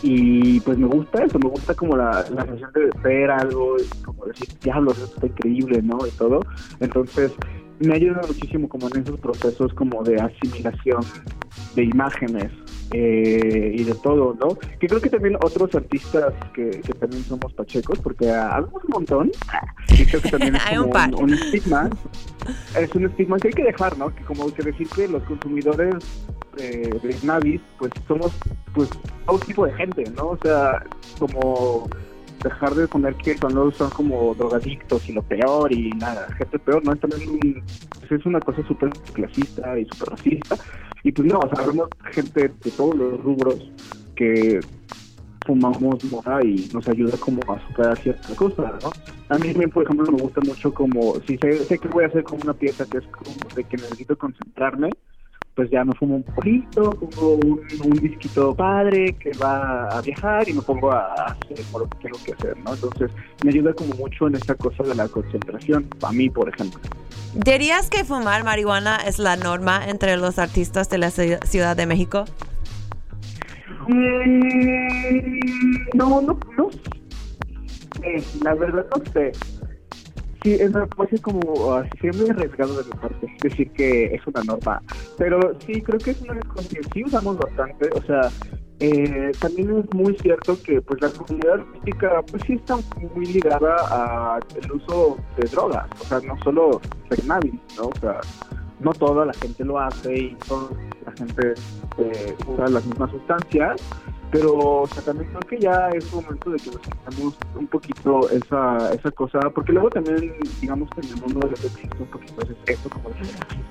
y 0.03 0.59
pues 0.59 0.77
me 0.77 0.87
gusta 0.87 1.23
eso, 1.23 1.39
me 1.39 1.49
gusta 1.49 1.73
como 1.73 1.95
la, 1.95 2.25
la 2.29 2.45
sensación 2.45 2.71
de 2.73 2.89
ver 3.01 3.31
algo 3.31 3.77
y 3.79 4.03
como 4.03 4.25
decir, 4.25 4.49
diablo, 4.61 4.91
eso 4.91 5.05
está 5.05 5.27
increíble, 5.27 5.81
¿no? 5.81 5.97
Y 6.05 6.11
todo. 6.11 6.41
Entonces, 6.81 7.31
me 7.79 7.95
ayuda 7.95 8.21
muchísimo 8.27 8.67
como 8.67 8.87
en 8.93 9.01
esos 9.01 9.17
procesos 9.19 9.73
como 9.73 10.03
de 10.03 10.15
asimilación 10.21 11.01
de 11.75 11.83
imágenes 11.83 12.51
eh, 12.91 13.71
y 13.73 13.83
de 13.83 13.95
todo, 13.95 14.35
¿no? 14.39 14.55
Que 14.79 14.87
creo 14.87 15.01
que 15.01 15.09
también 15.09 15.35
otros 15.37 15.73
artistas 15.73 16.33
que, 16.53 16.69
que 16.69 16.93
también 16.93 17.23
somos 17.23 17.51
pachecos, 17.53 17.99
porque 17.99 18.29
hablamos 18.29 18.83
un 18.83 18.89
montón, 18.91 19.31
y 19.89 20.05
creo 20.05 20.21
que 20.21 20.29
también 20.29 20.55
es 20.71 20.77
como 20.77 21.17
un, 21.17 21.33
estigma, 21.33 21.89
es 22.77 22.93
un 22.93 23.05
estigma 23.05 23.37
que 23.39 23.47
hay 23.47 23.53
que 23.53 23.63
dejar, 23.63 23.97
¿no? 23.97 24.13
Que 24.13 24.23
como 24.23 24.53
que 24.53 24.63
decir 24.63 24.87
que 24.89 25.07
los 25.07 25.23
consumidores 25.23 25.95
eh, 26.57 26.89
de 27.01 27.15
Navis, 27.23 27.61
pues 27.79 27.91
somos 28.07 28.31
pues 28.75 28.89
todo 29.25 29.39
tipo 29.39 29.65
de 29.65 29.73
gente, 29.73 30.03
¿no? 30.15 30.29
O 30.29 30.37
sea, 30.43 30.83
como 31.17 31.89
dejar 32.43 32.75
de 32.75 32.87
poner 32.87 33.15
que 33.15 33.35
cuando 33.37 33.71
son 33.71 33.89
como 33.89 34.33
drogadictos 34.35 35.07
y 35.09 35.13
lo 35.13 35.21
peor 35.23 35.71
y 35.71 35.89
nada, 35.91 36.27
gente 36.37 36.59
peor, 36.59 36.83
¿no? 36.85 36.93
Es 36.93 36.99
también 36.99 37.63
pues, 37.99 38.11
es 38.11 38.25
una 38.25 38.39
cosa 38.39 38.65
súper 38.67 38.89
clasista 39.13 39.77
y 39.79 39.85
súper 39.85 40.09
racista. 40.09 40.57
Y 41.03 41.11
pues 41.11 41.27
no, 41.27 41.39
o 41.39 41.55
sea, 41.55 41.65
vemos 41.65 41.89
gente 42.11 42.49
de 42.49 42.71
todos 42.71 42.95
los 42.95 43.23
rubros 43.23 43.71
que 44.15 44.59
fumamos 45.45 46.03
moda 46.05 46.43
y 46.43 46.69
nos 46.73 46.87
ayuda 46.87 47.17
como 47.17 47.39
a 47.51 47.67
superar 47.67 48.01
ciertas 48.01 48.35
cosas, 48.35 48.73
¿no? 48.83 48.91
A 49.29 49.37
mí 49.37 49.53
por 49.67 49.83
ejemplo, 49.83 50.11
me 50.11 50.21
gusta 50.21 50.41
mucho 50.41 50.73
como, 50.73 51.19
si 51.27 51.37
sé, 51.37 51.57
sé 51.65 51.77
que 51.77 51.87
voy 51.87 52.03
a 52.03 52.07
hacer 52.07 52.23
como 52.23 52.43
una 52.43 52.53
pieza 52.53 52.85
que 52.85 52.99
es 52.99 53.07
como 53.07 53.35
de 53.55 53.63
que 53.63 53.77
necesito 53.77 54.17
concentrarme, 54.17 54.89
pues 55.55 55.69
ya 55.69 55.83
me 55.83 55.93
fumo 55.93 56.15
un 56.15 56.23
poquito, 56.23 56.91
pongo 56.91 57.35
un, 57.35 57.61
un, 57.83 57.91
disquito 57.91 58.55
padre 58.55 59.13
que 59.13 59.31
va 59.37 59.87
a 59.87 60.01
viajar 60.01 60.49
y 60.49 60.53
me 60.53 60.61
pongo 60.61 60.91
a 60.91 61.13
hacer 61.13 61.59
lo 61.73 61.87
que 61.89 61.97
tengo 62.01 62.17
que 62.25 62.33
hacer, 62.33 62.57
¿no? 62.59 62.73
Entonces 62.73 63.11
me 63.43 63.51
ayuda 63.51 63.73
como 63.73 63.93
mucho 63.95 64.27
en 64.27 64.35
esta 64.35 64.55
cosa 64.55 64.83
de 64.83 64.95
la 64.95 65.07
concentración, 65.07 65.87
a 66.01 66.11
mí, 66.11 66.29
por 66.29 66.49
ejemplo. 66.49 66.79
¿Dirías 67.35 67.89
que 67.89 68.03
fumar 68.03 68.43
marihuana 68.43 68.97
es 68.97 69.19
la 69.19 69.35
norma 69.35 69.87
entre 69.87 70.17
los 70.17 70.39
artistas 70.39 70.89
de 70.89 70.97
la 70.97 71.11
Ciudad 71.11 71.75
de 71.75 71.85
México? 71.85 72.25
Mm, 73.87 75.39
no, 75.95 76.21
no, 76.21 76.39
no. 76.57 76.69
la 78.43 78.53
verdad 78.55 78.85
no 78.95 79.11
sé. 79.11 79.31
Sí, 80.43 80.55
es 80.55 80.69
una 80.71 80.85
cosa 80.87 81.15
como, 81.21 81.39
uh, 81.39 81.83
muy 82.17 82.29
arriesgado 82.29 82.83
de 82.83 82.83
mi 82.83 82.99
parte 82.99 83.37
decir 83.41 83.71
que 83.71 84.13
es 84.13 84.27
una 84.27 84.43
norma, 84.43 84.81
pero 85.17 85.39
sí, 85.65 85.81
creo 85.81 85.97
que 85.99 86.11
es 86.11 86.21
una 86.21 86.39
cosa 86.41 86.67
que 86.67 86.81
sí 86.93 87.03
usamos 87.05 87.37
bastante, 87.37 87.89
o 87.95 88.01
sea, 88.01 88.29
eh, 88.79 89.31
también 89.39 89.77
es 89.77 89.93
muy 89.93 90.13
cierto 90.17 90.61
que 90.61 90.81
pues 90.81 91.01
la 91.01 91.09
comunidad 91.09 91.61
artística 91.61 92.21
pues 92.29 92.43
sí 92.45 92.53
está 92.53 92.75
muy 93.15 93.25
ligada 93.27 94.35
al 94.35 94.71
uso 94.73 95.17
de 95.37 95.47
drogas, 95.47 95.87
o 96.01 96.03
sea, 96.03 96.19
no 96.19 96.37
solo 96.43 96.81
cannabis, 97.07 97.53
¿no? 97.77 97.83
O 97.83 97.99
sea, 98.01 98.19
no 98.81 98.91
toda 98.91 99.25
la 99.25 99.33
gente 99.35 99.63
lo 99.63 99.79
hace 99.79 100.13
y 100.13 100.35
toda 100.47 100.69
la 101.05 101.11
gente 101.13 101.53
eh, 101.99 102.35
usa 102.45 102.67
las 102.67 102.85
mismas 102.85 103.11
sustancias, 103.11 103.81
pero 104.33 104.81
o 104.81 104.87
sea, 104.87 105.03
también 105.03 105.29
creo 105.29 105.41
que 105.41 105.59
ya 105.59 105.89
es 105.89 106.11
momento 106.11 106.49
de 106.49 106.57
que 106.57 106.71
nos 106.71 106.81
quitamos 106.81 107.37
un 107.55 107.67
poquito 107.67 108.29
esa, 108.31 108.91
esa 108.91 109.11
cosa, 109.11 109.39
porque 109.53 109.71
luego 109.71 109.91
también, 109.91 110.33
digamos 110.59 110.89
en 110.97 111.09
el 111.09 111.21
mundo 111.21 111.47
de 111.47 111.53
existe 111.53 111.87
un 111.99 112.07
poquito 112.07 112.41
ese 112.41 112.55
eso 112.65 112.89
como 112.89 113.09
de 113.09 113.15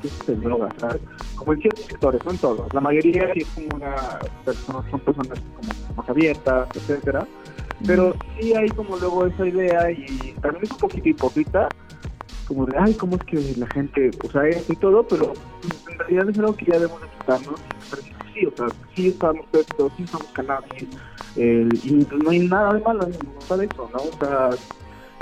que 0.00 0.08
se 0.08 0.36
droga, 0.36 0.68
¿sabes? 0.78 1.02
Como 1.34 1.52
en 1.54 1.62
ciertos 1.62 1.84
sectores, 1.86 2.24
no 2.24 2.30
en 2.30 2.38
todos. 2.38 2.72
La 2.72 2.80
mayoría 2.80 3.32
sí 3.34 3.40
es 3.40 3.48
como 3.48 3.66
una 3.74 4.20
persona, 4.44 4.84
son 4.88 5.00
personas 5.00 5.40
como 5.40 5.96
más 5.96 6.08
abiertas, 6.08 6.68
etcétera. 6.76 7.26
Pero 7.84 8.14
sí 8.38 8.54
hay 8.54 8.68
como 8.70 8.96
luego 8.96 9.26
esa 9.26 9.44
idea 9.44 9.90
y 9.90 10.32
también 10.40 10.62
es 10.62 10.70
un 10.70 10.78
poquito 10.78 11.08
hipócrita 11.08 11.68
como 12.46 12.66
de, 12.66 12.76
ay, 12.78 12.94
¿cómo 12.94 13.16
es 13.16 13.24
que 13.24 13.54
la 13.56 13.66
gente 13.68 14.10
usa 14.22 14.48
esto 14.48 14.72
y 14.72 14.76
todo? 14.76 15.02
Pero 15.08 15.34
en 15.88 15.98
realidad 15.98 16.30
es 16.30 16.38
algo 16.38 16.56
que 16.56 16.66
ya 16.66 16.74
debemos 16.74 17.00
sí, 18.34 18.46
o 18.46 18.56
sea, 18.56 18.68
sí 18.94 19.08
estamos 19.08 19.46
esto, 19.52 19.90
sí 19.96 20.04
usamos 20.04 20.30
cannabis, 20.32 20.88
eh, 21.36 21.78
y 21.82 21.90
no 21.90 22.30
hay 22.30 22.38
nada 22.40 22.74
de 22.74 22.80
malo 22.80 23.06
en 23.06 23.28
usar 23.38 23.62
eso, 23.62 23.90
¿no? 23.92 24.00
O 24.02 24.18
sea, 24.18 24.50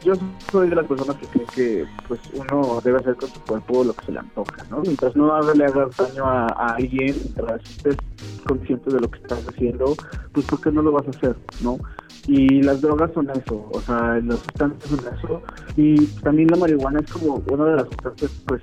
yo 0.03 0.15
soy 0.51 0.71
de 0.71 0.77
las 0.77 0.87
personas 0.87 1.17
que 1.19 1.27
creen 1.27 1.49
que 1.55 1.85
pues 2.09 2.21
uno 2.33 2.81
debe 2.83 2.99
hacer 2.99 3.17
con 3.17 3.29
su 3.29 3.41
cuerpo 3.41 3.85
lo 3.85 3.95
que 3.95 4.07
se 4.07 4.13
le 4.13 4.21
antoja, 4.21 4.65
¿no? 4.71 4.81
Mientras 4.81 5.15
no 5.15 5.55
le 5.55 5.65
hagas 5.65 5.97
daño 5.97 6.25
a, 6.25 6.49
a 6.53 6.75
alguien, 6.77 7.17
mientras 7.23 7.61
estés 7.63 7.99
consciente 8.47 8.91
de 8.91 9.01
lo 9.01 9.11
que 9.11 9.19
estás 9.19 9.41
haciendo, 9.47 9.97
pues 10.33 10.47
¿por 10.47 10.61
qué 10.61 10.73
no 10.73 10.83
lo 10.83 10.93
vas 10.93 11.07
a 11.07 11.11
hacer, 11.11 11.37
no? 11.63 11.79
Y 12.27 12.63
las 12.63 12.81
drogas 12.81 13.11
son 13.15 13.31
eso, 13.31 13.69
o 13.73 13.81
sea, 13.81 14.21
las 14.25 14.39
sustancias 14.39 14.91
son 14.91 15.15
eso. 15.19 15.43
Y 15.77 16.07
también 16.23 16.49
la 16.49 16.57
marihuana 16.57 17.01
es 17.01 17.11
como 17.11 17.43
una 17.51 17.65
de 17.65 17.77
las 17.77 17.87
sustancias, 17.87 18.31
pues, 18.47 18.63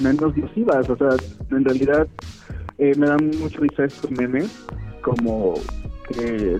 menos 0.00 0.36
nocivas. 0.36 0.88
O 0.90 0.96
sea, 0.96 1.10
en 1.50 1.64
realidad 1.64 2.08
eh, 2.78 2.94
me 2.96 3.06
dan 3.06 3.30
mucho 3.38 3.60
risa 3.60 3.84
estos 3.84 4.10
memes, 4.10 4.66
como 5.02 5.54
que 6.08 6.58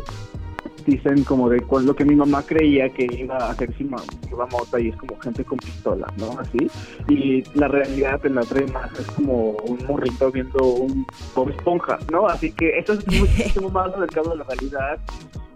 dicen 0.87 1.25
como 1.25 1.49
de 1.49 1.61
cuál 1.61 1.87
lo 1.87 1.95
que 1.95 2.05
mi 2.05 2.15
mamá 2.15 2.43
creía 2.43 2.89
que 2.89 3.07
iba 3.19 3.37
a 3.37 3.51
hacer 3.51 3.73
si 3.77 3.85
iba 3.85 4.47
mota 4.47 4.81
y 4.81 4.89
es 4.89 4.97
como 4.97 5.19
gente 5.21 5.45
con 5.45 5.59
pistola, 5.59 6.13
¿no? 6.19 6.39
Así. 6.39 6.71
Y 7.09 7.43
la 7.59 7.69
realidad 7.69 8.25
en 8.25 8.35
la 8.37 8.43
trema 8.43 8.89
es 8.99 9.07
como 9.13 9.51
un 9.51 9.79
morrito 9.87 10.31
viendo 10.31 10.65
un 10.65 11.07
Bob 11.35 11.51
Esponja, 11.51 11.99
¿no? 12.11 12.27
Así 12.27 12.53
que 12.53 12.79
eso 12.79 12.95
es 12.95 13.07
muchísimo 13.07 13.69
más 13.71 13.93
acercado 13.95 14.33
a 14.33 14.37
la 14.37 14.45
realidad 14.45 14.99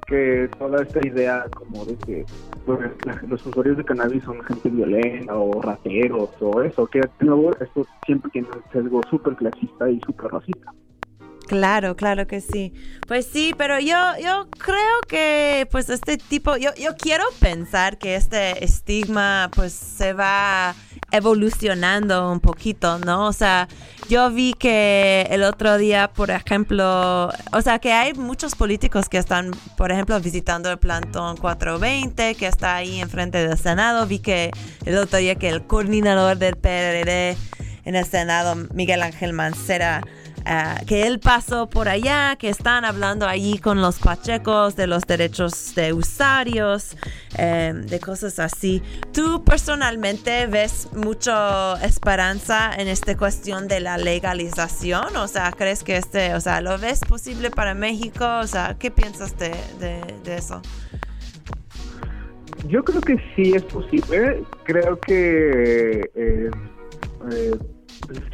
que 0.07 0.49
toda 0.59 0.83
esta 0.83 1.07
idea 1.07 1.47
como 1.55 1.85
de 1.85 1.97
que 1.97 2.25
pues, 2.67 2.79
los 3.29 3.45
usuarios 3.47 3.77
de 3.77 3.85
cannabis 3.85 4.25
son 4.25 4.43
gente 4.45 4.69
violenta 4.69 5.37
o 5.37 5.61
rateros 5.61 6.31
o 6.41 6.63
eso, 6.63 6.87
que 6.87 7.01
de 7.01 7.09
nuevo 7.21 7.51
esto 7.61 7.87
siempre 8.07 8.31
tiene 8.31 8.49
un 8.49 8.63
sesgo 8.73 9.01
súper 9.11 9.35
clasista 9.37 9.91
y 9.91 10.01
súper 10.01 10.31
racista. 10.33 10.73
Claro, 11.47 11.95
claro 11.95 12.27
que 12.27 12.41
sí. 12.41 12.73
Pues 13.07 13.27
sí, 13.27 13.55
pero 13.57 13.79
yo, 13.79 13.97
yo 14.23 14.49
creo 14.59 15.01
que 15.07 15.69
pues 15.71 15.91
este 15.91 16.17
tipo, 16.17 16.57
yo, 16.57 16.71
yo 16.75 16.97
quiero 16.97 17.25
pensar 17.39 17.99
que 17.99 18.17
este 18.17 18.65
estigma 18.65 19.51
pues 19.55 19.73
se 19.73 20.15
va 20.15 20.75
evolucionando 21.17 22.31
un 22.31 22.41
poquito, 22.41 22.99
¿no? 22.99 23.27
O 23.27 23.33
sea, 23.33 23.69
yo 24.09 24.31
vi 24.31 24.53
que 24.53 25.27
el 25.31 25.45
otro 25.45 25.79
día, 25.79 26.11
por 26.13 26.31
ejemplo, 26.31 27.31
o 27.53 27.63
sea, 27.63 27.79
que 27.79 27.93
hay 27.93 28.15
muchos 28.15 28.55
políticos 28.55 29.09
que 29.09 29.19
están, 29.19 29.53
por 29.77 29.93
ejemplo, 29.93 30.19
visitando 30.21 30.71
el 30.71 30.79
plantón 30.79 31.37
420, 31.37 32.35
que 32.35 32.47
está 32.47 32.77
ahí 32.77 33.01
enfrente 33.01 33.47
del 33.47 33.57
Senado. 33.57 34.07
Vi 34.07 34.19
que 34.19 34.51
el 34.85 34.99
otro 34.99 35.19
día 35.19 35.37
que 35.37 35.49
el 35.49 35.67
coordinador 35.67 36.37
del 36.37 36.57
PRD 36.57 37.37
en 37.85 37.95
el 37.95 38.05
Senado, 38.07 38.57
Miguel 38.73 39.03
Ángel 39.03 39.33
Mancera, 39.33 40.03
Ah, 40.47 40.81
que 40.87 41.07
él 41.07 41.21
pasó 41.21 41.71
por 41.71 41.89
allá, 41.89 42.37
que 42.37 42.51
están 42.51 42.85
hablando 42.85 43.27
allí 43.27 43.57
con 43.59 43.81
los 43.81 43.99
pachecos 43.99 44.77
de 44.77 44.87
los 44.87 45.05
derechos 45.05 45.75
de 45.75 45.95
usuarios, 45.95 46.99
em, 47.39 47.87
de 47.87 47.99
cosas 47.99 48.39
así. 48.39 48.83
¿Tú 49.15 49.43
personalmente 49.43 50.47
ves 50.47 50.91
mucha 50.93 51.83
esperanza 51.83 52.71
en 52.77 52.89
esta 52.89 53.17
cuestión 53.17 53.69
de 53.69 53.81
la 53.81 53.97
legalización? 53.97 55.17
O 55.17 55.29
sea, 55.29 55.51
¿crees 55.53 55.83
que 55.83 55.97
este, 55.97 56.35
o 56.35 56.41
sea, 56.41 56.61
lo 56.61 56.77
ves 56.79 57.01
posible 57.01 57.51
para 57.51 57.73
México? 57.73 58.27
O 58.41 58.47
sea, 58.47 58.77
¿qué 58.79 58.91
piensas 58.91 59.39
de, 59.39 59.55
de, 59.81 60.37
eso? 60.37 60.61
Yo 62.69 62.85
creo 62.85 63.01
que 63.01 63.17
sí 63.35 63.53
es 63.55 63.63
posible. 63.63 64.45
Creo 64.65 65.01
que 65.01 66.01
eh, 66.15 66.51
eh, 67.33 67.51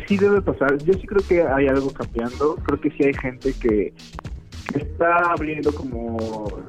sí 0.07 0.17
debe 0.17 0.43
pasar. 0.43 0.77
Yo 0.79 0.95
sí 0.95 1.07
creo 1.07 1.23
que 1.27 1.43
hay 1.43 1.69
algo 1.69 1.91
cambiando. 1.91 2.57
Creo 2.57 2.81
que 2.81 2.91
sí 2.91 3.05
hay 3.05 3.15
gente 3.15 3.53
que, 3.55 3.93
está 4.75 5.33
abriendo 5.33 5.73
como 5.73 6.17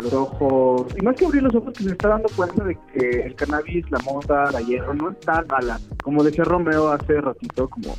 los 0.02 0.14
ojos. 0.14 0.88
Y 0.98 1.02
más 1.04 1.16
que 1.16 1.26
abrir 1.26 1.44
los 1.44 1.54
ojos, 1.56 1.74
que 1.74 1.84
se 1.84 1.92
está 1.92 2.10
dando 2.10 2.30
cuenta 2.36 2.64
de 2.64 2.78
que 2.94 3.22
el 3.22 3.36
cannabis, 3.36 3.90
la 3.92 4.00
mota, 4.00 4.52
la 4.52 4.62
hierro 4.62 4.94
no 4.94 5.12
es 5.12 5.20
tan 5.20 5.46
mala. 5.48 5.80
Como 6.04 6.24
decía 6.24 6.44
Romeo 6.44 6.90
hace 6.90 7.20
ratito, 7.22 7.70
como 7.70 7.96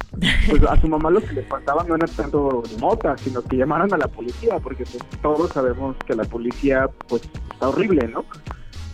pues 0.48 0.62
a 0.64 0.80
su 0.80 0.88
mamá 0.88 1.10
lo 1.10 1.20
que 1.20 1.32
le 1.32 1.42
faltaba 1.44 1.84
no 1.84 1.94
era 1.94 2.06
tanto 2.06 2.62
mota, 2.80 3.16
sino 3.18 3.42
que 3.42 3.56
llamaran 3.56 3.92
a 3.92 3.98
la 3.98 4.08
policía, 4.08 4.58
porque 4.58 4.84
pues, 4.84 5.04
todos 5.22 5.50
sabemos 5.50 5.96
que 6.06 6.14
la 6.14 6.24
policía 6.24 6.88
pues 7.08 7.22
está 7.52 7.68
horrible, 7.68 8.08
¿no? 8.08 8.24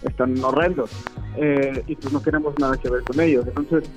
Están 0.02 0.38
horrendos. 0.42 0.90
Eh, 1.36 1.82
y 1.86 1.96
pues 1.96 2.12
no 2.12 2.22
queremos 2.22 2.54
nada 2.58 2.76
que 2.76 2.90
ver 2.90 3.02
con 3.02 3.20
ellos. 3.20 3.46
Entonces, 3.46 3.90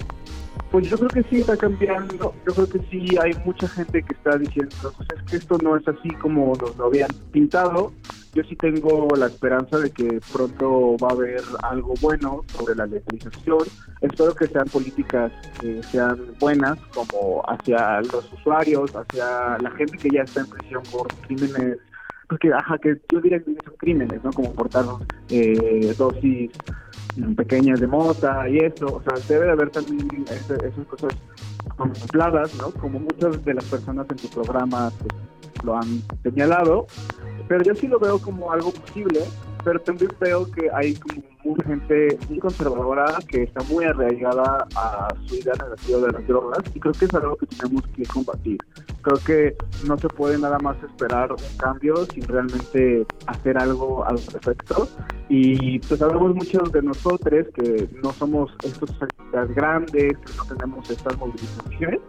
pues 0.71 0.89
yo 0.89 0.97
creo 0.97 1.09
que 1.09 1.23
sí 1.23 1.41
está 1.41 1.57
cambiando. 1.57 2.33
Yo 2.45 2.53
creo 2.53 2.67
que 2.67 2.79
sí 2.89 3.15
hay 3.21 3.33
mucha 3.45 3.67
gente 3.67 4.01
que 4.01 4.13
está 4.13 4.37
diciendo, 4.37 4.75
pues 4.81 5.09
es 5.17 5.29
que 5.29 5.37
esto 5.37 5.57
no 5.61 5.75
es 5.75 5.87
así 5.87 6.09
como 6.21 6.53
nos 6.55 6.75
lo 6.77 6.85
habían 6.85 7.09
pintado. 7.31 7.91
Yo 8.33 8.43
sí 8.43 8.55
tengo 8.55 9.09
la 9.17 9.25
esperanza 9.25 9.77
de 9.77 9.89
que 9.89 10.21
pronto 10.31 10.95
va 10.97 11.09
a 11.09 11.11
haber 11.11 11.41
algo 11.63 11.93
bueno 11.99 12.41
sobre 12.53 12.75
la 12.75 12.85
legalización. 12.85 13.63
Espero 13.99 14.33
que 14.33 14.47
sean 14.47 14.65
políticas 14.67 15.33
que 15.59 15.83
sean 15.91 16.17
buenas, 16.39 16.79
como 16.93 17.43
hacia 17.49 17.99
los 18.01 18.31
usuarios, 18.31 18.89
hacia 18.95 19.57
la 19.59 19.71
gente 19.71 19.97
que 19.97 20.09
ya 20.09 20.21
está 20.21 20.39
en 20.39 20.47
prisión 20.47 20.83
por 20.89 21.09
crímenes 21.27 21.77
porque 22.29 22.53
ajá, 22.53 22.77
que 22.77 22.95
yo 23.11 23.19
diría 23.19 23.39
que 23.39 23.53
son 23.65 23.75
crímenes, 23.77 24.23
¿no? 24.23 24.31
Como 24.31 24.53
portar 24.53 24.85
eh, 25.29 25.93
dosis 25.97 26.49
pequeñas 27.35 27.79
de 27.79 27.87
mota 27.87 28.47
y 28.49 28.57
eso, 28.59 28.85
o 28.87 29.01
sea, 29.01 29.13
debe 29.27 29.45
de 29.45 29.51
haber 29.51 29.69
también 29.69 30.07
esas 30.29 30.85
cosas 30.87 31.13
contempladas, 31.75 32.55
¿no? 32.55 32.71
Como 32.71 32.99
muchas 32.99 33.43
de 33.43 33.53
las 33.53 33.65
personas 33.65 34.07
en 34.09 34.17
tu 34.17 34.27
programa 34.29 34.91
pues, 34.99 35.63
lo 35.63 35.75
han 35.75 36.01
señalado, 36.23 36.87
pero 37.47 37.63
yo 37.63 37.75
sí 37.75 37.87
lo 37.87 37.99
veo 37.99 38.19
como 38.19 38.51
algo 38.51 38.71
posible, 38.71 39.21
pero 39.63 39.79
también 39.81 40.11
veo 40.19 40.49
que 40.51 40.69
hay 40.73 40.95
como 40.95 41.21
mucha 41.43 41.63
gente 41.65 42.17
muy 42.29 42.39
conservadora 42.39 43.17
que 43.27 43.43
está 43.43 43.63
muy 43.63 43.85
arraigada 43.85 44.67
a 44.75 45.07
su 45.25 45.35
idea 45.35 45.53
negativa 45.53 45.99
de 45.99 46.11
las 46.11 46.27
drogas 46.27 46.59
y 46.73 46.79
creo 46.79 46.93
que 46.93 47.05
es 47.05 47.13
algo 47.13 47.35
que 47.35 47.47
tenemos 47.47 47.87
que 47.95 48.03
combatir. 48.03 48.57
Creo 49.01 49.17
que 49.25 49.55
no 49.87 49.97
se 49.97 50.07
puede 50.09 50.37
nada 50.37 50.59
más 50.59 50.77
esperar 50.83 51.31
un 51.31 51.57
cambio 51.57 52.05
sin 52.05 52.27
realmente 52.27 53.05
hacer 53.25 53.57
algo 53.57 54.05
al 54.05 54.17
respecto. 54.17 54.87
Y 55.29 55.79
pues 55.79 55.99
sabemos 55.99 56.35
muchos 56.35 56.71
de 56.71 56.81
nosotros 56.81 57.47
que 57.55 57.89
no 58.03 58.11
somos 58.13 58.51
estos 58.63 58.95
grandes, 59.55 60.17
que 60.17 60.33
no 60.37 60.45
tenemos 60.45 60.89
estas 60.89 61.17
movilizaciones, 61.17 62.01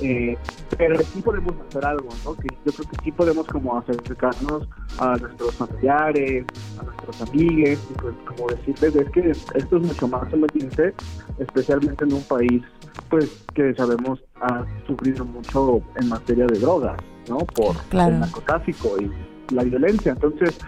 eh, 0.00 0.36
pero 0.76 0.98
sí 1.00 1.20
podemos 1.20 1.54
hacer 1.68 1.84
algo, 1.84 2.08
¿no? 2.24 2.34
Que 2.34 2.48
yo 2.64 2.72
creo 2.72 2.88
que 2.88 3.04
sí 3.04 3.12
podemos 3.12 3.46
como 3.46 3.78
acercarnos 3.78 4.68
a 4.98 5.16
nuestros 5.16 5.54
familiares, 5.54 6.46
a 6.78 6.82
nuestros 6.84 7.22
amigos, 7.22 7.78
y 7.90 8.00
pues 8.00 8.14
como 8.26 8.48
decirles 8.48 8.96
es 8.96 9.10
que 9.10 9.30
esto 9.30 9.76
es 9.76 9.82
mucho 9.82 10.08
más 10.08 10.32
emergente, 10.32 10.94
especialmente 11.38 12.04
en 12.04 12.14
un 12.14 12.22
país 12.22 12.62
pues 13.08 13.44
que 13.54 13.74
sabemos 13.74 14.22
ha 14.40 14.64
sufrido 14.86 15.24
mucho 15.24 15.82
en 15.96 16.08
materia 16.08 16.46
de 16.46 16.58
drogas, 16.58 16.96
¿no? 17.28 17.38
Por 17.38 17.76
el 17.92 18.20
narcotráfico 18.20 18.96
y 19.00 19.10
la 19.54 19.64
violencia. 19.64 20.12
Entonces, 20.12 20.58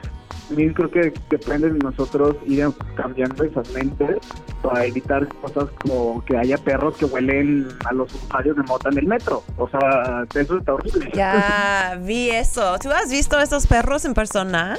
también 0.52 0.74
creo 0.74 0.90
que 0.90 1.14
depende 1.30 1.70
de 1.70 1.78
nosotros 1.78 2.36
ir 2.46 2.68
cambiando 2.94 3.42
esas 3.42 3.70
mentes 3.70 4.18
para 4.60 4.84
evitar 4.84 5.26
cosas 5.36 5.70
como 5.80 6.22
que 6.26 6.36
haya 6.36 6.58
perros 6.58 6.94
que 6.98 7.06
huelen 7.06 7.68
a 7.86 7.94
los 7.94 8.12
usuarios 8.12 8.56
de 8.56 8.62
mota 8.64 8.90
en 8.90 8.98
el 8.98 9.06
metro. 9.06 9.42
O 9.56 9.66
sea, 9.70 10.26
eso 10.34 10.58
está 10.58 10.74
horrible. 10.74 11.10
Ya 11.14 11.98
vi 12.02 12.28
eso. 12.28 12.76
¿Tú 12.82 12.90
has 12.90 13.10
visto 13.10 13.40
esos 13.40 13.66
perros 13.66 14.04
en 14.04 14.12
persona? 14.12 14.76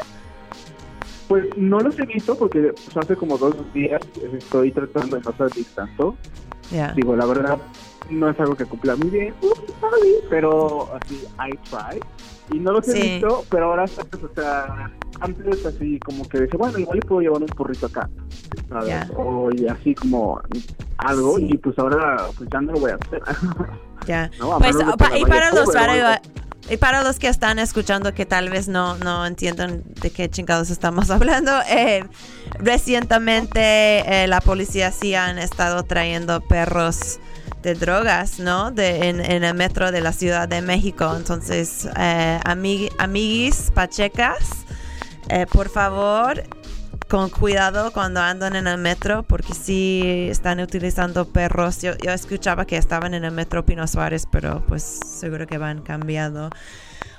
Pues 1.28 1.46
no 1.58 1.80
los 1.80 1.98
he 1.98 2.06
visto 2.06 2.38
porque 2.38 2.72
pues, 2.72 2.96
hace 2.96 3.16
como 3.16 3.40
dos 3.40 3.56
días 3.74 4.02
estoy 4.32 4.72
tratando 4.72 5.18
de 5.18 5.24
no 5.24 5.36
salir 5.36 5.66
tanto. 5.74 6.16
Digo, 6.96 7.16
la 7.16 7.26
verdad, 7.26 7.58
no 8.10 8.30
es 8.30 8.40
algo 8.40 8.56
que 8.56 8.66
cumpla. 8.66 8.96
Muy 8.96 9.10
bien, 9.10 9.34
pero 10.30 10.90
así, 10.96 11.24
I 11.38 11.58
try. 11.70 12.00
Y 12.52 12.60
no 12.60 12.72
los 12.74 12.88
he 12.90 12.94
visto, 12.94 13.46
pero 13.50 13.66
ahora, 13.66 13.86
o 13.86 14.36
sea, 14.36 14.92
antes 15.22 15.66
así 15.66 16.00
como 16.00 16.28
que 16.28 16.42
dice, 16.42 16.58
bueno, 16.58 16.78
igual 16.78 17.00
le 17.00 17.06
puedo 17.08 17.22
llevar 17.22 17.42
un 17.42 17.48
porrito 17.48 17.86
acá, 17.86 18.10
O 19.16 19.50
así 19.70 19.96
como 19.96 20.42
algo, 20.98 21.40
y 21.40 21.58
pues 21.58 21.78
ahora 21.80 22.28
pues 22.38 22.50
ya 22.52 22.62
no 22.62 22.74
lo 22.74 22.80
voy 22.80 22.92
a 22.92 22.96
hacer. 22.96 23.22
Ya. 24.06 24.30
pues, 24.60 24.76
y 25.16 25.26
para 25.26 25.52
los 25.52 25.74
y 26.70 26.78
para 26.78 27.04
los 27.04 27.20
que 27.20 27.28
están 27.28 27.60
escuchando 27.60 28.14
que 28.14 28.26
tal 28.26 28.50
vez 28.50 28.68
no, 28.68 28.98
no 28.98 29.26
entiendan 29.26 29.84
de 30.02 30.12
qué 30.12 30.30
chingados 30.30 30.70
estamos 30.70 31.10
hablando, 31.12 31.52
eh, 31.70 32.04
recientemente 32.60 34.24
eh, 34.24 34.28
la 34.28 34.42
policía 34.42 34.92
sí 34.92 35.14
han 35.16 35.38
estado 35.38 35.84
trayendo 35.84 36.42
perros 36.42 37.20
de 37.64 37.76
drogas, 37.76 38.40
¿no? 38.40 38.72
De, 38.72 39.10
en, 39.10 39.22
el 39.22 39.54
metro 39.56 39.92
de 39.92 40.02
la 40.02 40.12
Ciudad 40.12 40.48
de 40.48 40.62
México. 40.62 41.14
Entonces, 41.16 41.88
eh, 41.98 42.40
amiguis 42.44 43.72
pachecas, 43.74 44.66
eh, 45.30 45.46
por 45.52 45.70
favor, 45.70 46.44
con 47.14 47.30
cuidado 47.30 47.94
cuando 47.94 48.22
andan 48.22 48.56
en 48.56 48.66
el 48.66 48.80
metro, 48.80 49.22
porque 49.22 49.54
sí 49.54 50.26
están 50.32 50.60
utilizando 50.60 51.28
perros. 51.28 51.80
Yo, 51.80 51.96
yo 52.04 52.10
escuchaba 52.10 52.66
que 52.66 52.76
estaban 52.76 53.14
en 53.14 53.24
el 53.24 53.32
metro 53.32 53.64
Pino 53.64 53.86
Suárez, 53.86 54.28
pero 54.32 54.66
pues 54.68 54.82
seguro 54.82 55.46
que 55.46 55.60
van 55.60 55.84
cambiando. 55.84 56.50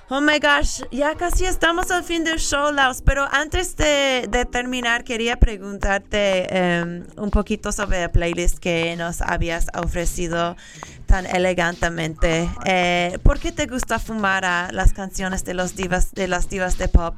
Oh 0.09 0.21
my 0.21 0.41
gosh, 0.41 0.83
ya 0.91 1.15
casi 1.15 1.45
estamos 1.45 1.93
al 1.93 2.03
fin 2.03 2.25
del 2.25 2.41
show, 2.41 2.73
Laos. 2.73 3.03
Pero 3.03 3.29
antes 3.31 3.77
de, 3.77 4.49
terminar, 4.51 5.05
quería 5.05 5.37
preguntarte 5.37 6.49
em, 6.53 7.07
un 7.17 7.31
poquito 7.31 7.71
sobre 7.71 8.03
el 8.03 8.11
playlist 8.11 8.59
que 8.59 8.97
nos 8.97 9.21
habías 9.21 9.69
ofrecido 9.77 10.57
tan 11.07 11.25
elegantemente. 11.25 12.51
Eh, 12.65 13.17
¿Por 13.23 13.39
qué 13.39 13.53
te 13.53 13.67
gusta 13.67 14.01
fumar 14.01 14.45
a 14.45 14.73
las 14.73 14.93
canciones 14.93 15.45
de 15.45 15.55
los 15.55 15.77
divas, 15.77 16.11
de 16.15 16.27
las 16.27 16.49
divas 16.49 16.79
de 16.79 16.89
pop? 16.89 17.15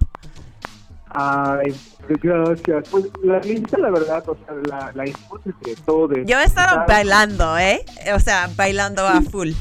Ay, 1.18 1.74
gracias. 2.08 2.88
Pues 2.90 3.06
la 3.22 3.38
lista, 3.40 3.78
la 3.78 3.90
verdad, 3.90 4.22
o 4.28 4.36
sea, 4.36 4.54
la, 4.68 4.92
la 4.94 5.04
de 5.04 5.76
todo. 5.86 6.08
De, 6.08 6.26
Yo 6.26 6.38
he 6.38 6.44
estado 6.44 6.84
bailando, 6.86 7.56
¿eh? 7.56 7.84
O 8.14 8.20
sea, 8.20 8.50
bailando 8.54 9.06
a 9.06 9.22
full. 9.22 9.52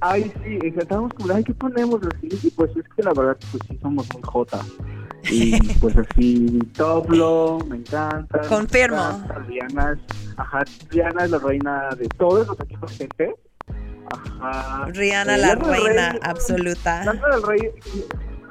Ay, 0.00 0.32
sí, 0.44 0.58
estábamos 0.76 1.12
como, 1.14 1.34
ay, 1.34 1.42
¿qué 1.42 1.54
ponemos? 1.54 2.00
Y 2.22 2.50
pues 2.50 2.70
es 2.76 2.84
que 2.96 3.02
la 3.02 3.12
verdad, 3.12 3.36
pues 3.50 3.62
sí 3.68 3.78
somos 3.82 4.06
muy 4.12 4.22
jota. 4.22 4.60
Y 5.24 5.74
pues 5.80 5.96
así, 5.96 6.60
Toplo, 6.76 7.58
me 7.68 7.78
encanta. 7.78 8.40
Confirmo. 8.48 9.20
Diana 9.48 9.92
es, 9.92 10.34
ajá, 10.36 10.62
Diana 10.90 11.24
es 11.24 11.30
la 11.30 11.38
reina 11.38 11.88
de 11.98 12.06
todos 12.18 12.46
los 12.46 12.60
equipos 12.60 12.96
gente. 12.96 13.34
Ajá. 14.12 14.86
Rihanna, 14.86 15.34
eh, 15.34 15.38
la 15.38 15.54
reina 15.56 16.18
absoluta. 16.22 17.04
Lana 17.04 17.28
del 17.28 17.42
Rey, 17.42 17.70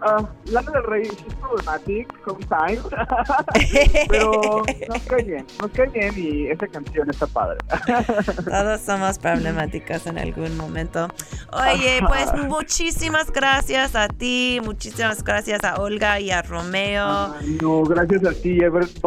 Uh, 0.01 0.25
Lana 0.45 0.71
del 0.71 0.83
Rey 0.85 1.03
es 1.03 1.33
problematic 1.35 2.07
sometimes, 2.25 2.81
pero 4.09 4.63
nos 4.89 5.03
cae 5.03 5.23
bien, 5.23 5.45
nos 5.61 5.71
cae 5.71 5.87
bien 5.89 6.13
y 6.17 6.47
esa 6.47 6.67
canción 6.67 7.07
está 7.07 7.27
padre. 7.27 7.59
Todos 8.49 8.81
somos 8.81 9.19
problemáticos 9.19 10.07
en 10.07 10.17
algún 10.17 10.57
momento. 10.57 11.07
Oye, 11.53 11.99
pues 12.07 12.33
muchísimas 12.47 13.31
gracias 13.31 13.95
a 13.95 14.07
ti, 14.07 14.59
muchísimas 14.63 15.23
gracias 15.23 15.63
a 15.63 15.75
Olga 15.75 16.19
y 16.19 16.31
a 16.31 16.41
Romeo. 16.41 17.35
no, 17.61 17.83
gracias 17.83 18.25
a 18.25 18.31
ti, 18.33 18.57
Everett. 18.59 18.99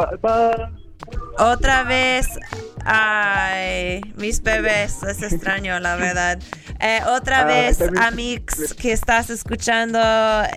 Otra 1.39 1.83
vez, 1.83 2.29
ay, 2.85 4.01
mis 4.17 4.43
bebés, 4.43 5.03
es 5.03 5.23
extraño, 5.23 5.79
la 5.81 5.97
verdad. 5.97 6.39
Eh, 6.81 7.01
otra 7.09 7.41
ah, 7.41 7.45
vez, 7.45 7.79
amigos 8.01 8.75
que 8.75 8.93
estás 8.93 9.31
escuchando 9.31 9.99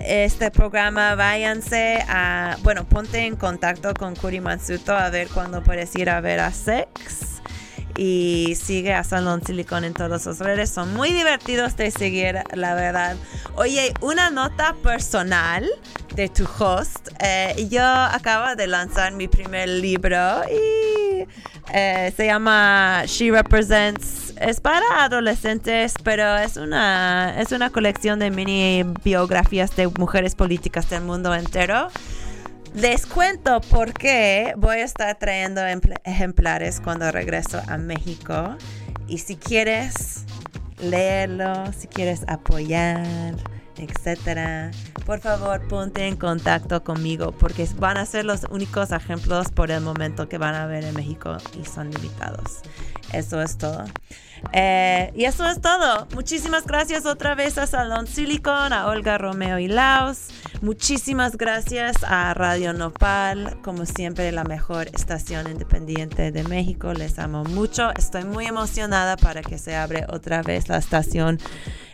este 0.05 0.51
programa, 0.51 1.15
váyanse 1.15 2.03
a, 2.07 2.57
bueno, 2.63 2.87
ponte 2.87 3.25
en 3.25 3.35
contacto 3.35 3.93
con 3.93 4.15
Kuri 4.15 4.39
Mansuto 4.39 4.95
a 4.95 5.09
ver 5.09 5.29
cuándo 5.29 5.63
puedes 5.63 5.95
ir 5.95 6.09
a 6.09 6.21
ver 6.21 6.39
a 6.39 6.51
Sex 6.51 7.41
y 7.97 8.55
sigue 8.55 8.93
a 8.93 9.03
Salón 9.03 9.43
Silicon 9.43 9.83
en 9.83 9.93
todas 9.93 10.23
sus 10.23 10.39
redes. 10.39 10.69
Son 10.69 10.93
muy 10.93 11.11
divertidos 11.11 11.75
de 11.75 11.91
seguir, 11.91 12.43
la 12.53 12.75
verdad. 12.75 13.17
Oye, 13.55 13.93
una 14.01 14.29
nota 14.29 14.75
personal 14.83 15.67
de 16.17 16.29
tu 16.29 16.45
host. 16.45 17.09
Eh, 17.19 17.67
yo 17.69 17.83
acabo 17.83 18.55
de 18.55 18.65
lanzar 18.65 19.13
mi 19.13 19.27
primer 19.27 19.69
libro 19.69 20.17
y 20.49 21.27
eh, 21.71 22.11
se 22.17 22.25
llama 22.25 23.03
She 23.05 23.31
Represents. 23.31 24.33
Es 24.41 24.59
para 24.59 25.03
adolescentes, 25.03 25.93
pero 26.03 26.35
es 26.37 26.57
una, 26.57 27.39
es 27.39 27.51
una 27.51 27.69
colección 27.69 28.17
de 28.17 28.31
mini 28.31 28.83
biografías 29.03 29.75
de 29.75 29.87
mujeres 29.87 30.33
políticas 30.33 30.89
del 30.89 31.03
mundo 31.03 31.35
entero. 31.35 31.89
Les 32.73 33.05
cuento 33.05 33.61
por 33.61 33.93
qué 33.93 34.53
voy 34.57 34.77
a 34.77 34.85
estar 34.85 35.19
trayendo 35.19 35.61
ejemplares 36.03 36.81
cuando 36.81 37.11
regreso 37.11 37.61
a 37.67 37.77
México. 37.77 38.57
Y 39.07 39.19
si 39.19 39.35
quieres 39.35 40.25
leerlo, 40.79 41.71
si 41.73 41.87
quieres 41.87 42.23
apoyar, 42.27 43.05
etcétera, 43.77 44.71
por 45.05 45.19
favor 45.19 45.67
ponte 45.67 46.07
en 46.07 46.15
contacto 46.15 46.83
conmigo 46.83 47.31
porque 47.31 47.67
van 47.77 47.97
a 47.97 48.05
ser 48.05 48.25
los 48.25 48.43
únicos 48.49 48.91
ejemplos 48.91 49.51
por 49.51 49.71
el 49.71 49.81
momento 49.81 50.27
que 50.27 50.37
van 50.37 50.55
a 50.55 50.65
ver 50.65 50.83
en 50.83 50.95
México 50.95 51.37
y 51.59 51.65
son 51.65 51.91
limitados. 51.91 52.61
Eso 53.13 53.41
es 53.41 53.57
todo. 53.57 53.85
Eh, 54.53 55.11
y 55.15 55.25
eso 55.25 55.45
es 55.49 55.61
todo. 55.61 56.07
Muchísimas 56.13 56.65
gracias 56.65 57.05
otra 57.05 57.35
vez 57.35 57.57
a 57.57 57.67
Salón 57.67 58.07
Silicon, 58.07 58.73
a 58.73 58.87
Olga 58.87 59.17
Romeo 59.17 59.59
y 59.59 59.67
Laos. 59.67 60.29
Muchísimas 60.61 61.37
gracias 61.37 61.97
a 62.03 62.33
Radio 62.33 62.73
Nopal, 62.73 63.59
como 63.61 63.85
siempre 63.85 64.31
la 64.31 64.43
mejor 64.43 64.87
estación 64.87 65.49
independiente 65.49 66.31
de 66.31 66.43
México. 66.43 66.93
Les 66.93 67.19
amo 67.19 67.43
mucho. 67.43 67.91
Estoy 67.95 68.23
muy 68.25 68.45
emocionada 68.45 69.17
para 69.17 69.41
que 69.41 69.57
se 69.57 69.75
abre 69.75 70.05
otra 70.09 70.41
vez 70.41 70.69
la 70.69 70.77
estación, 70.77 71.39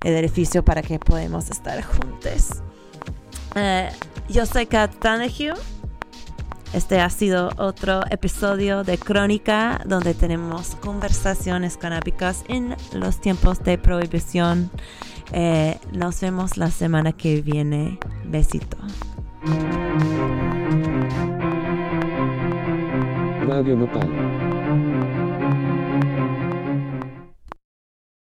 el 0.04 0.16
edificio 0.16 0.64
para 0.64 0.82
que 0.82 1.00
podamos 1.00 1.50
estar 1.50 1.82
juntos. 1.84 2.62
Eh, 3.56 3.90
yo 4.30 4.46
soy 4.46 4.66
Kat 4.66 4.94
Tanehue. 5.00 5.54
Este 6.74 7.00
ha 7.00 7.10
sido 7.12 7.52
otro 7.58 8.02
episodio 8.10 8.84
de 8.84 8.98
Crónica 8.98 9.80
donde 9.86 10.16
tenemos 10.16 10.76
conversaciones 10.76 11.78
canábicas 11.78 12.44
en 12.48 12.76
los 12.94 13.22
tiempos 13.22 13.64
de 13.64 13.78
prohibición. 13.78 14.72
Eh, 15.34 15.78
nos 15.92 16.20
vemos 16.20 16.58
la 16.58 16.72
semana 16.72 17.12
que 17.12 17.42
viene. 17.42 18.00
Besito. 18.26 18.78